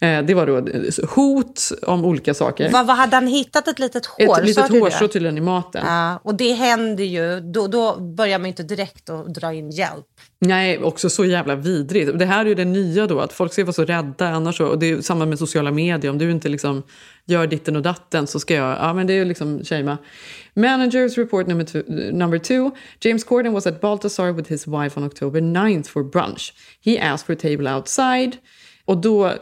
Eh, 0.00 0.22
det 0.22 0.34
var 0.34 0.46
då 0.46 0.56
eh, 0.56 1.08
hot 1.08 1.72
om 1.82 2.04
olika 2.04 2.34
saker. 2.34 2.70
Vad, 2.70 2.86
vad 2.86 2.96
hade 2.96 3.16
han 3.16 3.26
hittat 3.26 3.68
ett 3.68 3.78
litet 3.78 4.06
hår? 4.06 4.38
Ett 4.38 4.46
litet 4.46 4.70
hårstrå 4.70 5.08
tydligen 5.08 5.38
i 5.38 5.40
maten. 5.40 5.82
Ja, 5.86 6.20
och 6.22 6.34
det 6.34 6.52
händer 6.52 7.04
ju. 7.04 7.40
Då, 7.40 7.66
då 7.66 8.00
börjar 8.00 8.38
man 8.38 8.46
inte 8.46 8.62
direkt 8.62 9.10
att 9.10 9.34
dra 9.34 9.54
in 9.54 9.70
hjälp. 9.70 10.06
Nej, 10.40 10.78
också 10.78 11.10
så 11.10 11.24
jävla 11.24 11.54
vidrigt. 11.54 12.18
Det 12.18 12.26
här 12.26 12.40
är 12.40 12.48
ju 12.48 12.54
det 12.54 12.64
nya 12.64 13.06
då, 13.06 13.20
att 13.20 13.32
folk 13.32 13.52
ska 13.52 13.64
vara 13.64 13.72
så 13.72 13.84
rädda 13.84 14.28
annars. 14.28 14.56
Så, 14.56 14.66
och 14.66 14.78
det 14.78 14.90
är 14.90 15.00
samma 15.00 15.26
med 15.26 15.38
sociala 15.38 15.70
medier. 15.70 16.10
Om 16.10 16.18
du 16.18 16.30
inte 16.30 16.48
liksom 16.48 16.82
gör 17.24 17.46
ditten 17.46 17.76
och 17.76 17.82
datten 17.82 18.26
så 18.26 18.40
ska 18.40 18.54
jag... 18.54 18.78
Ja, 18.78 18.92
men 18.92 19.06
det 19.06 19.12
är 19.12 19.18
ju 19.18 19.24
liksom 19.24 19.64
shamea. 19.64 19.98
Managers 20.54 21.18
report 21.18 21.46
number 21.46 21.64
two, 21.64 21.82
number 22.12 22.38
two. 22.38 22.70
James 23.00 23.24
Corden 23.24 23.52
was 23.52 23.66
at 23.66 23.80
Baltasar 23.80 24.32
with 24.32 24.50
his 24.50 24.66
wife 24.66 25.00
on 25.00 25.06
October 25.06 25.40
9th 25.40 25.88
for 25.88 26.02
brunch. 26.04 26.52
He 26.84 26.98
asked 26.98 27.26
for 27.26 27.32
a 27.32 27.36
table 27.36 27.68
outside. 27.68 28.36
Och 28.88 28.96
då 28.98 29.26
eh, 29.26 29.32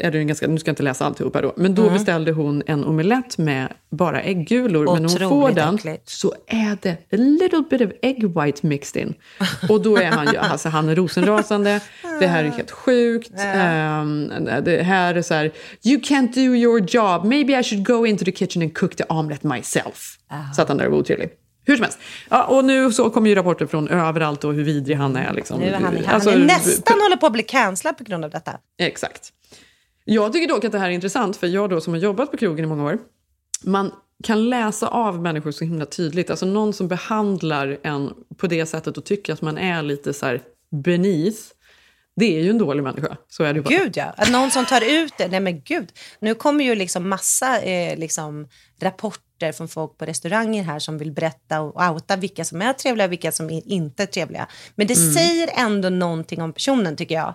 är 0.00 0.10
det 0.10 0.18
en 0.18 0.26
ganska, 0.26 0.46
nu 0.46 0.58
ska 0.58 0.68
jag 0.68 0.72
inte 0.72 0.82
läsa 0.82 1.04
alltihopa 1.06 1.40
då, 1.40 1.52
men 1.56 1.74
då 1.74 1.82
Mm. 1.82 1.94
beställde 1.94 2.32
hon 2.32 2.62
en 2.66 2.84
omelett 2.84 3.38
med 3.38 3.72
bara 3.90 4.20
äggulor. 4.22 4.94
Men 4.94 5.02
när 5.02 5.20
hon 5.20 5.28
får 5.28 5.50
den 5.50 5.74
äckligt. 5.74 6.08
så 6.08 6.34
är 6.46 6.78
det 6.82 6.90
a 6.90 7.16
little 7.16 7.62
bit 7.70 7.80
of 7.80 7.90
egg 8.02 8.24
white 8.40 8.66
mixed 8.66 9.02
in. 9.02 9.14
Och 9.68 9.82
då 9.82 9.96
är 9.96 10.06
han 10.10 10.26
ju, 10.32 10.36
alltså 10.36 10.68
han 10.68 10.88
är 10.88 10.94
rosenrasande. 10.94 11.80
Det 12.20 12.26
här 12.26 12.44
är 12.44 12.48
helt 12.50 12.70
sjukt. 12.70 13.30
Ehm, 13.38 14.30
det 14.64 14.82
här 14.82 15.14
är 15.14 15.22
så 15.22 15.34
här, 15.34 15.52
you 15.84 16.00
can't 16.00 16.34
do 16.34 16.40
your 16.40 16.80
job. 16.80 17.24
Maybe 17.24 17.60
I 17.60 17.62
should 17.62 17.86
go 17.86 18.06
into 18.06 18.24
the 18.24 18.32
kitchen 18.32 18.62
and 18.62 18.74
cook 18.78 18.96
the 18.96 19.04
omelet 19.08 19.42
myself. 19.42 20.18
Så 20.56 20.62
att 20.62 20.68
han 20.68 20.76
där 20.78 20.88
var 20.88 20.98
otrevlig. 20.98 21.28
Hur 21.66 21.76
som 21.76 21.82
helst. 21.82 21.98
Ja, 22.28 22.44
och 22.44 22.64
nu 22.64 22.92
så 22.92 23.10
kommer 23.10 23.28
ju 23.28 23.34
rapporter 23.34 23.66
från 23.66 23.88
överallt 23.88 24.44
och 24.44 24.54
hur 24.54 24.64
vidrig 24.64 24.96
han 24.96 25.16
är. 25.16 25.32
Liksom. 25.32 25.60
Nu 25.60 25.66
är 25.66 25.74
han, 25.74 25.84
han 25.84 26.14
Alltså, 26.14 26.30
är 26.30 26.38
nästan 26.38 27.00
håller 27.00 27.16
på 27.16 27.26
att 27.26 27.32
bli 27.32 27.42
cancellad 27.42 27.98
på 27.98 28.04
grund 28.04 28.24
av 28.24 28.30
detta. 28.30 28.52
Exakt. 28.78 29.32
Jag 30.04 30.32
tycker 30.32 30.48
dock 30.48 30.64
att 30.64 30.72
det 30.72 30.78
här 30.78 30.86
är 30.86 30.90
intressant, 30.92 31.36
för 31.36 31.46
jag 31.46 31.70
då 31.70 31.80
som 31.80 31.92
har 31.92 32.00
jobbat 32.00 32.30
på 32.30 32.36
krogen 32.36 32.64
i 32.64 32.68
många 32.68 32.84
år, 32.84 32.98
man 33.64 33.92
kan 34.24 34.50
läsa 34.50 34.88
av 34.88 35.22
människor 35.22 35.50
så 35.50 35.64
himla 35.64 35.86
tydligt. 35.86 36.30
Alltså 36.30 36.46
någon 36.46 36.72
som 36.72 36.88
behandlar 36.88 37.78
en 37.82 38.12
på 38.36 38.46
det 38.46 38.66
sättet 38.66 38.96
och 38.96 39.04
tycker 39.04 39.32
att 39.32 39.42
man 39.42 39.58
är 39.58 39.82
lite 39.82 40.12
så 40.12 40.26
här 40.26 40.40
beneath, 40.84 41.38
det 42.16 42.36
är 42.38 42.42
ju 42.42 42.50
en 42.50 42.58
dålig 42.58 42.82
människa. 42.82 43.16
Så 43.28 43.44
är 43.44 43.54
det 43.54 43.60
bara. 43.62 43.68
Gud 43.78 43.96
ja, 43.96 44.04
att 44.16 44.30
någon 44.30 44.50
som 44.50 44.64
tar 44.64 44.90
ut 44.90 45.12
det. 45.18 45.28
Nej 45.28 45.40
men 45.40 45.60
gud. 45.60 45.88
Nu 46.20 46.34
kommer 46.34 46.64
ju 46.64 46.74
liksom 46.74 47.08
massa 47.08 47.60
eh, 47.60 47.98
liksom, 47.98 48.48
rapporter 48.80 49.25
från 49.56 49.68
folk 49.68 49.98
på 49.98 50.04
restauranger 50.04 50.62
här 50.62 50.78
som 50.78 50.98
vill 50.98 51.12
berätta 51.12 51.60
och 51.60 51.90
outa 51.90 52.16
vilka 52.16 52.44
som 52.44 52.62
är 52.62 52.72
trevliga 52.72 53.04
och 53.06 53.12
vilka 53.12 53.32
som 53.32 53.50
är 53.50 53.68
inte 53.68 54.02
är 54.02 54.06
trevliga. 54.06 54.46
Men 54.74 54.86
det 54.86 54.98
Mm. 54.98 55.12
säger 55.14 55.50
ändå 55.56 55.88
någonting 55.88 56.42
om 56.42 56.52
personen 56.52 56.96
tycker 56.96 57.14
jag. 57.14 57.34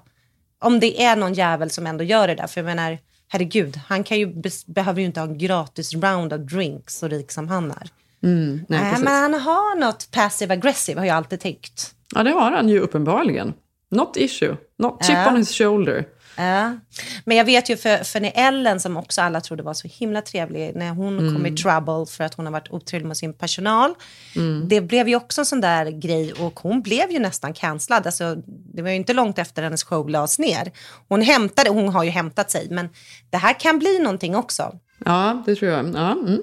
Om 0.59 0.79
det 0.79 1.03
är 1.03 1.15
någon 1.15 1.33
jävel 1.33 1.69
som 1.69 1.87
ändå 1.87 2.03
gör 2.03 2.27
det 2.27 2.35
där. 2.35 2.47
För 2.47 2.61
jag 2.61 2.65
menar, 2.65 2.97
herregud, 3.27 3.79
han 3.87 4.03
kan 4.03 4.19
ju 4.19 4.41
behöver 4.65 4.99
ju 4.99 5.05
inte 5.05 5.19
ha 5.19 5.27
en 5.27 5.37
gratis 5.37 5.93
round 5.93 6.33
of 6.33 6.39
drinks 6.41 6.97
så 6.97 7.07
rik 7.07 7.31
som 7.31 7.47
han 7.47 7.71
är. 7.71 7.89
Mm, 8.23 8.65
nej, 8.69 8.79
precis. 8.79 9.03
men 9.05 9.13
han 9.21 9.33
har 9.33 9.75
något 9.79 10.11
passive 10.11 10.53
aggressive 10.53 10.99
har 11.01 11.05
jag 11.07 11.17
alltid 11.17 11.39
tyckt. 11.39 11.95
Ja, 12.15 12.23
det 12.23 12.31
har 12.31 12.51
han 12.51 12.69
ju 12.69 12.79
uppenbarligen. 12.79 13.53
Not 13.91 14.17
issue. 14.17 14.57
Not 14.77 15.05
chip 15.05 15.15
Ja. 15.15 15.29
on 15.31 15.37
his 15.37 15.49
shoulder. 15.57 16.05
Ja. 16.41 16.77
Men 17.25 17.37
jag 17.37 17.45
vet 17.45 17.69
ju 17.69 17.77
för, 17.77 18.03
för 18.03 18.19
när 18.19 18.31
Ellen, 18.35 18.79
som 18.79 18.97
också 18.97 19.21
alla 19.21 19.41
trodde 19.41 19.63
var 19.63 19.73
så 19.73 19.87
himla 19.87 20.21
trevlig, 20.21 20.71
när 20.75 20.89
hon 20.89 21.19
Mm. 21.19 21.33
kom 21.35 21.45
i 21.45 21.55
trouble 21.57 22.05
för 22.05 22.23
att 22.23 22.33
hon 22.33 22.45
har 22.45 22.53
varit 22.53 22.71
otrevlig 22.71 23.07
mot 23.07 23.17
sin 23.17 23.33
personal. 23.33 23.93
Mm. 24.35 24.67
Det 24.67 24.81
blev 24.81 25.07
ju 25.09 25.15
också 25.15 25.41
en 25.41 25.45
sån 25.45 25.61
där 25.61 25.85
grej 25.85 26.33
och 26.33 26.59
hon 26.59 26.81
blev 26.81 27.11
ju 27.11 27.19
nästan 27.19 27.53
cancellad. 27.53 28.05
Alltså, 28.05 28.35
det 28.45 28.81
var 28.81 28.89
ju 28.89 28.95
inte 28.95 29.13
långt 29.13 29.39
efter 29.39 29.63
hennes 29.63 29.83
show 29.83 30.09
lades 30.09 30.39
ner. 30.39 30.71
Hon 31.07 31.21
hämtade, 31.21 31.69
hon 31.69 31.89
har 31.89 32.03
ju 32.03 32.09
hämtat 32.09 32.51
sig, 32.51 32.67
men 32.69 32.89
det 33.29 33.37
här 33.37 33.59
kan 33.59 33.79
bli 33.79 33.99
någonting 33.99 34.35
också. 34.35 34.73
Ja, 35.05 35.43
det 35.45 35.55
tror 35.55 35.71
jag. 35.71 35.85
Ja, 35.95 36.11
mm. 36.11 36.41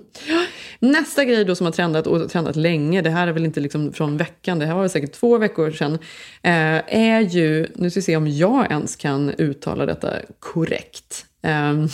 Nästa 0.78 1.24
grej 1.24 1.44
då 1.44 1.54
som 1.54 1.64
har 1.64 1.72
trendat 1.72 2.06
och 2.06 2.30
trendat 2.30 2.56
länge, 2.56 3.02
det 3.02 3.10
här 3.10 3.28
är 3.28 3.32
väl 3.32 3.44
inte 3.44 3.60
liksom 3.60 3.92
från 3.92 4.16
veckan, 4.16 4.58
det 4.58 4.66
här 4.66 4.74
var 4.74 4.80
väl 4.80 4.90
säkert 4.90 5.12
två 5.12 5.38
veckor 5.38 5.70
sedan, 5.70 5.92
eh, 6.42 6.82
är 6.86 7.20
ju, 7.20 7.66
nu 7.74 7.90
ska 7.90 8.00
vi 8.00 8.04
se 8.04 8.16
om 8.16 8.28
jag 8.28 8.70
ens 8.70 8.96
kan 8.96 9.30
uttala 9.30 9.86
detta 9.86 10.12
korrekt. 10.38 11.26
Eh, 11.42 11.84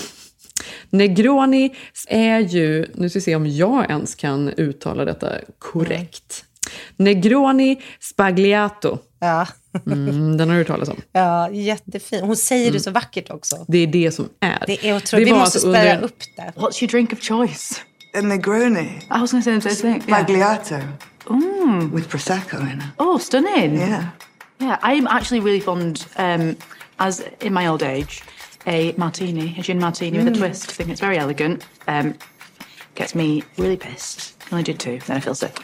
Negroni 0.90 1.74
är 2.08 2.40
ju, 2.40 2.86
nu 2.94 3.08
ska 3.08 3.18
vi 3.18 3.22
se 3.22 3.36
om 3.36 3.46
jag 3.46 3.90
ens 3.90 4.14
kan 4.14 4.48
uttala 4.48 5.04
detta 5.04 5.32
korrekt. 5.58 6.44
Negroni 6.96 7.82
spagliato. 8.00 8.98
Ja. 9.24 9.46
Mm, 9.86 10.36
den 10.38 10.48
har 10.48 10.54
du 10.56 10.60
hört 10.60 10.66
talas 10.66 10.88
om. 10.88 11.00
Ja, 11.12 11.50
jättefin. 11.50 12.24
Hon 12.24 12.36
säger 12.36 12.72
det 12.72 12.80
så 12.80 12.90
vackert 12.90 13.30
också. 13.30 13.64
Det 13.68 13.78
är 13.78 13.86
det 13.86 14.12
som 14.14 14.28
är. 14.40 14.64
Det 14.66 14.86
är 14.88 14.96
otroligt. 14.96 15.26
Vi 15.26 15.30
var 15.32 15.38
måste 15.38 15.56
alltså 15.58 15.70
spärra 15.72 15.94
under- 15.94 16.04
upp 16.06 16.18
det. 16.36 16.52
What's 16.56 16.82
your 16.82 16.90
drink 16.90 17.12
of 17.12 17.20
choice? 17.20 17.80
A 18.16 18.20
Negroni. 18.20 18.80
I 18.80 19.20
was 19.20 19.32
going 19.32 19.44
to 19.44 19.50
say 19.50 19.60
the 19.60 19.70
same 19.70 19.92
thing. 20.00 20.08
Yeah. 20.08 20.20
Bagliato. 20.26 20.74
Mm. 21.30 21.90
With 21.94 22.08
Prosecco 22.08 22.56
in 22.60 22.78
it. 22.78 22.84
Oh, 22.98 23.18
stunning. 23.20 23.76
Yeah. 23.78 24.04
Yeah, 24.60 24.78
I'm 24.82 25.06
actually 25.06 25.40
really 25.40 25.60
fond, 25.60 26.06
um, 26.18 26.56
as 26.96 27.22
in 27.40 27.52
my 27.54 27.68
old 27.68 27.82
age, 27.82 28.22
a 28.66 28.92
martini, 28.96 29.56
a 29.58 29.62
gin 29.62 29.80
martini 29.80 30.18
with 30.18 30.28
a 30.28 30.30
Mm. 30.30 30.38
twist. 30.38 30.70
I 30.70 30.72
think 30.74 30.90
it's 30.90 31.00
very 31.00 31.18
elegant. 31.18 31.62
Um, 31.88 32.14
gets 32.94 33.14
me 33.14 33.42
really 33.58 33.76
pissed. 33.76 34.20
I 34.50 34.54
only 34.54 34.62
did 34.64 34.78
two, 34.78 34.98
then 35.06 35.16
I 35.16 35.20
feel 35.20 35.34
sick. 35.34 35.56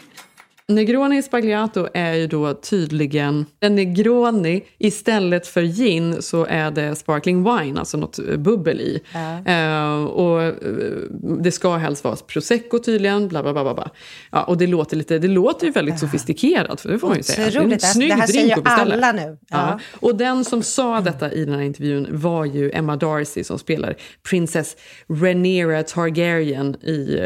Negroni 0.75 1.21
Spagliato 1.21 1.87
är 1.93 2.13
ju 2.13 2.27
då 2.27 2.53
tydligen 2.53 3.45
en 3.59 3.75
Negroni. 3.75 4.63
Istället 4.77 5.47
för 5.47 5.61
gin 5.61 6.21
så 6.21 6.45
är 6.45 6.71
det 6.71 6.95
sparkling 6.95 7.43
wine, 7.43 7.79
alltså 7.79 7.97
något 7.97 8.19
eh, 8.19 8.37
bubbel 8.37 8.81
i. 8.81 9.01
Ja. 9.13 9.51
Eh, 9.51 10.03
och 10.03 10.43
eh, 10.43 10.53
det 11.39 11.51
ska 11.51 11.75
helst 11.75 12.03
vara 12.03 12.15
prosecco 12.15 12.79
tydligen, 12.79 13.27
bla 13.27 13.43
bla 13.43 13.53
bla. 13.53 13.73
bla. 13.73 13.89
Ja, 14.31 14.43
och 14.43 14.57
det 14.57 14.67
låter, 14.67 14.97
lite, 14.97 15.19
det 15.19 15.27
låter 15.27 15.65
ju 15.65 15.71
väldigt 15.71 15.99
sofistikerat, 15.99 16.81
för 16.81 16.89
det 16.89 16.99
får 16.99 17.07
man 17.07 17.17
ju 17.17 17.23
säga. 17.23 17.49
Det 17.49 17.57
är 17.57 17.73
en 17.73 17.79
snygg 17.79 18.09
det 18.09 18.15
här 18.15 18.27
drink 18.27 18.41
säger 18.41 18.57
att 18.57 18.63
beställa. 18.63 18.93
alla 18.93 19.11
nu. 19.11 19.37
Ja. 19.49 19.57
Ja. 19.57 19.79
Och 19.99 20.15
den 20.15 20.45
som 20.45 20.63
sa 20.63 21.01
detta 21.01 21.31
i 21.31 21.45
den 21.45 21.55
här 21.55 21.61
intervjun 21.61 22.07
var 22.11 22.45
ju 22.45 22.71
Emma 22.71 22.95
Darcy 22.95 23.43
som 23.43 23.59
spelar 23.59 23.95
Princess 24.29 24.75
Rhaenyra 25.09 25.83
Targaryen 25.83 26.75
i 26.75 27.19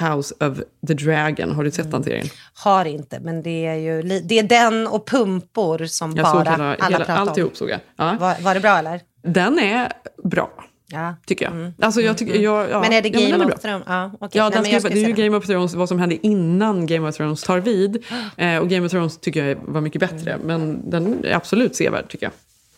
House 0.00 0.34
of 0.40 0.58
the 0.88 0.94
Dragon. 0.94 1.52
Har 1.52 1.64
du 1.64 1.70
sett 1.70 1.90
den 1.90 2.04
serien? 2.04 2.26
Har 2.54 2.81
inte, 2.90 3.20
men 3.20 3.42
det 3.42 3.66
är 3.66 3.74
ju 3.74 4.02
det 4.02 4.38
är 4.38 4.42
den 4.42 4.86
och 4.86 5.06
pumpor 5.06 5.84
som 5.86 6.16
Jag 6.16 6.24
bara 6.24 6.50
hela, 6.50 6.54
alla 6.54 6.76
hela, 6.84 6.96
pratar 6.98 7.22
om. 7.22 7.28
alltihop 7.28 7.56
såg 7.56 7.70
jag. 7.70 7.80
Ja. 7.96 8.16
Var, 8.20 8.42
var 8.42 8.54
det 8.54 8.60
bra 8.60 8.78
eller? 8.78 9.00
Den 9.22 9.58
är 9.58 9.92
bra, 10.24 10.50
Ja. 10.92 11.14
tycker 11.26 11.44
jag. 11.44 11.72
Alltså, 11.80 12.00
jag 12.00 12.18
tycker, 12.18 12.38
jag 12.38 12.70
ja, 12.70 12.80
Men 12.80 12.92
är 12.92 13.02
det 13.02 13.08
ja, 13.08 13.20
Game 13.30 13.44
bra. 13.44 13.54
of 13.54 13.60
Thrones? 13.60 13.84
Ja, 13.88 14.10
okej. 14.20 14.28
Ja, 14.38 14.48
Nej, 14.62 14.80
ska, 14.80 14.88
det 14.88 15.04
är 15.04 15.08
ju. 15.08 15.12
Game 15.12 15.36
of 15.36 15.46
Thrones, 15.46 15.74
vad 15.74 15.88
som 15.88 15.98
hände 15.98 16.26
innan 16.26 16.86
Game 16.86 17.08
of 17.08 17.16
Thrones 17.16 17.42
tar 17.42 17.58
vid. 17.60 18.04
Eh, 18.36 18.58
och 18.58 18.68
Game 18.68 18.86
of 18.86 18.92
Thrones 18.92 19.18
tycker 19.20 19.44
jag 19.46 19.56
var 19.66 19.80
mycket 19.80 20.00
bättre, 20.00 20.32
Mm. 20.32 20.46
men 20.46 20.90
den 20.90 21.24
är 21.24 21.34
absolut 21.34 21.76
sevärd 21.76 22.08
tycker 22.08 22.26
jag. 22.26 22.32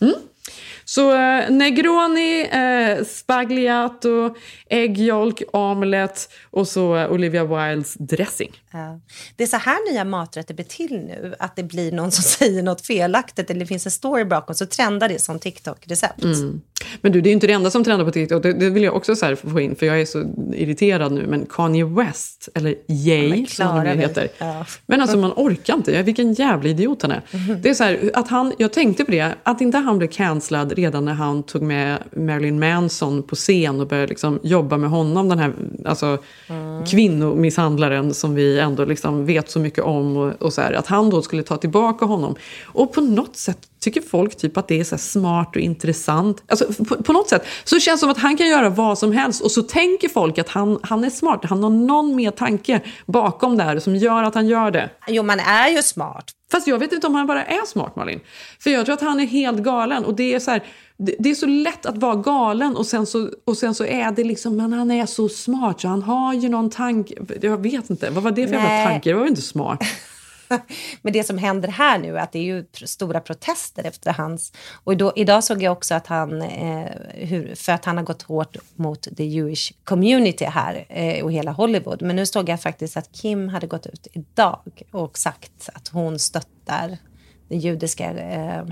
Mm. 0.07 0.19
Så 0.85 1.15
eh, 1.15 1.51
Negroni, 1.51 2.41
eh, 2.41 3.05
Spagliato, 3.05 4.35
äggjolk, 4.69 5.41
omelett 5.53 6.29
och 6.51 6.67
så 6.67 6.95
eh, 6.95 7.11
Olivia 7.11 7.45
Wildes 7.45 7.93
dressing. 7.93 8.51
Ja. 8.71 8.99
Det 9.35 9.43
är 9.43 9.47
så 9.47 9.57
här 9.57 9.91
nya 9.91 10.03
maträtter 10.03 10.53
blir 10.53 10.65
till 10.65 10.91
nu. 10.91 11.35
Att 11.39 11.55
det 11.55 11.63
blir 11.63 11.91
någon 11.91 12.11
som 12.11 12.23
säger 12.47 12.63
något 12.63 12.81
felaktigt 12.81 13.49
eller 13.49 13.59
det 13.59 13.65
finns 13.65 13.85
en 13.85 13.91
story 13.91 14.25
bakom 14.25 14.55
så 14.55 14.65
trendar 14.65 15.09
det 15.09 15.21
som 15.21 15.39
TikTok-recept. 15.39 16.23
Mm. 16.23 16.61
Men 17.01 17.11
du, 17.11 17.21
det 17.21 17.29
är 17.29 17.33
inte 17.33 17.47
det 17.47 17.53
enda 17.53 17.71
som 17.71 17.83
trendar 17.83 18.05
på 18.05 18.11
TikTok. 18.11 18.43
Det, 18.43 18.53
det 18.53 18.69
vill 18.69 18.83
jag 18.83 18.95
också 18.95 19.15
så 19.15 19.35
få 19.35 19.59
in, 19.59 19.75
för 19.75 19.85
jag 19.85 20.01
är 20.01 20.05
så 20.05 20.25
irriterad 20.53 21.11
nu. 21.11 21.27
Men 21.27 21.45
Kanye 21.45 21.85
West, 21.85 22.49
eller 22.53 22.75
Jay 22.87 23.29
men 23.29 23.47
som 23.47 23.67
han 23.67 23.87
heter. 23.87 24.27
Ja. 24.37 24.65
Men 24.85 25.01
alltså 25.01 25.17
man 25.17 25.31
orkar 25.35 25.73
inte. 25.73 26.03
Vilken 26.03 26.33
jävla 26.33 26.69
idiot 26.69 27.01
han 27.01 27.11
är. 27.11 27.21
Det 27.61 27.69
är 27.69 27.73
så 27.73 27.83
här, 27.83 28.11
att 28.13 28.27
han, 28.27 28.53
jag 28.57 28.73
tänkte 28.73 29.05
på 29.05 29.11
det, 29.11 29.35
att 29.43 29.61
inte 29.61 29.77
han 29.77 29.97
blev 29.97 30.07
cancellad 30.07 30.74
redan 30.75 31.05
när 31.05 31.13
han 31.13 31.43
tog 31.43 31.61
med 31.61 32.03
Marilyn 32.15 32.59
Manson 32.59 33.23
på 33.23 33.35
scen 33.35 33.81
och 33.81 33.87
började 33.87 34.07
liksom 34.07 34.39
jobba 34.43 34.77
med 34.77 34.89
honom, 34.89 35.29
den 35.29 35.39
här 35.39 35.53
alltså, 35.85 36.17
kvinnomisshandlaren 36.87 38.13
som 38.13 38.35
vi 38.35 38.59
ändå 38.59 38.85
liksom 38.85 39.25
vet 39.25 39.49
så 39.49 39.59
mycket 39.59 39.83
om. 39.83 40.17
Och, 40.17 40.41
och 40.41 40.53
så 40.53 40.61
här, 40.61 40.73
att 40.73 40.87
han 40.87 41.09
då 41.09 41.21
skulle 41.21 41.43
ta 41.43 41.57
tillbaka 41.57 42.05
honom. 42.05 42.35
Och 42.63 42.93
på 42.93 43.01
något 43.01 43.35
sätt 43.35 43.67
tycker 43.85 44.01
folk 44.01 44.35
typ 44.37 44.57
att 44.57 44.67
det 44.67 44.79
är 44.79 44.83
så 44.83 44.97
smart 44.97 45.55
och 45.55 45.61
intressant. 45.61 46.43
Alltså, 46.47 46.83
på, 46.83 47.03
på 47.03 47.13
något 47.13 47.29
sätt 47.29 47.45
så 47.63 47.79
känns 47.79 47.99
det 47.99 48.03
som 48.03 48.09
att 48.09 48.17
han 48.17 48.37
kan 48.37 48.47
göra 48.47 48.69
vad 48.69 48.97
som 48.97 49.11
helst 49.11 49.41
och 49.41 49.51
så 49.51 49.61
tänker 49.61 50.09
folk 50.09 50.37
att 50.37 50.49
han, 50.49 50.79
han 50.83 51.03
är 51.03 51.09
smart. 51.09 51.39
Han 51.43 51.63
har 51.63 51.69
någon 51.69 52.15
mer 52.15 52.31
tanke 52.31 52.81
bakom 53.05 53.57
det 53.57 53.63
här 53.63 53.79
som 53.79 53.95
gör 53.95 54.23
att 54.23 54.35
han 54.35 54.47
gör 54.47 54.71
det. 54.71 54.89
Jo, 55.07 55.23
man 55.23 55.39
är 55.39 55.69
ju 55.69 55.81
smart. 55.81 56.31
Fast 56.51 56.67
jag 56.67 56.79
vet 56.79 56.93
inte 56.93 57.07
om 57.07 57.15
han 57.15 57.27
bara 57.27 57.45
är 57.45 57.65
smart 57.65 57.95
Malin. 57.95 58.19
För 58.59 58.69
jag 58.69 58.85
tror 58.85 58.93
att 58.93 59.01
han 59.01 59.19
är 59.19 59.25
helt 59.25 59.59
galen. 59.59 60.05
Och 60.05 60.13
det 60.15 60.33
är 60.33 60.39
så 60.39 60.51
här, 60.51 60.63
det, 60.97 61.29
är 61.29 61.35
så 61.35 61.45
lätt 61.45 61.85
att 61.85 61.97
vara 61.97 62.15
galen 62.15 62.75
och 62.75 62.85
sen, 62.85 63.05
så, 63.05 63.29
och 63.45 63.57
sen 63.57 63.75
så 63.75 63.85
är 63.85 64.11
det 64.11 64.23
liksom, 64.23 64.55
men 64.55 64.73
han 64.73 64.91
är 64.91 65.05
så 65.05 65.29
smart 65.29 65.81
så 65.81 65.87
han 65.87 66.03
har 66.03 66.33
ju 66.33 66.49
någon 66.49 66.69
tanke. 66.69 67.13
Jag 67.41 67.57
vet 67.57 67.89
inte, 67.89 68.09
vad 68.09 68.23
var 68.23 68.31
det 68.31 68.47
för 68.47 68.53
jävla 68.53 68.89
tanke? 68.89 69.09
Det 69.09 69.13
var 69.13 69.23
ju 69.23 69.29
inte 69.29 69.41
smart. 69.41 69.83
Men 71.01 71.13
det 71.13 71.23
som 71.23 71.37
händer 71.37 71.69
här 71.69 71.99
nu 71.99 72.17
är 72.17 72.21
att 72.21 72.31
det 72.31 72.39
är 72.39 72.43
ju 72.43 72.65
stora 72.73 73.19
protester 73.19 73.83
efter 73.83 74.13
hans... 74.13 74.53
Och 74.83 74.97
då, 74.97 75.13
idag 75.15 75.43
såg 75.43 75.63
jag 75.63 75.71
också 75.71 75.95
att 75.95 76.07
han, 76.07 76.41
eh, 76.41 76.89
hur, 77.13 77.55
för 77.55 77.71
att 77.71 77.85
han 77.85 77.97
har 77.97 78.03
gått 78.03 78.21
hårt 78.21 78.57
mot 78.75 79.07
the 79.17 79.25
Jewish 79.25 79.71
community 79.83 80.45
här 80.45 80.85
eh, 80.89 81.23
och 81.23 81.31
hela 81.31 81.51
Hollywood. 81.51 82.01
Men 82.01 82.15
nu 82.15 82.25
såg 82.25 82.49
jag 82.49 82.61
faktiskt 82.61 82.97
att 82.97 83.11
Kim 83.11 83.49
hade 83.49 83.67
gått 83.67 83.85
ut 83.85 84.07
idag 84.13 84.83
och 84.91 85.17
sagt 85.17 85.69
att 85.73 85.87
hon 85.87 86.19
stöttar 86.19 86.97
den 87.49 87.59
judiska 87.59 88.11
eh, 88.11 88.65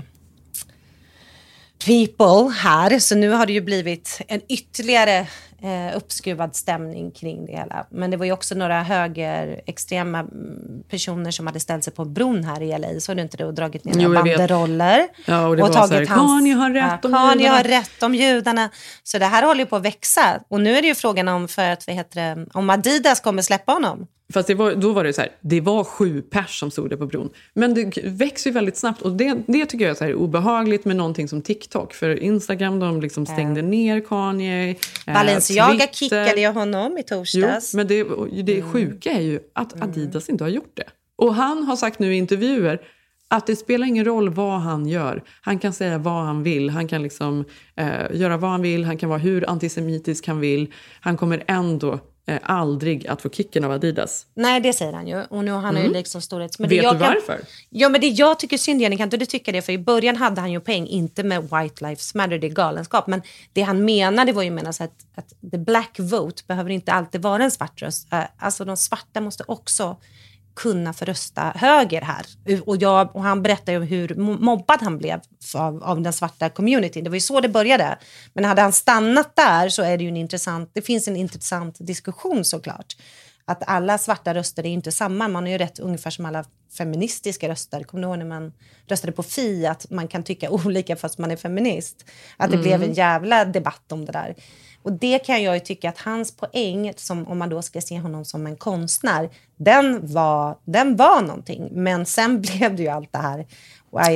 people 1.86 2.52
här. 2.54 2.98
Så 2.98 3.14
nu 3.14 3.30
har 3.30 3.46
det 3.46 3.52
ju 3.52 3.60
blivit 3.60 4.20
en 4.28 4.40
ytterligare 4.48 5.28
eh, 5.64 5.96
uppskruvad 5.96 6.56
stämning 6.56 7.10
kring 7.10 7.46
det 7.46 7.52
hela. 7.52 7.86
Men 7.90 8.10
det 8.10 8.16
var 8.16 8.26
ju 8.26 8.32
också 8.32 8.54
några 8.54 8.82
högerextrema 8.82 10.18
mm, 10.18 10.82
personer 10.90 11.30
som 11.30 11.46
hade 11.46 11.60
ställt 11.60 11.84
sig 11.84 11.92
på 11.92 12.04
bron 12.04 12.44
här 12.44 12.62
i 12.62 12.78
LA. 12.78 13.00
Såg 13.00 13.16
du 13.16 13.22
inte 13.22 13.36
det? 13.36 13.44
Och 13.44 13.54
dragit 13.54 13.84
ner 13.84 13.94
Jo, 13.96 14.14
banderoller. 14.14 15.08
Ja, 15.26 15.46
och 15.46 15.58
var 15.58 15.72
så 15.72 15.94
här, 15.94 16.04
Kanye 16.04 16.54
har 16.54 16.70
rätt 16.70 17.04
om 17.04 17.12
Kanye 17.12 17.42
judarna. 17.42 17.56
har 17.56 17.64
rätt 17.64 18.02
om 18.02 18.14
judarna. 18.14 18.70
Så 19.02 19.18
det 19.18 19.26
här 19.26 19.42
håller 19.42 19.60
ju 19.60 19.66
på 19.66 19.76
att 19.76 19.84
växa. 19.84 20.40
Och 20.48 20.60
nu 20.60 20.76
är 20.76 20.82
det 20.82 20.88
ju 20.88 20.94
frågan 20.94 21.28
om, 21.28 21.48
för 21.48 21.70
att, 21.70 21.86
vad 21.86 21.96
heter 21.96 22.36
det, 22.36 22.46
om 22.54 22.70
Adidas 22.70 23.20
kommer 23.20 23.42
släppa 23.42 23.72
honom. 23.72 24.06
Fast 24.34 24.50
var, 24.50 24.74
då 24.74 24.92
var 24.92 25.04
det 25.04 25.12
så 25.12 25.20
här, 25.20 25.30
det 25.40 25.60
var 25.60 25.84
sju 25.84 26.22
pers 26.22 26.58
som 26.60 26.70
stod 26.70 26.90
där 26.90 26.96
på 26.96 27.06
bron. 27.06 27.30
Men 27.54 27.74
det 27.74 27.98
växer 28.04 28.50
ju 28.50 28.54
väldigt 28.54 28.76
snabbt 28.76 29.02
och 29.02 29.12
det, 29.12 29.42
det 29.46 29.66
tycker 29.66 29.84
jag 29.84 29.90
är 29.90 29.94
så 29.98 30.04
här 30.04 30.14
obehagligt 30.14 30.84
med 30.84 30.96
någonting 30.96 31.28
som 31.28 31.42
TikTok. 31.42 31.94
För 31.94 32.22
Instagram 32.22 32.78
de 32.80 33.00
liksom 33.00 33.26
stängde 33.26 33.62
ner 33.62 34.00
Kanye. 34.00 34.70
eh, 35.06 35.14
Balenciaga 35.14 35.86
Twitter. 35.86 36.24
kickade 36.24 36.40
ju 36.40 36.46
honom 36.48 36.98
i 36.98 37.04
Jo, 37.10 37.16
torsdags. 37.16 37.74
men 37.74 37.86
det, 37.86 38.06
det 38.42 38.62
sjuka 38.62 39.10
är 39.12 39.20
ju 39.20 39.40
att 39.52 39.82
Adidas 39.82 40.28
inte 40.28 40.44
har 40.44 40.48
gjort 40.48 40.72
det. 40.76 40.84
Och 41.16 41.34
han 41.34 41.62
har 41.64 41.76
sagt 41.76 41.98
nu 41.98 42.14
i 42.14 42.18
intervjuer 42.18 42.80
att 43.28 43.46
det 43.46 43.56
spelar 43.56 43.86
ingen 43.86 44.04
roll 44.04 44.28
vad 44.28 44.60
han 44.60 44.86
gör. 44.88 45.22
Han 45.42 45.58
kan 45.58 45.72
säga 45.72 45.98
vad 45.98 46.24
han 46.24 46.42
vill. 46.42 46.70
Han 46.70 46.88
kan 46.88 47.02
liksom 47.02 47.44
eh, 47.76 47.86
göra 48.12 48.36
vad 48.36 48.50
han 48.50 48.62
vill. 48.62 48.84
Han 48.84 48.98
kan 48.98 49.08
vara 49.08 49.18
hur 49.18 49.50
antisemitisk 49.50 50.26
han 50.26 50.40
vill. 50.40 50.72
Han 51.00 51.16
kommer 51.16 51.44
ändå 51.46 51.98
eh, 52.26 52.38
aldrig 52.42 53.06
att 53.06 53.22
få 53.22 53.30
kicken 53.30 53.64
av 53.64 53.70
Adidas. 53.72 54.26
Nej, 54.34 54.60
det 54.60 54.72
säger 54.72 54.92
han 54.92 55.06
ju. 55.06 55.22
Och 55.24 55.44
nu 55.44 55.50
har 55.50 55.60
han 55.60 55.76
Mm. 55.76 55.88
ju 55.88 55.92
liksom 55.92 56.20
storhets... 56.22 56.60
Vet 56.60 56.68
det 56.68 56.74
jag 56.76 56.94
du 56.94 56.98
varför? 56.98 57.40
Ja, 57.70 57.88
men 57.88 58.00
det 58.00 58.08
jag 58.08 58.38
tycker 58.38 58.58
synd, 58.58 58.80
Jenny, 58.80 58.96
kan 58.96 59.06
inte 59.06 59.16
du 59.16 59.26
tycka 59.26 59.52
det? 59.52 59.62
För 59.62 59.72
i 59.72 59.78
början 59.78 60.16
hade 60.16 60.40
han 60.40 60.52
ju 60.52 60.60
poäng, 60.60 60.86
inte 60.86 61.22
med 61.22 61.42
White 61.42 61.84
Lives 61.84 62.14
Matter, 62.14 62.38
det 62.38 62.46
är 62.46 62.50
galenskap. 62.50 63.06
Men 63.06 63.22
det 63.52 63.62
han 63.62 63.84
menade 63.84 64.32
var 64.32 64.42
ju 64.42 64.50
menar 64.50 64.72
så 64.72 64.84
att, 64.84 64.94
att 65.14 65.50
the 65.50 65.58
black 65.58 65.96
vote 65.98 66.42
behöver 66.46 66.70
inte 66.70 66.92
alltid 66.92 67.22
vara 67.22 67.44
en 67.44 67.50
svart 67.50 67.82
röst. 67.82 68.12
Eh, 68.12 68.20
Alltså 68.38 68.64
de 68.64 68.76
svarta 68.76 69.20
måste 69.20 69.44
också 69.48 69.96
kunna 70.56 70.92
få 70.92 71.04
rösta 71.04 71.52
höger 71.56 72.00
här. 72.02 72.26
Och, 72.66 72.76
jag, 72.76 73.16
och 73.16 73.22
han 73.22 73.42
berättade 73.42 73.72
ju 73.72 73.84
hur 73.84 74.08
mo- 74.08 74.40
mobbad 74.40 74.82
han 74.82 74.98
blev 74.98 75.20
av, 75.54 75.84
av 75.84 76.00
den 76.00 76.12
svarta 76.12 76.48
communityn. 76.50 77.04
Det 77.04 77.10
var 77.10 77.14
ju 77.16 77.20
så 77.20 77.40
det 77.40 77.48
började. 77.48 77.98
Men 78.32 78.44
hade 78.44 78.62
han 78.62 78.72
stannat 78.72 79.36
där 79.36 79.68
så 79.68 79.82
är 79.82 79.98
det 79.98 80.04
ju 80.04 80.08
en 80.08 80.16
intressant, 80.16 80.70
det 80.72 80.82
finns 80.82 81.08
en 81.08 81.16
intressant 81.16 81.76
diskussion 81.80 82.44
såklart. 82.44 82.96
Att 83.46 83.62
alla 83.66 83.98
svarta 83.98 84.34
röster 84.34 84.62
är 84.66 84.70
inte 84.70 84.92
samma. 84.92 85.28
Man 85.28 85.46
är 85.46 85.50
ju 85.50 85.58
rätt 85.58 85.78
ungefär 85.78 86.10
som 86.10 86.26
alla 86.26 86.44
feministiska 86.78 87.48
röster. 87.48 87.82
Kommer 87.84 88.02
du 88.02 88.08
ihåg 88.08 88.18
när 88.18 88.24
man 88.26 88.52
röstade 88.88 89.12
på 89.12 89.22
Fi 89.22 89.66
att 89.66 89.90
man 89.90 90.08
kan 90.08 90.22
tycka 90.22 90.50
olika 90.64 90.96
fast 90.96 91.18
man 91.18 91.30
är 91.30 91.36
feminist? 91.36 92.04
Att 92.36 92.50
det 92.50 92.56
Mm. 92.56 92.62
blev 92.68 92.82
en 92.82 92.92
jävla 92.94 93.44
debatt 93.44 93.92
om 93.92 94.04
det 94.04 94.12
där. 94.12 94.34
Och 94.84 94.92
det 94.92 95.18
kan 95.18 95.42
jag 95.42 95.54
ju 95.54 95.60
tycka 95.60 95.88
att 95.88 95.98
hans 95.98 96.36
poäng, 96.36 96.92
som 96.96 97.28
om 97.28 97.38
man 97.38 97.48
då 97.48 97.62
ska 97.62 97.80
se 97.80 97.98
honom 97.98 98.24
som 98.24 98.46
en 98.46 98.56
konstnär, 98.56 99.30
den 99.56 100.12
var, 100.12 100.58
den 100.64 100.96
var 100.96 101.20
någonting. 101.22 101.68
Men 101.72 102.06
sen 102.06 102.40
blev 102.40 102.76
det 102.76 102.82
ju 102.82 102.88
allt 102.88 103.12
det 103.12 103.18
här. 103.18 103.46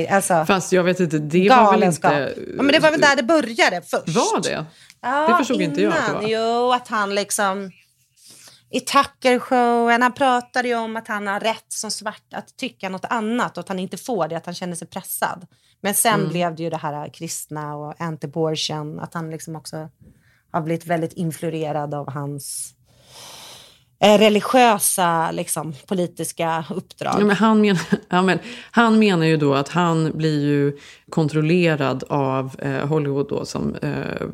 Alltså, 0.09 0.45
Fast 0.47 0.71
jag 0.71 0.83
vet 0.83 0.99
inte, 0.99 1.19
det 1.19 1.49
var 1.49 1.55
väl 1.57 1.65
galenskap. 1.65 2.11
inte... 2.11 2.35
Ja, 2.57 2.63
men 2.63 2.67
det 2.73 2.79
var 2.79 2.91
väl 2.91 3.01
där 3.01 3.15
det 3.15 3.23
började 3.23 3.81
först. 3.81 4.07
Var 4.15 4.41
det? 4.43 4.65
Ja, 5.01 5.27
det 5.27 5.37
förstod 5.37 5.61
inte 5.61 5.81
jag 5.81 5.93
att 5.93 5.99
det 6.05 6.09
innan. 6.11 6.21
var. 6.23 6.29
Jo, 6.29 6.71
att 6.73 6.87
han 6.87 7.15
liksom... 7.15 7.71
I 8.71 8.79
Tucker-showen, 8.79 10.01
han 10.01 10.13
pratade 10.13 10.67
ju 10.67 10.75
om 10.75 10.95
att 10.97 11.07
han 11.07 11.27
har 11.27 11.39
rätt 11.39 11.65
som 11.67 11.91
svart 11.91 12.33
att 12.33 12.57
tycka 12.57 12.89
något 12.89 13.05
annat 13.05 13.57
och 13.57 13.61
att 13.61 13.67
han 13.69 13.79
inte 13.79 13.97
får 13.97 14.27
det, 14.27 14.37
att 14.37 14.45
han 14.45 14.55
känner 14.55 14.75
sig 14.75 14.87
pressad. 14.87 15.47
Men 15.81 15.93
sen 15.93 16.13
Mm. 16.19 16.29
blev 16.29 16.55
det 16.55 16.63
ju 16.63 16.69
det 16.69 16.77
här 16.77 17.09
kristna 17.13 17.75
och 17.75 17.93
anti-abortion, 17.99 19.01
att 19.03 19.13
han 19.13 19.31
liksom 19.31 19.55
också 19.55 19.89
har 20.51 20.61
blivit 20.61 20.85
väldigt 20.85 21.13
influerad 21.13 21.93
av 21.93 22.09
hans 22.11 22.75
religiösa, 23.99 25.31
liksom, 25.31 25.73
politiska 25.87 26.65
uppdrag. 26.75 27.15
Ja, 27.19 27.25
men 27.25 27.35
han, 27.35 27.61
men, 27.61 27.77
ja, 28.09 28.21
men, 28.21 28.39
han 28.71 28.99
menar 28.99 29.25
ju 29.25 29.37
då 29.37 29.53
att 29.53 29.69
han 29.69 30.11
blir 30.15 30.45
ju 30.45 30.77
kontrollerad 31.09 32.03
av 32.09 32.55
eh, 32.59 32.87
Hollywood 32.87 33.29
då 33.29 33.45
som, 33.45 33.75
eh, 33.75 34.27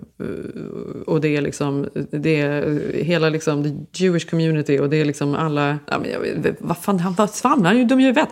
och 1.06 1.22
det 1.22 1.38
är 1.38 1.42
liksom, 1.42 1.90
det 2.12 2.42
är 2.42 3.04
hela 3.04 3.30
liksom 3.30 3.64
the 3.64 4.04
Jewish 4.04 4.30
community 4.30 4.80
och 4.80 4.90
det 4.90 4.98
är 4.98 5.06
liksom 5.06 5.36
alla, 5.36 5.80
ja, 5.88 6.00
men 6.00 6.12
jag, 6.12 6.56
vad 6.60 6.78
fan, 6.78 7.00
han 7.00 7.14
vad 7.14 7.30
svamlar 7.30 7.74
ju 7.74 7.86
dum 7.86 8.00
i 8.00 8.04
huvudet. 8.04 8.30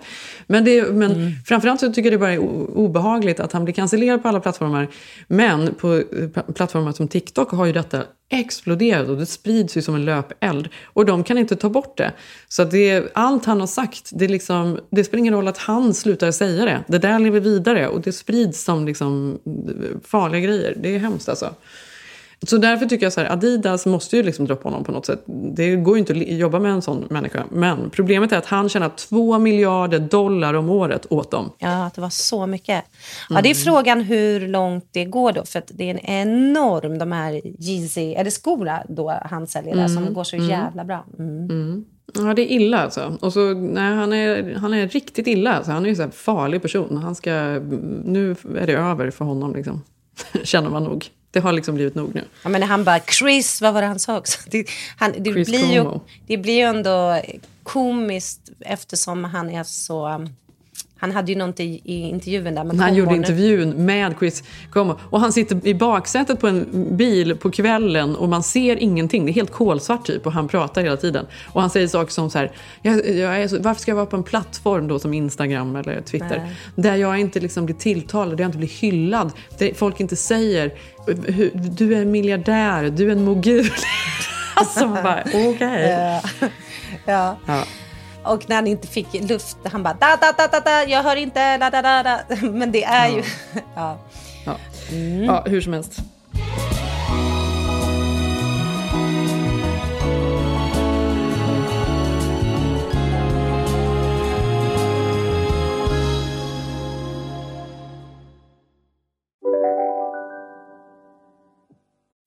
Men, 0.48 0.66
det, 0.66 0.94
men 0.94 1.12
Mm. 1.12 1.32
framförallt 1.46 1.80
så 1.80 1.88
tycker 1.94 2.12
jag 2.12 2.14
det 2.14 2.18
bara 2.18 2.34
är 2.34 2.40
obehagligt 2.78 3.40
att 3.40 3.52
han 3.52 3.64
blir 3.64 3.74
cancellerad 3.74 4.22
på 4.22 4.28
alla 4.28 4.40
plattformar. 4.40 4.88
Men 5.28 5.74
på 5.74 5.96
eh, 5.96 6.44
plattformar 6.54 6.92
som 6.92 7.08
TikTok 7.08 7.52
har 7.52 7.66
ju 7.66 7.74
detta 7.74 8.04
exploderat 8.34 9.10
och 9.10 9.18
det 9.18 9.26
sprids 9.26 9.78
ju 9.78 9.82
som 9.82 9.96
en 9.96 10.06
löpeld. 10.06 10.70
Och 10.86 11.06
de 11.06 11.24
kan 11.24 11.38
inte 11.38 11.56
ta 11.56 11.70
bort 11.70 11.98
det. 11.98 12.12
Så 12.48 12.62
att 12.62 12.72
det 12.72 13.12
allt 13.14 13.46
han 13.46 13.60
har 13.60 13.68
sagt, 13.68 14.10
det, 14.14 14.28
liksom, 14.28 14.80
det 14.90 15.04
spelar 15.04 15.20
ingen 15.20 15.34
roll 15.34 15.48
att 15.48 15.58
han 15.58 15.94
slutar 15.94 16.32
säga 16.32 16.66
det. 16.66 16.84
Det 16.88 16.98
där 16.98 17.20
lever 17.20 17.40
vidare 17.40 17.88
och 17.88 18.02
det 18.02 18.12
sprids 18.12 18.64
som 18.64 18.86
liksom 18.86 19.40
eh, 19.46 20.00
farliga 20.08 20.42
grejer. 20.42 20.78
Det 20.82 20.96
är 20.96 21.00
hemskt 21.00 21.30
alltså. 21.30 21.56
Så 22.48 22.58
därför 22.58 22.86
tycker 22.86 23.06
jag 23.06 23.14
så 23.14 23.22
här, 23.22 23.32
Adidas 23.32 23.86
måste 23.86 24.18
ju 24.18 24.24
liksom 24.24 24.46
droppa 24.46 24.70
honom 24.70 24.84
på 24.84 24.92
något 24.92 25.06
sätt. 25.06 25.24
Det 25.56 25.76
går 25.76 25.96
ju 25.96 26.00
inte 26.00 26.14
att 26.14 26.28
jobba 26.28 26.60
med 26.60 26.72
en 26.72 26.82
sån 26.82 27.06
människa. 27.10 27.44
Men 27.52 27.90
problemet 27.90 28.32
är 28.32 28.38
att 28.38 28.46
han 28.46 28.70
tjänar 28.70 28.90
två 28.90 29.40
miljarder 29.40 30.00
dollar 30.00 30.54
om 30.54 30.70
året 30.70 31.06
åt 31.10 31.32
dem. 31.32 31.50
Ja, 31.60 31.92
det 31.96 32.02
var 32.02 32.10
så 32.10 32.48
mycket. 32.48 32.84
Ja, 33.30 33.42
det 33.42 33.50
är 33.50 33.54
frågan 33.54 34.02
hur 34.02 34.48
långt 34.48 34.88
det 34.92 35.06
går 35.06 35.32
då. 35.32 35.46
För 35.46 35.64
det 35.68 35.90
är 35.90 35.94
en 35.94 36.00
enorm, 36.00 36.98
de 36.98 37.12
här 37.12 37.42
Yeezy, 37.70 38.14
är 38.14 38.24
det 38.24 38.32
skorna 38.32 38.84
då 38.90 39.20
han 39.26 39.48
säljer 39.48 39.76
där, 39.76 39.88
som 39.88 40.14
går 40.14 40.24
så 40.24 40.36
Mm. 40.36 40.50
jävla 40.50 40.84
bra. 40.84 41.06
Mm. 41.20 41.86
Ja, 42.14 42.34
det 42.34 42.42
är 42.42 42.56
illa 42.56 42.80
alltså. 42.80 43.18
Och 43.22 43.34
så, 43.34 43.54
nej, 43.54 43.96
han, 43.96 44.14
är, 44.14 44.56
han 44.56 44.74
är 44.74 44.88
riktigt 44.88 45.28
illa. 45.28 45.54
Alltså. 45.54 45.72
Han 45.72 45.86
är 45.86 45.90
ju 45.90 46.02
här 46.02 46.10
farlig 46.10 46.62
person. 46.62 46.98
Han 46.98 47.16
ska, 47.16 47.32
nu 48.06 48.36
är 48.58 48.68
det 48.68 48.74
över 48.74 49.12
för 49.12 49.26
honom, 49.26 49.56
liksom. 49.56 49.82
känner 50.44 50.70
man 50.70 50.84
nog. 50.84 51.06
Det 51.34 51.40
har 51.40 51.52
liksom 51.52 51.76
blivit 51.76 51.96
nog 51.96 52.16
nu. 52.16 52.24
Ja, 52.44 52.50
men 52.50 52.64
han 52.64 52.84
bara, 52.84 53.00
Chris, 53.00 53.62
vad 53.62 53.74
var 53.74 53.82
det 53.82 53.88
han 53.88 54.00
sa 54.00 54.18
också? 54.18 54.40
Det, 54.46 54.70
han, 54.98 55.14
det, 55.18 55.32
Chris 55.32 55.48
blir, 55.48 55.74
ju, 55.74 56.00
det 56.28 56.38
blir 56.38 56.54
ju 56.54 56.62
ändå 56.62 57.22
komiskt 57.64 58.50
eftersom 58.60 59.24
han 59.24 59.50
är 59.50 59.64
så... 59.64 60.28
Han 61.04 61.12
hade 61.12 61.32
ju 61.32 61.38
något 61.38 61.60
i, 61.60 61.82
i 61.84 62.10
intervjun 62.10 62.44
där 62.56 62.64
med 62.64 62.78
Han 62.80 62.96
gjorde 62.96 63.16
intervjun 63.16 63.86
med 63.86 64.16
Chris 64.20 64.44
Cuomo. 64.72 65.00
Och 65.10 65.20
han 65.20 65.34
sitter 65.34 65.68
i 65.68 65.74
baksätet 65.74 66.40
på 66.40 66.48
en 66.48 66.88
bil 66.98 67.36
på 67.38 67.52
kvällen 67.52 68.16
och 68.16 68.30
man 68.30 68.44
ser 68.44 68.76
ingenting. 68.84 69.26
Det 69.26 69.32
är 69.32 69.34
helt 69.34 69.52
kolsvart 69.52 70.06
typ 70.06 70.26
och 70.26 70.32
han 70.34 70.48
pratar 70.48 70.82
hela 70.84 70.98
tiden. 70.98 71.26
Och 71.48 71.62
han 71.62 71.70
säger 71.70 71.88
saker 71.88 72.12
som 72.12 72.30
så 72.30 72.38
här, 72.38 72.52
jag, 72.82 73.10
jag 73.10 73.50
så, 73.50 73.58
varför 73.62 73.82
ska 73.82 73.92
jag 73.92 73.96
vara 73.96 74.06
på 74.06 74.16
en 74.16 74.24
plattform 74.24 74.88
då 74.88 75.00
som 75.00 75.14
Instagram 75.14 75.76
eller 75.76 76.02
Twitter? 76.02 76.42
Nej. 76.46 76.56
Där 76.76 76.96
jag 76.96 77.20
inte 77.20 77.40
liksom 77.40 77.66
blir 77.66 77.76
tilltalad, 77.76 78.38
där 78.38 78.44
jag 78.44 78.48
inte 78.48 78.58
blir 78.58 78.82
hyllad. 78.82 79.32
Där 79.58 79.74
folk 79.74 80.00
inte 80.00 80.16
säger, 80.16 80.74
"Hur- 81.28 81.52
du 81.54 81.94
är 81.96 82.02
en 82.02 82.12
miljardär, 82.12 82.90
du 82.90 83.08
är 83.08 83.12
en 83.12 83.24
mogul. 83.26 83.70
alltså 84.56 84.88
man 84.88 85.04
bara, 85.04 85.24
okej. 85.34 85.84
Eh, 85.92 86.50
ja. 87.06 87.38
Ja. 87.46 87.64
Och 88.26 88.50
när 88.50 88.56
han 88.56 88.68
inte 88.68 88.88
fick 88.88 89.14
luft, 89.14 89.58
han 89.72 89.84
bara 89.84 89.94
da, 89.94 90.18
da, 90.22 90.32
da, 90.38 90.48
da, 90.48 90.60
da, 90.60 90.84
jag 90.84 91.04
hör 91.04 91.16
inte, 91.16 91.58
da, 91.58 91.70
da, 91.70 91.82
da, 91.82 92.04
da. 92.04 92.20
Men 92.42 92.72
det 92.72 92.84
är 92.84 93.10
ju... 93.10 93.24
Ja. 93.76 94.00
Ja. 94.46 94.58
Mm. 94.92 95.24
ja, 95.24 95.44
hur 95.46 95.62
som 95.62 95.74
helst. 95.74 96.00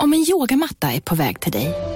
Om 0.02 0.12
en 0.12 0.30
yogamatta 0.30 0.92
är 0.92 1.00
på 1.00 1.14
väg 1.14 1.40
till 1.40 1.52
dig, 1.52 1.95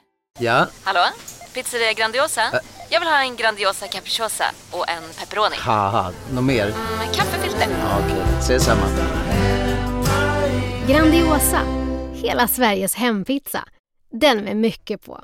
Ja, 0.41 0.67
Hallå? 0.83 0.99
Pizzeria 1.53 1.93
Grandiosa? 1.93 2.41
Jag 2.89 2.99
vill 2.99 3.09
ha 3.09 3.21
en 3.21 3.35
Grandiosa 3.35 3.87
capriciosa 3.87 4.43
och 4.71 4.89
en 4.89 5.03
pepperoni. 5.19 5.55
något 6.33 6.43
mer? 6.43 6.73
Med 6.97 7.15
kaffefilter. 7.15 7.67
Ja, 7.81 7.99
Okej, 8.05 8.21
ses 8.39 8.63
samma. 8.63 8.81
Grandiosa, 10.87 11.61
hela 12.13 12.47
Sveriges 12.47 12.95
hempizza. 12.95 13.63
Den 14.11 14.37
med 14.37 14.57
mycket 14.57 15.05
på. 15.05 15.23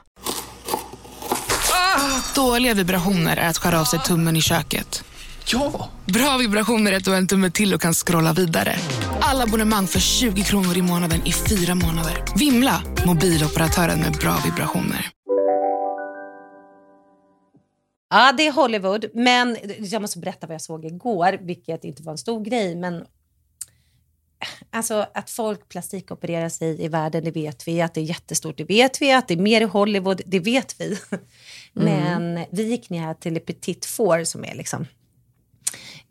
Dåliga 2.36 2.74
vibrationer 2.74 3.38
är 3.38 3.50
att 3.50 3.58
skära 3.58 3.80
av 3.82 3.86
sig 3.86 4.00
tummen 4.00 4.36
i 4.36 4.42
köket. 4.42 5.04
Ja! 5.52 5.90
Bra 6.06 6.38
vibrationer 6.38 6.92
är 6.92 6.98
att 6.98 7.06
du 7.06 7.12
har 7.12 7.18
en 7.18 7.28
tumme 7.28 7.52
till 7.52 7.74
och 7.74 7.82
kan 7.82 7.94
scrolla 7.94 8.34
vidare. 8.34 8.76
Alla 9.22 9.44
abonnemang 9.44 9.88
för 9.88 10.00
20 10.00 10.44
kronor 10.44 10.78
i 10.78 10.82
månaden 10.82 11.22
i 11.26 11.32
fyra 11.32 11.76
månader. 11.76 12.24
Vimla! 12.40 12.84
Mobiloperatören 13.06 14.00
med 14.00 14.12
bra 14.12 14.38
vibrationer. 14.46 15.10
Ja, 18.10 18.34
det 18.38 18.48
är 18.48 18.52
Hollywood. 18.52 19.06
Men 19.14 19.58
jag 19.80 20.02
måste 20.02 20.20
berätta 20.20 20.48
vad 20.48 20.54
jag 20.54 20.62
såg 20.62 20.86
igår, 20.86 21.38
vilket 21.42 21.84
inte 21.84 22.04
var 22.04 22.12
en 22.12 22.18
stor 22.18 22.46
grej. 22.46 22.76
Men 22.76 23.06
alltså, 24.72 25.06
att 25.14 25.30
folk 25.30 25.70
plastikopererar 25.70 26.50
sig 26.50 26.84
i 26.84 26.88
världen, 26.88 27.24
det 27.24 27.32
vet 27.32 27.68
vi. 27.68 27.82
Att 27.82 27.94
det 27.94 28.02
är 28.02 28.06
jättestort, 28.06 28.58
det 28.58 28.64
vet 28.64 29.02
vi. 29.02 29.12
Att 29.12 29.28
det 29.28 29.34
är 29.34 29.38
mer 29.38 29.62
i 29.62 29.66
Hollywood, 29.66 30.22
det 30.26 30.40
vet 30.40 30.82
vi. 30.82 30.98
Men 31.74 32.46
vi 32.52 32.64
gick 32.64 32.90
ner 32.90 33.14
till 33.14 33.34
Le 33.34 33.40
Petit 33.40 33.86
Four 33.86 34.24
som 34.24 34.46
är 34.46 34.56
liksom 34.56 34.86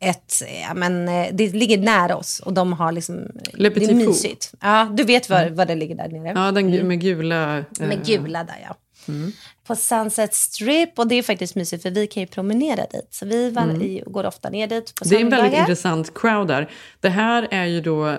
ett, 0.00 0.34
ja, 0.68 0.74
men, 0.74 1.08
eh, 1.08 1.26
det 1.32 1.52
ligger 1.52 1.78
nära 1.78 2.16
oss 2.16 2.40
och 2.40 2.52
de 2.52 2.72
har 2.72 2.92
liksom, 2.92 3.14
Le 3.52 3.68
det 3.68 3.84
är 3.84 3.88
Four. 3.88 3.94
mysigt. 3.94 4.52
Ja, 4.60 4.88
du 4.94 5.04
vet 5.04 5.30
var, 5.30 5.50
var 5.50 5.66
det 5.66 5.74
ligger 5.74 5.94
där 5.94 6.08
nere. 6.08 6.32
Ja, 6.36 6.52
den 6.52 6.74
gu- 6.74 6.82
med 6.82 7.00
gula... 7.00 7.58
eh, 7.58 7.64
Med 7.78 8.06
gula 8.06 8.44
där 8.44 8.56
ja. 8.68 8.76
Mm. 9.08 9.32
På 9.66 9.76
Sunset 9.76 10.34
Strip 10.34 10.98
och 10.98 11.06
det 11.08 11.14
är 11.14 11.22
faktiskt 11.22 11.54
mysigt 11.54 11.82
för 11.82 11.90
vi 11.90 12.06
kan 12.06 12.20
ju 12.20 12.26
promenera 12.26 12.76
dit. 12.92 13.08
Så 13.10 13.26
vi 13.26 13.50
var, 13.50 13.62
Mm. 13.62 13.98
går 14.06 14.26
ofta 14.26 14.50
ner 14.50 14.66
dit 14.66 14.94
på 14.94 15.04
Det 15.04 15.16
är 15.16 15.20
en 15.20 15.30
väldigt 15.30 15.58
intressant 15.58 16.14
crowd 16.14 16.48
där. 16.48 16.70
Det 17.00 17.08
här 17.08 17.48
är 17.50 17.64
ju 17.64 17.80
då 17.80 18.08
eh, 18.08 18.16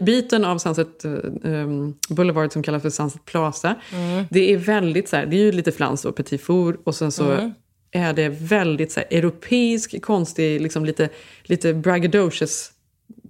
biten 0.00 0.44
av 0.44 0.58
Sunset 0.58 1.04
eh, 1.04 1.10
um, 1.42 1.94
Boulevard 2.08 2.52
som 2.52 2.62
kallas 2.62 2.82
för 2.82 2.90
Sunset 2.90 3.24
Plaza. 3.24 3.74
Mm. 3.92 4.24
Det 4.30 4.52
är 4.52 4.56
väldigt 4.56 5.08
så 5.08 5.16
här, 5.16 5.26
det 5.26 5.36
är 5.36 5.42
ju 5.42 5.52
lite 5.52 5.72
flans 5.72 6.04
och 6.04 6.16
petit 6.16 6.42
four 6.42 6.78
och 6.84 6.94
sen 6.94 7.12
så 7.12 7.30
Mm. 7.30 7.54
Är 7.92 8.12
det 8.12 8.28
väldigt 8.28 8.92
så 8.92 9.00
här, 9.00 9.08
europeisk, 9.10 10.02
konstig, 10.02 10.60
liksom 10.60 10.84
lite, 10.84 11.08
lite 11.42 11.74
braggadocious 11.74 12.72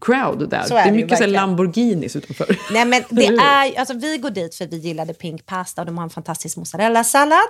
crowd 0.01 0.51
där. 0.51 0.63
Så 0.63 0.75
det 0.75 0.81
är 0.81 0.87
är 0.87 0.91
det 0.91 0.99
ju 0.99 1.05
mycket 1.05 1.19
så. 1.19 1.27
Lamborghinis 1.27 2.17
utanför. 2.17 2.59
Nej, 2.73 2.85
men 2.85 3.03
det 3.11 3.27
är, 3.27 3.79
alltså, 3.79 3.95
vi 3.95 4.19
går 4.19 4.31
dit 4.31 4.55
för 4.55 4.67
vi 4.67 4.77
gillade 4.77 5.15
pink 5.15 5.47
pasta 5.47 5.83
och 5.83 5.87
de 5.87 5.99
har 5.99 6.05
en 6.05 6.11
fantastisk 6.11 6.57
mozzarella-sallad. 6.57 7.49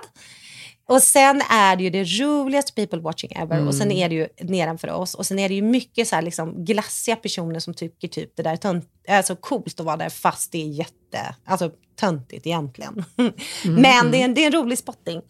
Och 0.91 1.03
sen 1.03 1.41
är 1.49 1.75
det 1.75 1.83
ju 1.83 1.89
det 1.89 2.03
roligaste 2.03 2.73
people 2.73 2.99
watching 2.99 3.31
ever. 3.35 3.67
Och 3.67 3.75
sen 3.75 3.87
Mm. 3.91 3.97
är 3.97 4.09
det 4.09 4.15
ju 4.15 4.27
nedanför 4.41 4.87
oss. 4.89 5.13
Och 5.15 5.25
sen 5.25 5.39
är 5.39 5.49
det 5.49 5.55
ju 5.55 5.61
mycket 5.61 6.07
så 6.07 6.15
här 6.15 6.21
liksom 6.21 6.65
glassiga 6.65 7.15
personer 7.15 7.59
som 7.59 7.73
tycker 7.73 8.07
typ 8.07 8.35
det 8.35 8.43
där 8.43 8.53
är 8.53 8.81
är 9.07 9.21
så 9.21 9.35
coolt 9.35 9.79
att 9.79 9.85
vara 9.85 9.97
där 9.97 10.09
fast 10.09 10.51
det 10.51 10.57
är 10.63 10.67
jätte, 10.67 11.35
alltså 11.45 11.71
töntigt 11.99 12.47
egentligen. 12.47 13.03
Men 13.65 14.11
det 14.11 14.21
är, 14.21 14.25
en, 14.25 14.33
det 14.33 14.41
är 14.43 14.45
en 14.45 14.51
rolig 14.63 14.77
spotting. 14.77 15.21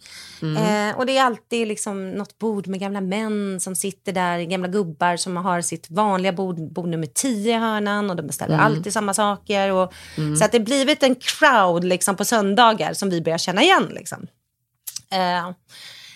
Mm. 0.42 0.90
Eh, 0.90 0.96
och 0.98 1.06
det 1.06 1.16
är 1.16 1.22
alltid 1.24 1.68
liksom 1.68 2.10
något 2.10 2.38
bord 2.38 2.66
med 2.66 2.80
gamla 2.80 3.00
män 3.00 3.60
som 3.60 3.74
sitter 3.74 4.12
där, 4.12 4.38
gamla 4.40 4.68
gubbar 4.68 5.16
som 5.16 5.36
har 5.36 5.60
sitt 5.60 5.90
vanliga 5.90 6.32
bord, 6.32 6.72
bord 6.72 6.88
nummer 6.88 7.06
10 7.06 7.54
i 7.56 7.58
hörnan 7.58 8.10
och 8.10 8.16
de 8.16 8.22
beställer 8.26 8.54
Mm. 8.54 8.66
alltid 8.66 8.92
samma 8.92 9.14
saker. 9.14 9.72
Och, 9.72 9.92
Mm. 10.18 10.36
Så 10.36 10.44
att 10.44 10.52
det 10.52 10.58
har 10.58 10.64
blivit 10.64 11.02
en 11.02 11.14
crowd 11.14 11.84
liksom, 11.84 12.16
på 12.16 12.24
söndagar 12.24 12.92
som 12.92 13.10
vi 13.10 13.20
börjar 13.20 13.38
känna 13.38 13.62
igen. 13.62 13.88
Liksom. 13.94 14.26
Eh, 15.12 15.50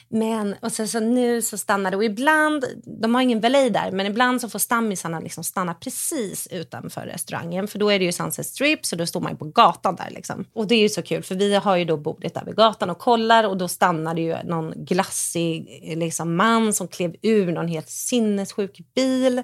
men 0.09 0.55
och 0.61 0.73
sen 0.73 0.89
så 0.89 1.01
nu 1.01 1.43
så 1.43 1.59
stannar 1.59 1.91
det 1.91 1.97
och 1.97 2.05
ibland, 2.05 2.65
de 3.01 3.15
har 3.15 3.23
ingen 3.23 3.41
valet 3.41 3.73
där, 3.73 3.91
men 3.91 4.07
ibland 4.07 4.41
så 4.41 4.49
får 4.49 4.59
stammisarna 4.59 5.21
liksom 5.21 5.45
stanna 5.45 5.75
precis 5.75 6.49
utanför 6.51 7.01
restaurangen. 7.01 7.69
För 7.69 7.79
då 7.79 7.91
är 7.91 7.99
det 7.99 8.05
ju 8.05 8.13
Sunset 8.13 8.47
Strip, 8.47 8.87
så 8.87 8.97
då 8.97 9.07
står 9.07 9.21
man 9.21 9.33
ju 9.33 9.39
på 9.39 9.45
gatan 9.45 9.97
där. 9.97 10.11
Liksom. 10.11 10.45
Och 10.55 10.67
det 10.67 10.75
är 10.75 10.81
ju 10.81 10.89
så 10.89 11.03
kul, 11.03 11.23
för 11.23 11.35
vi 11.35 11.55
har 11.55 11.77
ju 11.77 11.85
då 11.85 11.97
bordet 11.97 12.35
där 12.35 12.45
vid 12.45 12.57
gatan 12.57 12.91
och 12.91 12.99
kollar 12.99 13.45
och 13.45 13.57
då 13.57 13.69
stannar 13.69 14.15
det 14.15 14.21
ju 14.21 14.37
någon 14.45 14.73
glassig 14.77 15.83
liksom, 15.97 16.37
man 16.37 16.73
som 16.73 16.89
klev 16.89 17.15
ur 17.23 17.53
någon 17.53 17.69
helt 17.69 17.89
sinnessjuk 17.89 18.81
bil. 18.95 19.43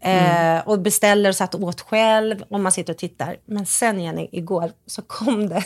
Eh, 0.00 0.68
och 0.68 0.80
beställer 0.80 1.30
och 1.30 1.36
satt 1.36 1.54
åt 1.54 1.80
själv 1.80 2.42
och 2.48 2.60
man 2.60 2.72
sitter 2.72 2.92
och 2.92 2.98
tittar. 2.98 3.36
Men 3.46 3.66
sen 3.66 4.00
Jenny, 4.00 4.28
igår 4.32 4.72
så 4.86 5.02
kom 5.02 5.48
det 5.48 5.64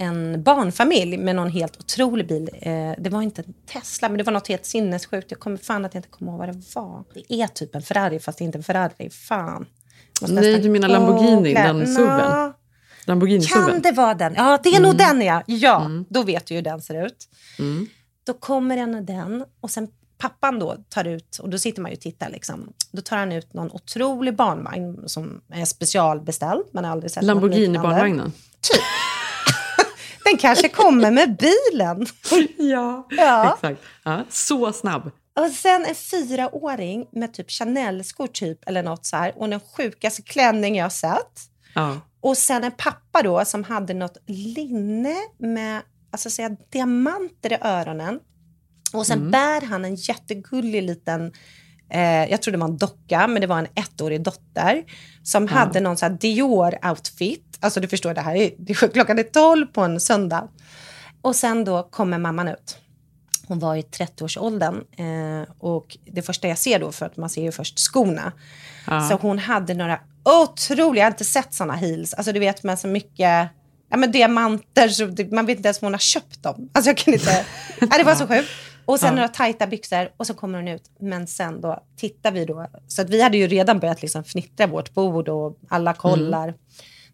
en 0.00 0.42
barnfamilj 0.42 1.16
med 1.16 1.36
någon 1.36 1.50
helt 1.50 1.80
otrolig 1.80 2.28
bil. 2.28 2.50
Eh, 2.52 2.92
det 2.98 3.10
var 3.10 3.22
inte 3.22 3.42
en 3.42 3.54
Tesla, 3.72 4.08
men 4.08 4.18
det 4.18 4.24
var 4.24 4.32
något 4.32 4.48
helt 4.48 4.66
sinnessjukt. 4.66 5.30
Jag 5.30 5.40
kommer 5.40 5.56
fan 5.56 5.84
att 5.84 5.94
jag 5.94 5.98
inte 5.98 6.08
kommer 6.08 6.32
ihåg 6.32 6.38
vad 6.38 6.48
det 6.48 6.62
var. 6.74 7.04
Det 7.14 7.34
är 7.34 7.46
typ 7.46 7.74
en 7.74 7.82
Ferrari, 7.82 8.18
fast 8.18 8.38
det 8.38 8.42
är 8.42 8.46
inte 8.46 8.58
en 8.58 8.64
Ferrari. 8.64 9.10
Fan. 9.10 9.66
Nej, 10.22 10.32
nästan 10.32 10.62
du 10.62 10.70
menar 10.70 10.88
Lamborghini, 10.88 11.54
den 11.54 11.86
SUVen? 11.86 12.30
Nå. 12.30 12.52
Lamborghini-suven. 13.04 13.70
Kan 13.70 13.82
det 13.82 13.92
vara 13.92 14.14
den? 14.14 14.34
Ja, 14.36 14.58
det 14.62 14.68
är 14.68 14.80
nog 14.80 14.96
den 14.96 15.22
ja. 15.22 15.42
Ja, 15.46 15.90
då 16.08 16.22
vet 16.22 16.46
du 16.46 16.54
hur 16.54 16.62
den 16.62 16.82
ser 16.82 17.06
ut. 17.06 17.28
Mm. 17.58 17.86
Då 18.24 18.32
kommer 18.32 18.76
den 18.76 18.94
och 18.94 19.02
den 19.02 19.44
och 19.60 19.70
sen 19.70 19.88
pappan 20.18 20.58
då 20.58 20.76
tar 20.88 21.04
ut, 21.04 21.38
och 21.42 21.48
då 21.50 21.58
sitter 21.58 21.82
man 21.82 21.90
ju 21.90 21.96
och 21.96 22.00
tittar 22.00 22.30
liksom. 22.30 22.72
Då 22.92 23.02
tar 23.02 23.16
han 23.16 23.32
ut 23.32 23.54
någon 23.54 23.70
otrolig 23.70 24.36
barnvagn 24.36 25.08
som 25.08 25.40
är 25.52 25.64
specialbeställd. 25.64 26.64
Man 26.72 26.84
har 26.84 26.92
aldrig 26.92 27.10
sett 27.10 27.22
något 27.22 27.54
liknande. 27.54 28.30
Den 30.30 30.38
kanske 30.38 30.68
kommer 30.68 31.10
med 31.10 31.36
bilen. 31.36 32.06
ja, 32.58 33.06
ja. 33.10 33.54
exakt. 33.54 33.82
Ja, 34.04 34.24
så 34.30 34.72
snabb. 34.72 35.10
Och 35.40 35.50
sen 35.50 35.84
en 35.84 35.94
fyraåring 35.94 37.06
med 37.12 37.34
typ 37.34 37.50
Chanel-skor 37.50 38.26
typ, 38.26 38.68
eller 38.68 38.82
något 38.82 39.06
så 39.06 39.16
här. 39.16 39.32
Och 39.36 39.48
den 39.48 39.60
sjukaste 39.76 40.22
klänning 40.22 40.76
jag 40.76 40.92
sett. 40.92 41.40
Ja. 41.74 42.00
Och 42.20 42.36
sen 42.36 42.64
en 42.64 42.72
pappa 42.72 43.22
då 43.22 43.44
som 43.44 43.64
hade 43.64 43.94
något 43.94 44.16
linne 44.26 45.14
med 45.38 45.82
alltså 46.12 46.30
säga, 46.30 46.56
diamanter 46.72 47.52
i 47.52 47.58
öronen. 47.60 48.20
Och 48.92 49.06
sen 49.06 49.18
Mm. 49.18 49.30
bär 49.30 49.60
han 49.66 49.84
en 49.84 49.94
jättegullig 49.94 50.82
liten, 50.82 51.32
eh, 51.90 52.30
jag 52.30 52.42
tror 52.42 52.52
det 52.52 52.58
var 52.58 52.68
en 52.68 52.76
docka, 52.76 53.26
men 53.26 53.40
det 53.40 53.46
var 53.46 53.58
en 53.58 53.66
ettårig 53.74 54.22
dotter 54.22 54.84
som 55.22 55.44
Ja. 55.46 55.50
hade 55.52 55.80
någon 55.80 55.96
så 55.96 56.06
Dior-outfit. 56.06 57.42
Alltså 57.60 57.80
du 57.80 57.88
förstår, 57.88 58.14
det 58.14 58.20
här 58.20 58.34
är, 58.34 58.50
det 58.58 58.72
är, 58.72 58.88
klockan 58.88 59.18
är 59.18 59.22
12 59.22 59.66
på 59.66 59.80
en 59.80 60.00
söndag. 60.00 60.48
Och 61.22 61.36
sen 61.36 61.64
då 61.64 61.82
kommer 61.82 62.18
mamman 62.18 62.48
ut. 62.48 62.78
Hon 63.48 63.58
var 63.58 63.76
i 63.76 63.82
30-årsåldern 63.82 64.74
eh, 64.96 65.48
och 65.58 65.96
det 66.12 66.22
första 66.22 66.48
jag 66.48 66.58
ser 66.58 66.78
då, 66.78 66.92
för 66.92 67.06
att 67.06 67.16
man 67.16 67.30
ser 67.30 67.42
ju 67.42 67.52
först 67.52 67.78
skorna. 67.78 68.32
Ja. 68.86 69.08
Så 69.08 69.14
hon 69.14 69.38
hade 69.38 69.74
några 69.74 70.00
otroliga, 70.24 71.00
jag 71.02 71.06
har 71.06 71.10
inte 71.10 71.24
sett 71.24 71.54
såna 71.54 71.74
heels, 71.76 72.14
alltså 72.14 72.32
du 72.32 72.40
vet 72.40 72.62
med 72.62 72.78
så 72.78 72.88
mycket 72.88 73.48
ja, 73.90 73.96
men 73.96 74.12
diamanter, 74.12 74.88
så 74.88 75.06
man 75.34 75.46
vet 75.46 75.56
inte 75.56 75.66
ens 75.66 75.82
om 75.82 75.86
hon 75.86 75.94
har 75.94 75.98
köpt 75.98 76.42
dem. 76.42 76.70
Alltså 76.72 76.90
jag 76.90 76.96
kan 76.96 77.14
inte, 77.14 77.44
ja, 77.80 77.98
det 77.98 78.04
var 78.04 78.14
så 78.14 78.26
sjukt. 78.26 78.48
Och 78.90 79.00
sen 79.00 79.08
Ja. 79.08 79.14
några 79.14 79.28
tajta 79.28 79.66
byxor 79.66 80.10
och 80.16 80.26
så 80.26 80.34
kommer 80.34 80.58
hon 80.58 80.68
ut. 80.68 80.82
Men 81.00 81.26
sen 81.26 81.60
då 81.60 81.82
tittar 81.96 82.32
vi 82.32 82.44
då, 82.44 82.66
så 82.88 83.02
att 83.02 83.10
vi 83.10 83.22
hade 83.22 83.36
ju 83.36 83.46
redan 83.46 83.78
börjat 83.78 84.02
liksom 84.02 84.24
fnittra 84.24 84.66
vårt 84.66 84.94
bord 84.94 85.28
och 85.28 85.58
alla 85.68 85.94
kollar. 85.94 86.54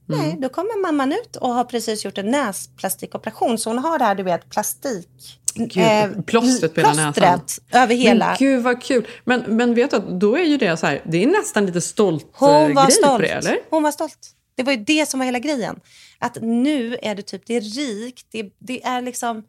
Nej, 0.08 0.36
då 0.40 0.48
kommer 0.48 0.82
mamman 0.82 1.12
ut 1.12 1.36
och 1.36 1.48
har 1.48 1.64
precis 1.64 2.04
gjort 2.04 2.18
en 2.18 2.30
näsplastikoperation. 2.30 3.58
Så 3.58 3.70
hon 3.70 3.78
har 3.78 3.98
det 3.98 4.04
här, 4.04 4.14
du 4.14 4.22
vet, 4.22 4.50
plastik. 4.50 5.40
Gud, 5.54 6.26
plåstret 6.26 6.74
på 6.74 6.80
hela 6.80 6.92
näsan. 6.92 7.40
över 7.72 7.94
hela. 7.94 8.26
Men 8.26 8.36
gud 8.38 8.62
vad 8.62 8.82
kul. 8.82 9.06
Men, 9.24 9.40
men 9.46 9.74
vet 9.74 9.90
du 9.90 10.00
då 10.18 10.36
är 10.36 10.44
ju 10.44 10.56
det 10.56 10.76
så 10.76 10.86
här, 10.86 11.02
det 11.04 11.22
är 11.22 11.26
nästan 11.26 11.66
lite 11.66 11.80
stolt 11.80 12.26
Hon 12.32 12.50
eh, 12.50 12.74
var 12.74 12.84
grej 12.84 12.92
stolt. 12.92 13.12
på 13.16 13.22
det, 13.22 13.28
eller? 13.28 13.58
Hon 13.70 13.82
var 13.82 13.90
stolt. 13.92 14.18
Det 14.54 14.62
var 14.62 14.72
ju 14.72 14.78
det 14.84 15.08
som 15.08 15.20
var 15.20 15.24
hela 15.24 15.38
grejen. 15.38 15.80
Att 16.18 16.38
nu 16.42 16.96
är 17.02 17.14
det 17.14 17.22
typ, 17.22 17.42
det 17.46 17.56
är 17.56 17.60
rikt, 17.60 18.26
det, 18.30 18.50
det 18.58 18.84
är 18.84 19.02
liksom... 19.02 19.42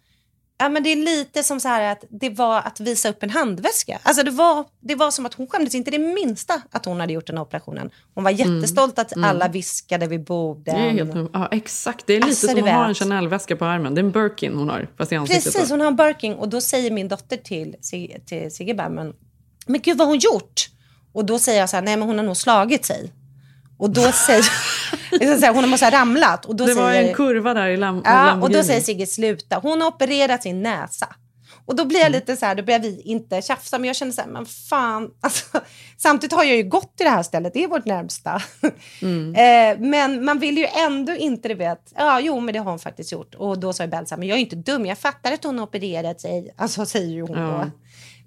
Ja, 0.60 0.70
men 0.70 0.84
det 0.84 0.90
är 0.92 0.96
lite 0.96 1.44
som 1.44 1.60
så 1.60 1.68
här 1.68 1.92
att 1.92 2.04
det 2.10 2.30
var 2.30 2.58
att 2.58 2.80
visa 2.80 3.10
upp 3.10 3.24
en 3.24 3.30
handväska. 3.30 4.00
Alltså 4.04 4.24
det 4.24 4.32
var, 4.32 4.66
det 4.82 4.96
var 4.96 5.12
som 5.12 5.26
att 5.26 5.34
hon 5.34 5.48
skämdes 5.48 5.76
inte 5.76 5.92
det 5.92 6.00
minsta 6.00 6.62
att 6.72 6.86
hon 6.86 7.00
hade 7.00 7.14
gjort 7.14 7.28
den 7.28 7.38
här 7.38 7.44
operationen. 7.44 7.90
Hon 8.14 8.24
var 8.24 8.32
jättestolt 8.32 9.00
att 9.00 9.16
Mm. 9.16 9.30
alla 9.30 9.48
viskade 9.48 10.08
vid 10.08 10.24
borden. 10.24 10.76
Det 10.76 10.82
är 10.82 10.90
helt, 10.92 11.30
ja, 11.34 11.48
exakt, 11.52 12.08
det 12.08 12.14
är 12.14 12.18
lite 12.18 12.28
Alltså, 12.28 12.48
som 12.48 12.64
att 12.64 12.70
ha 12.70 12.80
vet. 12.82 12.88
en 12.90 12.96
Chanel-väska 12.96 13.56
på 13.56 13.66
armen. 13.66 13.96
Det 13.96 14.02
är 14.02 14.04
en 14.04 14.12
Birkin 14.12 14.56
hon 14.58 14.70
har, 14.70 14.88
fast 14.98 15.12
i 15.12 15.16
ansiktet. 15.16 15.54
Precis, 15.54 15.70
hon 15.72 15.80
har 15.80 15.88
en 15.88 15.96
Birkin 15.96 16.34
och 16.34 16.50
då 16.50 16.62
säger 16.62 16.92
min 16.92 17.08
dotter 17.08 17.38
till, 17.38 17.76
till 18.26 18.52
Sigge 18.52 18.74
bara, 18.74 18.90
men, 18.90 19.14
men 19.68 19.82
gud 19.82 19.98
vad 19.98 20.08
har 20.08 20.12
hon 20.14 20.20
gjort? 20.20 20.70
Och 21.14 21.26
då 21.26 21.40
säger 21.40 21.60
jag 21.60 21.70
så 21.70 21.76
här, 21.78 21.84
nej 21.84 21.98
men 21.98 22.08
hon 22.08 22.18
har 22.18 22.26
nog 22.26 22.38
slagit 22.38 22.86
sig. 22.86 23.12
Och 23.78 23.90
då 23.90 24.12
säger 24.12 24.42
så 25.40 25.46
här, 25.46 25.54
hon 25.54 25.70
måste 25.70 25.86
ha 25.86 25.92
ramlat. 25.92 26.46
Och 26.46 26.56
då 26.56 26.66
det 26.66 26.74
var 26.74 26.92
säger, 26.92 27.10
en 27.10 27.16
kurva 27.16 27.54
där 27.54 27.68
i 27.68 27.78
lam- 27.78 28.02
Ja, 28.06 28.34
och 28.42 28.50
då 28.50 28.64
säger 28.64 28.82
Sigge 28.82 29.08
sluta. 29.08 29.60
Hon 29.64 29.82
har 29.82 29.88
opererat 29.88 30.44
sin 30.44 30.64
näsa. 30.64 31.08
Och 31.66 31.76
då 31.76 31.86
blir 31.86 32.00
jag 32.00 32.08
Mm. 32.08 32.20
lite 32.20 32.36
så 32.38 32.46
här, 32.46 32.56
då 32.56 32.64
börjar 32.64 32.80
vi 32.80 33.02
inte 33.02 33.42
tjafsa, 33.42 33.80
men 33.80 33.88
jag 33.88 33.96
känner 33.96 34.12
så 34.12 34.22
här, 34.22 34.28
men 34.30 34.46
fan. 34.46 35.10
Alltså, 35.22 35.60
samtidigt 35.98 36.34
har 36.36 36.44
jag 36.44 36.56
ju 36.56 36.64
gått 36.64 36.98
till 36.98 37.04
det 37.04 37.10
här 37.10 37.24
stället, 37.24 37.54
det 37.54 37.64
är 37.64 37.68
vårt 37.68 37.86
närmsta. 37.86 38.42
Mm. 39.02 39.36
Eh, 39.36 39.88
men 39.88 40.26
man 40.26 40.40
vill 40.40 40.58
ju 40.58 40.66
ändå 40.66 41.16
inte, 41.16 41.48
du 41.48 41.54
vet, 41.56 41.94
ja 41.96 42.20
jo 42.20 42.40
men 42.40 42.54
det 42.54 42.60
har 42.60 42.70
hon 42.70 42.80
faktiskt 42.80 43.12
gjort. 43.12 43.36
Och 43.36 43.60
då 43.60 43.74
sa 43.74 43.84
ju 43.84 43.90
Bell 43.90 44.08
så 44.08 44.16
här, 44.16 44.20
men 44.20 44.28
jag 44.28 44.38
är 44.38 44.42
inte 44.42 44.56
dum, 44.56 44.86
jag 44.86 44.98
fattar 44.98 45.32
att 45.32 45.44
hon 45.44 45.58
har 45.60 45.66
opererat 45.66 46.22
sig. 46.22 46.54
Alltså 46.58 46.86
säger 46.86 47.10
ju 47.14 47.22
hon 47.22 47.38
Ja. 47.40 47.48
då. 47.48 47.72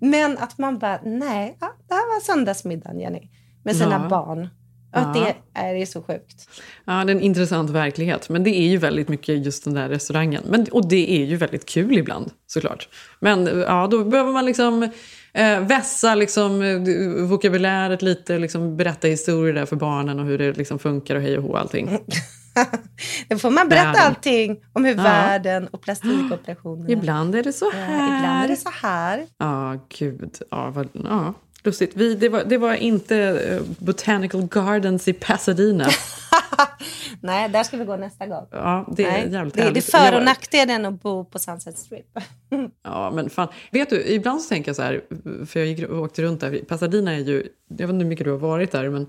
Men 0.06 0.38
att 0.38 0.58
man 0.58 0.78
bara, 0.78 1.00
nej, 1.04 1.56
ja, 1.60 1.72
det 1.88 1.94
här 1.94 2.14
var 2.14 2.20
söndagsmiddagen 2.20 3.00
Jenny. 3.00 3.28
Med 3.64 3.76
sina 3.76 4.00
Ja. 4.02 4.08
barn. 4.08 4.48
Att 4.92 5.16
Ja. 5.16 5.22
det 5.54 5.60
är, 5.60 5.74
det 5.74 5.82
är 5.82 5.86
så 5.86 6.02
sjukt. 6.02 6.48
Ja, 6.84 6.92
det 7.04 7.12
är 7.12 7.16
en 7.16 7.20
intressant 7.20 7.70
verklighet. 7.70 8.28
Men 8.28 8.44
det 8.44 8.50
är 8.50 8.68
ju 8.68 8.76
väldigt 8.76 9.08
mycket 9.08 9.44
just 9.46 9.64
den 9.64 9.74
där 9.74 9.88
restaurangen. 9.88 10.42
Men, 10.48 10.66
och 10.72 10.88
det 10.88 11.10
är 11.22 11.24
ju 11.24 11.36
väldigt 11.36 11.66
kul 11.68 11.98
ibland, 11.98 12.30
såklart. 12.46 12.88
Men 13.20 13.46
ja, 13.46 13.86
då 13.90 14.04
behöver 14.04 14.32
man 14.32 14.44
liksom 14.44 14.82
eh, 15.32 15.60
vässa 15.60 16.14
liksom, 16.14 16.62
eh, 16.62 17.24
vokabuläret 17.26 18.02
lite, 18.02 18.38
liksom, 18.38 18.76
berätta 18.76 19.08
historier 19.08 19.54
där 19.54 19.66
för 19.66 19.76
barnen 19.76 20.18
och 20.20 20.26
hur 20.26 20.38
det 20.38 20.52
liksom 20.58 20.78
funkar 20.78 21.16
och 21.16 21.22
hej 21.22 21.36
och 21.38 21.42
hå 21.44 21.56
allting. 21.56 21.98
Då 23.28 23.38
får 23.38 23.50
man 23.50 23.68
berätta 23.68 23.84
Världen. 23.86 24.02
allting 24.06 24.56
om 24.72 24.84
hur 24.84 24.96
Ja. 24.96 25.02
världen 25.02 25.66
och 25.68 25.82
plastikoperationerna... 25.82 26.90
Ibland 26.90 27.34
är 27.34 27.42
det 27.42 27.52
så 27.52 27.70
Ja, 27.74 27.78
här. 27.80 28.18
ibland 28.18 28.44
är 28.44 28.48
det 28.48 28.56
så 28.56 28.70
här. 28.82 29.26
Ja, 29.38 29.86
gud. 29.98 30.38
Ja, 30.50 30.70
vad, 30.70 30.88
ja. 30.92 31.34
Lustigt. 31.62 31.92
Vi, 31.94 32.14
det, 32.14 32.28
var, 32.28 32.44
det 32.44 32.58
var 32.58 32.74
inte 32.74 33.16
eh, 33.16 33.62
Botanical 33.78 34.46
Gardens 34.46 35.08
i 35.08 35.12
Pasadena. 35.12 35.88
Nej, 37.20 37.48
där 37.48 37.62
ska 37.62 37.76
vi 37.76 37.84
gå 37.84 37.96
nästa 37.96 38.26
gång. 38.26 38.46
Ja, 38.50 38.88
det 38.96 39.04
är 39.04 39.10
Nej, 39.10 39.32
jävligt 39.32 39.54
det, 39.54 39.70
det 39.70 39.80
är 39.80 40.10
för 40.10 40.16
och 40.16 40.24
nackdelen 40.24 40.86
att 40.86 41.02
bo 41.02 41.24
på 41.24 41.38
Sunset 41.38 41.78
Strip. 41.78 42.06
Ja, 42.82 43.10
men 43.14 43.30
fan. 43.30 43.48
Vet 43.70 43.90
du, 43.90 44.04
ibland 44.04 44.42
så 44.42 44.48
tänker 44.48 44.68
jag 44.68 44.76
så 44.76 44.82
här, 44.82 45.02
för 45.46 45.60
jag 45.60 45.68
gick, 45.68 45.90
åkte 45.90 46.22
runt 46.22 46.40
där. 46.40 46.60
Pasadena 46.68 47.12
är 47.12 47.18
ju, 47.18 47.48
jag 47.68 47.86
vet 47.86 47.90
inte 47.90 48.02
hur 48.02 48.10
mycket 48.10 48.24
du 48.24 48.30
har 48.30 48.38
varit 48.38 48.72
där, 48.72 48.88
men 48.88 49.06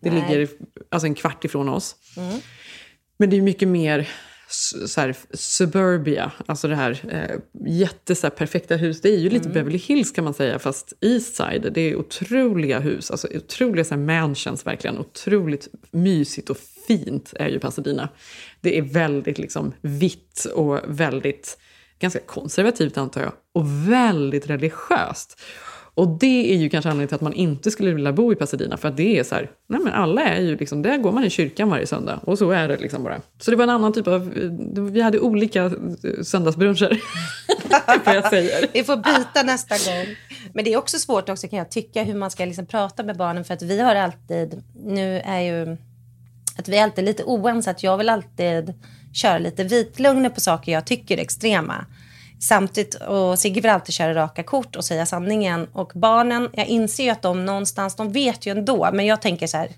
det 0.00 0.10
Nej. 0.10 0.20
ligger 0.20 0.48
alltså 0.88 1.06
en 1.06 1.14
kvart 1.14 1.44
ifrån 1.44 1.68
oss. 1.68 1.96
Mm. 2.16 2.38
Men 3.16 3.30
det 3.30 3.36
är 3.36 3.42
mycket 3.42 3.68
mer 3.68 4.08
så 4.86 5.00
här, 5.00 5.16
suburbia, 5.30 6.32
alltså 6.46 6.68
det 6.68 6.76
här 6.76 7.00
eh, 7.08 7.66
jätte 7.66 8.14
så 8.14 8.26
här, 8.26 8.30
perfekta 8.34 8.76
hus. 8.76 9.00
Det 9.00 9.08
är 9.08 9.18
ju 9.18 9.30
lite 9.30 9.48
Mm. 9.48 9.54
Beverly 9.54 9.78
Hills 9.78 10.12
kan 10.12 10.24
man 10.24 10.34
säga, 10.34 10.58
fast 10.58 10.92
East 11.00 11.34
Side. 11.34 11.72
Det 11.72 11.80
är 11.80 11.96
otroliga 11.96 12.80
hus, 12.80 13.10
alltså 13.10 13.28
otroliga 13.34 13.84
så 13.84 13.94
här, 13.94 14.02
mansions 14.02 14.66
verkligen. 14.66 14.98
Otroligt 14.98 15.68
mysigt 15.90 16.50
och 16.50 16.56
fint 16.86 17.32
är 17.36 17.48
ju 17.48 17.58
Pasadena. 17.58 18.08
Det 18.60 18.78
är 18.78 18.82
väldigt 18.82 19.38
liksom 19.38 19.72
vitt 19.80 20.46
och 20.54 20.80
väldigt, 20.86 21.58
ganska 21.98 22.20
konservativt 22.20 22.98
antar 22.98 23.20
jag, 23.20 23.32
och 23.52 23.92
väldigt 23.92 24.46
religiöst. 24.46 25.40
Och 25.94 26.08
det 26.08 26.54
är 26.54 26.56
ju 26.56 26.68
kanske 26.70 26.88
anledningen 26.88 27.08
till 27.08 27.14
att 27.14 27.20
man 27.20 27.32
inte 27.32 27.70
skulle 27.70 27.92
vilja 27.94 28.12
bo 28.12 28.32
i 28.32 28.36
Pasadena. 28.36 28.76
För 28.76 28.88
att 28.88 28.96
det 28.96 29.18
är 29.18 29.24
så 29.24 29.34
här, 29.34 29.50
nej 29.66 29.80
men 29.80 29.92
alla 29.92 30.22
är 30.22 30.40
ju 30.40 30.56
liksom, 30.56 30.82
där 30.82 30.98
går 30.98 31.12
man 31.12 31.24
i 31.24 31.30
kyrkan 31.30 31.68
varje 31.68 31.86
söndag. 31.86 32.20
Och 32.24 32.38
så 32.38 32.50
är 32.50 32.68
det 32.68 32.76
liksom 32.76 33.04
bara. 33.04 33.20
Så 33.38 33.50
det 33.50 33.56
var 33.56 33.64
en 33.64 33.70
annan 33.70 33.92
typ 33.92 34.06
av, 34.06 34.32
vi 34.92 35.00
hade 35.00 35.18
olika 35.18 35.64
eh, 35.64 35.70
söndagsbruncher. 36.22 37.00
Vi 38.72 38.84
får 38.84 38.96
byta 38.96 39.42
nästa 39.42 39.74
gång. 39.74 40.16
Men 40.52 40.64
det 40.64 40.72
är 40.72 40.76
också 40.76 40.98
svårt 40.98 41.28
också 41.28 41.48
kan 41.48 41.58
jag 41.58 41.70
tycka 41.70 42.02
hur 42.02 42.14
man 42.14 42.30
ska 42.30 42.44
liksom 42.44 42.66
prata 42.66 43.02
med 43.02 43.16
barnen 43.16 43.44
för 43.44 43.54
att 43.54 43.62
vi 43.62 43.80
har 43.80 43.94
alltid, 43.94 44.62
nu 44.84 45.18
är 45.24 45.40
ju, 45.40 45.76
att 46.58 46.68
vi 46.68 46.78
är 46.78 46.82
alltid 46.82 47.04
lite 47.04 47.24
oense 47.24 47.70
att 47.70 47.82
jag 47.82 47.98
vill 47.98 48.08
alltid 48.08 48.74
köra 49.14 49.38
lite 49.38 49.64
vitlugner 49.64 50.30
på 50.30 50.40
saker 50.40 50.72
jag 50.72 50.86
tycker 50.86 51.16
är 51.16 51.22
extrema. 51.22 51.86
Samtidigt, 52.42 52.94
och 52.94 53.38
Sigge 53.38 53.60
vill 53.60 53.70
alltid 53.70 53.94
köra 53.94 54.14
raka 54.14 54.42
kort 54.42 54.76
och 54.76 54.84
säga 54.84 55.06
sanningen. 55.06 55.66
Och 55.72 55.92
barnen, 55.94 56.48
jag 56.52 56.66
inser 56.66 57.04
ju 57.04 57.10
att 57.10 57.22
de 57.22 57.44
någonstans, 57.44 57.96
de 57.96 58.12
vet 58.12 58.46
ju 58.46 58.58
ändå. 58.58 58.90
Men 58.92 59.06
jag 59.06 59.22
tänker 59.22 59.46
så 59.46 59.56
här, 59.56 59.68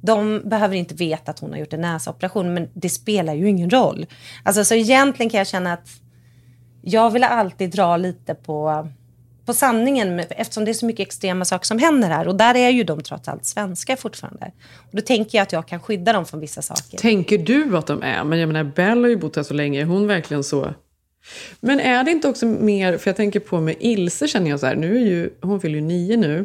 de 0.00 0.42
behöver 0.44 0.76
inte 0.76 0.94
veta 0.94 1.30
att 1.30 1.38
hon 1.38 1.50
har 1.50 1.58
gjort 1.58 1.72
en 1.72 1.80
näsoperation, 1.80 2.54
men 2.54 2.68
det 2.74 2.88
spelar 2.88 3.34
ju 3.34 3.48
ingen 3.48 3.70
roll. 3.70 4.06
Alltså, 4.42 4.64
så 4.64 4.74
egentligen 4.74 5.30
kan 5.30 5.38
jag 5.38 5.46
känna 5.46 5.72
att 5.72 5.88
jag 6.82 7.10
vill 7.10 7.24
alltid 7.24 7.70
dra 7.70 7.96
lite 7.96 8.34
på, 8.34 8.88
på 9.46 9.54
sanningen 9.54 10.20
eftersom 10.20 10.64
det 10.64 10.70
är 10.70 10.74
så 10.74 10.86
mycket 10.86 11.06
extrema 11.06 11.44
saker 11.44 11.66
som 11.66 11.78
händer 11.78 12.08
här. 12.08 12.28
Och 12.28 12.36
där 12.36 12.54
är 12.54 12.70
ju 12.70 12.84
de 12.84 13.02
trots 13.02 13.28
allt 13.28 13.46
svenskar 13.46 13.96
fortfarande. 13.96 14.52
Och 14.78 14.96
då 14.96 15.02
tänker 15.02 15.38
jag 15.38 15.42
att 15.42 15.52
jag 15.52 15.68
kan 15.68 15.80
skydda 15.80 16.12
dem 16.12 16.24
från 16.24 16.40
vissa 16.40 16.62
saker. 16.62 16.98
Tänker 16.98 17.38
du 17.38 17.76
att 17.76 17.86
de 17.86 18.02
är? 18.02 18.24
Men 18.24 18.38
jag 18.38 18.46
menar, 18.46 18.64
Belle 18.64 19.00
har 19.00 19.08
ju 19.08 19.16
bott 19.16 19.36
här 19.36 19.42
så 19.42 19.54
länge. 19.54 19.80
Är 19.80 19.84
hon 19.84 20.06
verkligen 20.06 20.44
så? 20.44 20.74
Men 21.60 21.80
är 21.80 22.04
det 22.04 22.10
inte 22.10 22.28
också 22.28 22.46
mer, 22.46 22.98
för 22.98 23.08
jag 23.10 23.16
tänker 23.16 23.40
på 23.40 23.60
med 23.60 23.74
Ilse 23.80 24.28
känner 24.28 24.50
jag 24.50 24.60
så 24.60 24.66
här, 24.66 24.76
nu 24.76 24.96
är 24.96 25.00
ju, 25.06 25.30
hon 25.42 25.60
fyller 25.60 25.74
ju 25.74 25.80
nio 25.84 26.16
nu. 26.16 26.44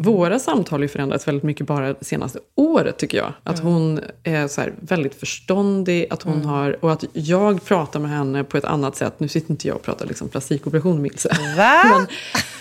Våra 0.00 0.38
samtal 0.38 0.78
har 0.78 0.82
ju 0.82 0.88
förändrats 0.88 1.28
väldigt 1.28 1.42
mycket 1.44 1.66
bara 1.66 1.88
det 1.92 2.04
senaste 2.04 2.38
året 2.56 2.98
tycker 2.98 3.18
jag. 3.18 3.32
Att 3.42 3.60
Mm. 3.60 3.72
hon 3.72 4.00
är 4.22 4.48
så 4.48 4.62
väldigt 4.80 5.14
förståndig, 5.14 6.06
att 6.10 6.22
hon 6.22 6.34
Mm. 6.34 6.46
har, 6.46 6.84
och 6.84 6.92
att 6.92 7.04
jag 7.12 7.64
pratar 7.64 8.00
med 8.00 8.10
henne 8.10 8.44
på 8.44 8.56
ett 8.56 8.64
annat 8.64 8.96
sätt. 8.96 9.20
Nu 9.20 9.28
sitter 9.28 9.50
inte 9.50 9.68
jag 9.68 9.76
och 9.76 9.82
pratar 9.82 10.06
liksom 10.06 10.28
plastikoperation 10.28 11.02
med 11.02 11.10
Ilse. 11.12 11.28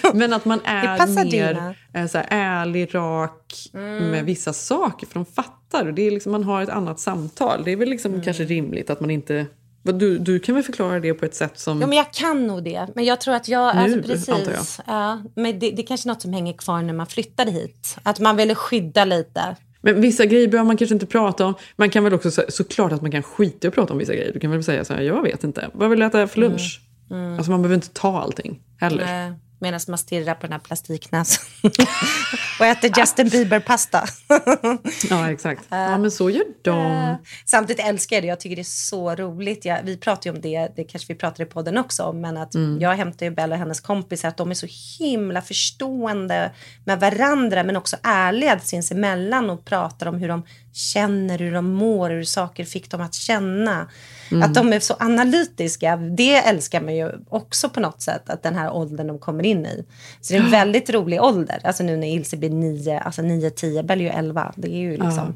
Men, 0.03 0.19
men 0.19 0.33
att 0.33 0.45
man 0.45 0.59
är 0.65 1.07
mer 1.07 1.25
dina. 1.53 1.75
eh, 1.93 2.07
så 2.07 2.17
här, 2.17 2.27
ärlig, 2.29 2.95
rak 2.95 3.53
Mm. 3.73 4.11
med 4.11 4.25
vissa 4.25 4.53
saker. 4.53 5.07
För 5.07 5.13
de 5.13 5.25
fattar. 5.25 5.87
Och 5.87 5.93
det 5.93 6.07
är 6.07 6.11
liksom, 6.11 6.31
man 6.31 6.43
har 6.43 6.61
ett 6.61 6.69
annat 6.69 6.99
samtal. 6.99 7.61
Det 7.65 7.71
är 7.71 7.75
väl 7.75 7.89
liksom 7.89 8.11
Mm. 8.11 8.23
kanske 8.23 8.43
rimligt 8.43 8.89
att 8.89 8.99
man 9.01 9.09
inte... 9.11 9.45
Du, 9.83 10.17
du 10.19 10.39
kan 10.39 10.55
väl 10.55 10.63
förklara 10.63 10.99
det 10.99 11.13
på 11.13 11.25
ett 11.25 11.35
sätt 11.35 11.59
som... 11.59 11.81
Ja, 11.81 11.87
men 11.87 11.97
jag 11.97 12.13
kan 12.13 12.47
nog 12.47 12.63
det. 12.63 12.87
Men 12.95 13.05
jag 13.05 13.21
tror 13.21 13.33
att 13.35 13.47
jag... 13.47 13.75
Nu, 13.75 13.81
alltså, 13.81 14.31
antar 14.31 14.45
precis. 14.51 14.79
Ja, 14.87 15.21
men 15.35 15.59
det, 15.59 15.71
det 15.71 15.81
är 15.81 15.85
kanske 15.87 16.09
något 16.09 16.21
som 16.21 16.33
hänger 16.33 16.53
kvar 16.53 16.81
när 16.81 16.93
man 16.93 17.05
flyttade 17.07 17.51
hit. 17.51 17.97
Att 18.03 18.19
man 18.19 18.35
ville 18.35 18.55
skydda 18.55 19.05
lite. 19.05 19.55
Men 19.81 20.01
vissa 20.01 20.25
grejer 20.25 20.47
behöver 20.47 20.67
man 20.67 20.77
kanske 20.77 20.93
inte 20.93 21.05
prata 21.05 21.45
om. 21.45 21.53
Man 21.75 21.89
kan 21.89 22.03
väl 22.03 22.13
också, 22.13 22.31
så- 22.31 22.43
såklart 22.49 22.91
att 22.91 23.01
man 23.01 23.11
kan 23.11 23.23
skita 23.23 23.67
i 23.67 23.69
att 23.69 23.73
prata 23.75 23.93
om 23.93 23.99
vissa 23.99 24.13
grejer. 24.13 24.33
Du 24.33 24.39
kan 24.39 24.51
väl 24.51 24.63
säga 24.63 24.85
så 24.85 24.93
här, 24.93 25.01
jag 25.01 25.23
vet 25.23 25.43
inte. 25.43 25.69
Vad 25.73 25.89
vill 25.89 25.99
du 25.99 26.05
äta 26.05 26.27
för 26.27 26.39
lunch? 26.39 26.81
Mm. 27.11 27.23
Mm. 27.23 27.37
Alltså 27.37 27.51
man 27.51 27.61
behöver 27.61 27.75
inte 27.75 27.89
ta 27.89 28.21
allting 28.21 28.59
heller. 28.79 29.27
Eh, 29.27 29.33
Medan 29.63 29.79
man 29.87 29.97
stirrar 29.97 30.33
på 30.35 30.41
den 30.41 30.51
här 30.51 30.59
plastiknäsan. 30.59 31.45
och 32.59 32.65
äter 32.65 32.91
Justin 32.99 33.29
Bieber-pasta. 33.29 34.03
Ja, 35.09 35.31
exakt. 35.31 35.61
Ja, 35.69 35.97
men 35.97 36.11
så 36.11 36.29
gör 36.29 36.43
de. 36.61 36.91
Eh, 36.91 37.15
Samtidigt 37.45 37.85
älskar 37.85 38.15
jag 38.15 38.23
det. 38.23 38.27
Jag 38.27 38.39
tycker 38.39 38.55
det 38.55 38.61
är 38.61 38.63
så 38.63 39.15
roligt. 39.15 39.65
Jag, 39.65 39.79
vi 39.83 39.97
pratar 39.97 40.29
ju 40.29 40.35
om 40.35 40.41
det, 40.41 40.67
det 40.75 40.83
kanske 40.83 41.13
vi 41.13 41.19
pratar 41.19 41.43
i 41.43 41.45
podden 41.47 41.77
också 41.77 42.03
om, 42.03 42.21
men 42.21 42.37
att 42.37 42.55
Mm. 42.55 42.81
jag 42.81 42.95
hämtar 42.95 43.25
ju 43.25 43.31
Bella 43.31 43.55
och 43.55 43.59
hennes 43.59 43.81
kompisar, 43.81 44.29
att 44.29 44.37
de 44.37 44.49
är 44.51 44.55
så 44.55 44.67
himla 44.99 45.41
förstående 45.41 46.51
med 46.85 46.99
varandra, 46.99 47.63
men 47.63 47.75
också 47.77 47.97
ärliga 48.03 48.59
sinsemellan 48.59 49.49
och 49.49 49.65
pratar 49.65 50.05
om 50.07 50.15
hur 50.15 50.27
de 50.27 50.43
känner, 50.73 51.39
hur 51.39 51.53
de 51.53 51.73
mår, 51.73 52.09
hur 52.09 52.23
saker 52.23 52.65
fick 52.65 52.91
dem 52.91 53.01
att 53.01 53.13
känna. 53.13 53.89
Mm. 54.31 54.43
Att 54.43 54.53
de 54.53 54.73
är 54.73 54.79
så 54.79 54.95
analytiska, 54.99 55.95
det 55.95 56.35
älskar 56.35 56.81
man 56.81 56.95
ju 56.95 57.11
också 57.29 57.69
på 57.69 57.79
något 57.79 58.01
sätt, 58.01 58.29
att 58.29 58.43
den 58.43 58.55
här 58.55 58.71
åldern 58.73 59.07
de 59.07 59.19
kommer 59.19 59.45
in 59.45 59.65
i. 59.65 59.85
Så 60.21 60.33
det 60.33 60.39
är 60.39 60.43
en 60.43 60.51
väldigt 60.51 60.89
rolig 60.89 61.21
ålder. 61.21 61.59
Alltså 61.63 61.83
nu 61.83 61.97
när 61.97 62.07
Ilse 62.07 62.37
blir 62.37 62.49
nio, 62.49 62.99
alltså 62.99 63.21
nio, 63.21 63.49
tio, 63.49 63.83
Bella 63.83 64.01
är 64.01 64.05
ju 64.05 64.11
elva. 64.11 64.53
Det 64.55 64.67
är 64.67 64.77
ju 64.77 64.91
liksom... 64.91 65.35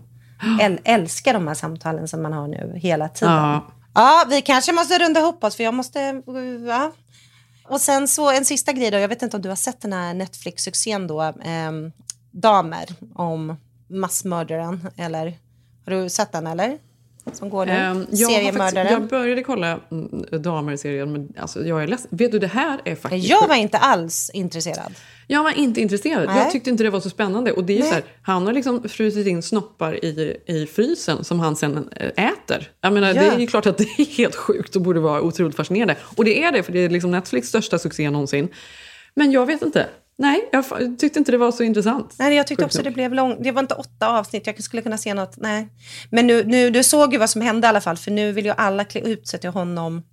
Äl, 0.61 0.79
älskar 0.83 1.33
de 1.33 1.47
här 1.47 1.55
samtalen 1.55 2.07
som 2.07 2.21
man 2.21 2.33
har 2.33 2.47
nu 2.47 2.73
hela 2.75 3.09
tiden. 3.09 3.33
Ja. 3.33 3.67
Ja, 3.93 4.25
vi 4.29 4.41
kanske 4.41 4.71
måste 4.71 4.99
runda 4.99 5.19
ihop 5.19 5.43
oss 5.43 5.55
för 5.55 5.63
jag 5.63 5.73
måste... 5.73 6.21
Ja. 6.67 6.91
Och 7.67 7.81
sen 7.81 8.07
så 8.07 8.31
en 8.31 8.45
sista 8.45 8.73
grej 8.73 8.91
då. 8.91 8.97
Jag 8.97 9.07
vet 9.07 9.21
inte 9.21 9.38
om 9.38 9.41
du 9.41 9.49
har 9.49 9.55
sett 9.55 9.81
den 9.81 9.93
här 9.93 10.13
Netflix-succén 10.13 11.07
då. 11.07 11.21
ehm, 11.43 11.91
Damer 12.31 12.85
om 13.15 13.57
massmördaren. 13.88 14.88
Eller 14.97 15.33
har 15.85 15.93
du 15.93 16.09
sett 16.09 16.31
den 16.31 16.47
eller? 16.47 16.77
Som 17.33 17.49
går 17.49 17.65
nu. 17.65 17.71
Ehm, 17.71 18.05
jag, 18.11 18.31
Seriemördaren. 18.31 18.91
jag 18.91 19.07
började 19.07 19.43
kolla 19.43 19.79
mm, 19.91 20.25
damer-serien, 20.43 21.11
men 21.11 21.33
alltså, 21.39 21.65
jag 21.65 21.83
är 21.83 21.88
ledsen. 21.88 22.09
Vet 22.11 22.31
du, 22.31 22.39
det 22.39 22.47
här 22.47 22.81
är 22.85 22.95
faktiskt... 22.95 23.29
Jag 23.29 23.47
var 23.47 23.55
inte 23.55 23.77
alls 23.77 24.31
intresserad. 24.33 24.95
Jag 25.27 25.43
var 25.43 25.57
inte 25.57 25.81
intresserad. 25.81 26.25
Nej. 26.27 26.38
Jag 26.38 26.51
tyckte 26.51 26.69
inte 26.69 26.83
det 26.83 26.89
var 26.89 26.99
så 26.99 27.09
spännande. 27.09 27.51
Och 27.51 27.63
det 27.63 27.73
är 27.73 27.77
ju 27.77 27.83
så 27.83 27.93
här, 27.93 28.03
han 28.21 28.45
har 28.45 28.53
liksom 28.53 28.89
frusit 28.89 29.27
in 29.27 29.41
snoppar 29.41 30.05
i, 30.05 30.38
i 30.45 30.65
frysen 30.65 31.23
som 31.23 31.39
han 31.39 31.55
sen 31.55 31.89
eh, 31.95 32.25
äter. 32.25 32.71
Jag 32.81 32.93
menar, 32.93 33.07
Ja. 33.07 33.13
Det 33.13 33.27
är 33.27 33.39
ju 33.39 33.47
klart 33.47 33.65
att 33.65 33.77
det 33.77 33.83
är 33.83 34.05
helt 34.17 34.35
sjukt 34.35 34.75
och 34.75 34.81
borde 34.81 34.99
vara 34.99 35.21
otroligt 35.21 35.55
fascinerande. 35.55 35.95
Och 36.15 36.25
det 36.25 36.43
är 36.43 36.51
det, 36.51 36.63
för 36.63 36.71
det 36.73 36.79
är 36.79 36.89
liksom 36.89 37.11
Netflix 37.11 37.47
största 37.47 37.79
succé 37.79 38.09
någonsin. 38.09 38.47
Men 39.13 39.31
jag 39.31 39.45
vet 39.45 39.61
inte. 39.61 39.88
Nej, 40.20 40.49
jag 40.51 40.65
tyckte 40.99 41.20
inte 41.20 41.32
det 41.32 41.38
var 41.38 41.51
så 41.51 41.63
intressant. 41.63 42.15
Nej, 42.20 42.36
jag 42.36 42.47
tyckte 42.47 42.65
också 42.65 42.82
det 42.84 42.91
blev 42.91 43.13
långt. 43.13 43.38
Det 43.43 43.51
var 43.51 43.61
inte 43.61 43.76
åtta 43.76 44.07
avsnitt. 44.20 44.47
Jag 44.47 44.63
skulle 44.63 44.82
kunna 44.82 44.97
se 44.97 45.13
något. 45.13 45.34
Nej. 45.38 45.68
Men 46.11 46.28
nu, 46.28 46.43
nu, 46.43 46.70
du 46.70 46.84
såg 46.84 47.13
ju 47.13 47.20
vad 47.20 47.30
som 47.30 47.41
hände 47.41 47.68
i 47.68 47.70
alla 47.70 47.82
fall. 47.82 47.97
För 47.97 48.11
nu 48.11 48.32
vill 48.32 48.45
ju 48.45 48.53
alla 48.57 48.84
klä 48.84 49.01
ut 49.01 49.28
sig 49.28 49.39
till 49.39 49.49
honom 49.49 50.03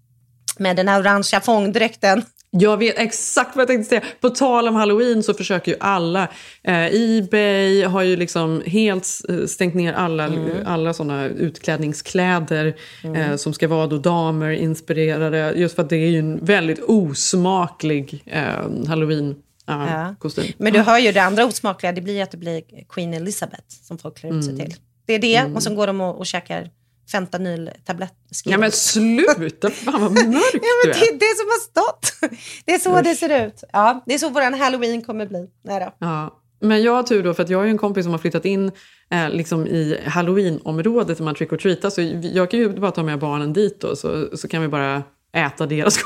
med 0.58 0.76
den 0.76 0.88
här 0.88 1.00
orangea 1.00 1.40
fångdräkten. 1.40 2.22
Jag 2.50 2.76
vet 2.76 2.98
exakt 2.98 3.56
vad 3.56 3.62
jag 3.62 3.68
tänkte 3.68 3.88
säga. 3.88 4.02
På 4.20 4.30
tal 4.30 4.68
om 4.68 4.74
halloween 4.74 5.22
så 5.22 5.34
försöker 5.34 5.72
ju 5.72 5.78
alla. 5.80 6.28
Eh, 6.62 6.86
Ebay 6.94 7.82
har 7.84 8.02
ju 8.02 8.16
liksom 8.16 8.62
helt 8.66 9.08
eh, 9.28 9.46
stängt 9.46 9.74
ner 9.74 9.92
alla, 9.92 10.24
Mm. 10.26 10.50
alla 10.66 10.94
såna 10.94 11.24
utklädningskläder 11.24 12.74
eh, 13.16 13.36
som 13.36 13.54
ska 13.54 13.68
vara 13.68 13.86
då 13.86 13.98
damer 13.98 14.50
inspirerade. 14.50 15.52
Just 15.56 15.74
för 15.74 15.82
att 15.82 15.90
det 15.90 15.96
är 15.96 16.10
ju 16.10 16.18
en 16.18 16.44
väldigt 16.44 16.80
osmaklig 16.82 18.22
eh, 18.26 18.86
halloween 18.88 19.34
eh, 19.68 19.74
Ja. 19.92 20.14
kostym. 20.18 20.44
Men 20.58 20.72
du 20.72 20.78
hör 20.80 20.98
ju 20.98 21.12
det 21.12 21.20
andra 21.22 21.44
osmakliga. 21.46 21.92
Det 21.92 22.00
blir 22.00 22.22
att 22.22 22.30
det 22.30 22.36
blir 22.36 22.62
Queen 22.88 23.14
Elizabeth 23.14 23.64
som 23.68 23.98
folk 23.98 24.18
klär 24.18 24.38
ut 24.38 24.44
sig 24.44 24.54
Mm. 24.54 24.66
till. 24.66 24.76
Det 25.06 25.14
är 25.14 25.18
det. 25.18 25.36
Mm. 25.36 25.56
Och 25.56 25.62
så 25.62 25.74
går 25.74 25.86
de 25.86 26.00
och, 26.00 26.18
och 26.18 26.26
käkar 26.26 26.70
fentanyl-tablett. 27.12 28.12
Ja 28.44 28.58
men 28.58 28.72
sluta! 28.72 29.70
Fan 29.70 30.00
vad 30.00 30.12
mörk 30.12 30.24
Ja, 30.52 30.60
men 30.84 30.90
är. 30.90 30.94
det 31.00 31.06
är 31.06 31.12
det 31.12 31.36
som 31.38 31.46
har 31.46 31.60
stått. 31.60 32.30
Det 32.64 32.74
är 32.74 32.78
så 32.78 32.96
Usch. 32.98 33.04
det 33.04 33.14
ser 33.14 33.46
ut. 33.46 33.64
Ja, 33.72 34.02
det 34.06 34.14
är 34.14 34.18
så 34.18 34.28
våran 34.28 34.54
halloween 34.54 35.02
kommer 35.02 35.26
bli. 35.26 35.46
Nej 35.64 35.80
då. 35.80 35.94
Ja. 36.06 36.40
Men 36.60 36.82
jag 36.82 36.92
har 36.92 37.02
tur 37.02 37.22
då, 37.22 37.34
för 37.34 37.42
att 37.42 37.48
jag 37.50 37.58
har 37.58 37.64
ju 37.64 37.70
en 37.70 37.78
kompis 37.78 38.04
som 38.04 38.12
har 38.12 38.18
flyttat 38.18 38.44
in 38.44 38.70
eh, 39.10 39.30
liksom 39.30 39.66
i 39.66 40.00
halloween-området 40.06 41.18
där 41.18 41.24
man 41.24 41.34
trick 41.34 41.52
or 41.52 41.56
treatar. 41.56 41.90
Så 41.90 42.02
jag 42.32 42.50
kan 42.50 42.60
ju 42.60 42.68
bara 42.68 42.90
ta 42.90 43.02
med 43.02 43.18
barnen 43.18 43.52
dit 43.52 43.80
då, 43.80 43.96
så, 43.96 44.36
så 44.36 44.48
kan 44.48 44.62
vi 44.62 44.68
bara 44.68 45.02
äta 45.34 45.66
deras 45.66 45.98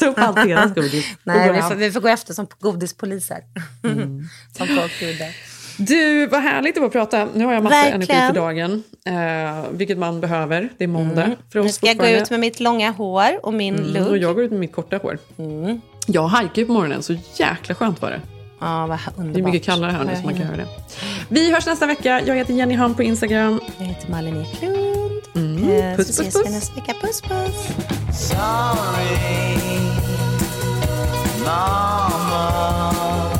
ta 0.00 0.06
upp 0.06 0.18
allt 0.18 0.36
deras 0.36 0.74
godis. 0.74 1.06
Nej, 1.22 1.52
vi 1.52 1.62
får, 1.62 1.74
vi 1.74 1.92
får 1.92 2.00
gå 2.00 2.08
efter 2.08 2.34
som 2.34 2.46
godispoliser. 2.60 3.38
Mm. 3.84 4.24
som 4.56 4.66
folk 4.66 5.02
gjorde. 5.02 5.30
Du, 5.76 6.26
vad 6.26 6.42
härligt 6.42 6.74
det 6.74 6.80
var 6.80 6.86
att 6.86 6.92
prata. 6.92 7.28
Nu 7.34 7.44
har 7.44 7.52
jag 7.52 7.62
massa 7.62 7.76
Verkligen. 7.76 7.94
energi 8.02 8.26
för 8.26 8.40
dagen. 8.40 8.82
Eh, 9.06 9.64
vilket 9.70 9.98
man 9.98 10.20
behöver. 10.20 10.68
Det 10.78 10.84
är 10.84 10.88
måndag 10.88 11.24
Mm. 11.24 11.36
för 11.52 11.58
oss 11.58 11.66
Nu 11.66 11.72
ska 11.72 11.86
jag 11.86 11.96
gå 11.98 12.06
ut 12.06 12.30
med 12.30 12.40
mitt 12.40 12.60
långa 12.60 12.90
hår 12.90 13.46
och 13.46 13.54
min 13.54 13.74
Mm, 13.78 13.92
look. 13.92 14.08
och 14.08 14.18
jag 14.18 14.34
går 14.34 14.44
ut 14.44 14.50
med 14.50 14.60
mitt 14.60 14.72
korta 14.72 14.96
hår. 14.96 15.18
Jag 16.06 16.22
hajkar 16.26 16.62
ju 16.62 16.66
på 16.66 16.72
morgonen, 16.72 17.02
så 17.02 17.16
jäkla 17.36 17.74
skönt 17.74 18.02
var 18.02 18.10
det. 18.10 18.20
Ja, 18.60 18.86
vad 18.86 18.98
underbart. 19.16 19.34
Det 19.34 19.40
är 19.40 19.44
mycket 19.44 19.64
kallare 19.64 19.92
här 19.92 20.04
nu 20.04 20.16
så 20.16 20.22
man 20.24 20.34
kan 20.34 20.46
höra 20.46 20.56
det. 20.56 20.66
Vi 21.28 21.52
hörs 21.52 21.66
nästa 21.66 21.86
vecka. 21.86 22.20
Jag 22.26 22.36
heter 22.36 22.54
Jenny 22.54 22.74
Ham 22.74 22.94
på 22.94 23.02
Instagram. 23.02 23.60
Jag 23.78 23.86
heter 23.86 24.10
Malin 24.10 24.36
Eklund. 24.40 24.76
Mm. 25.34 25.68
Eh, 25.70 25.96
Puss, 25.96 26.16
så 26.16 26.22
puss, 26.22 26.28
ses 26.28 26.36
vi 26.36 26.42
puss. 26.44 26.52
nästa 26.52 26.74
vecka. 26.74 26.94
Puss, 27.00 27.20
puss. 27.22 28.30
Mama, 31.44 33.39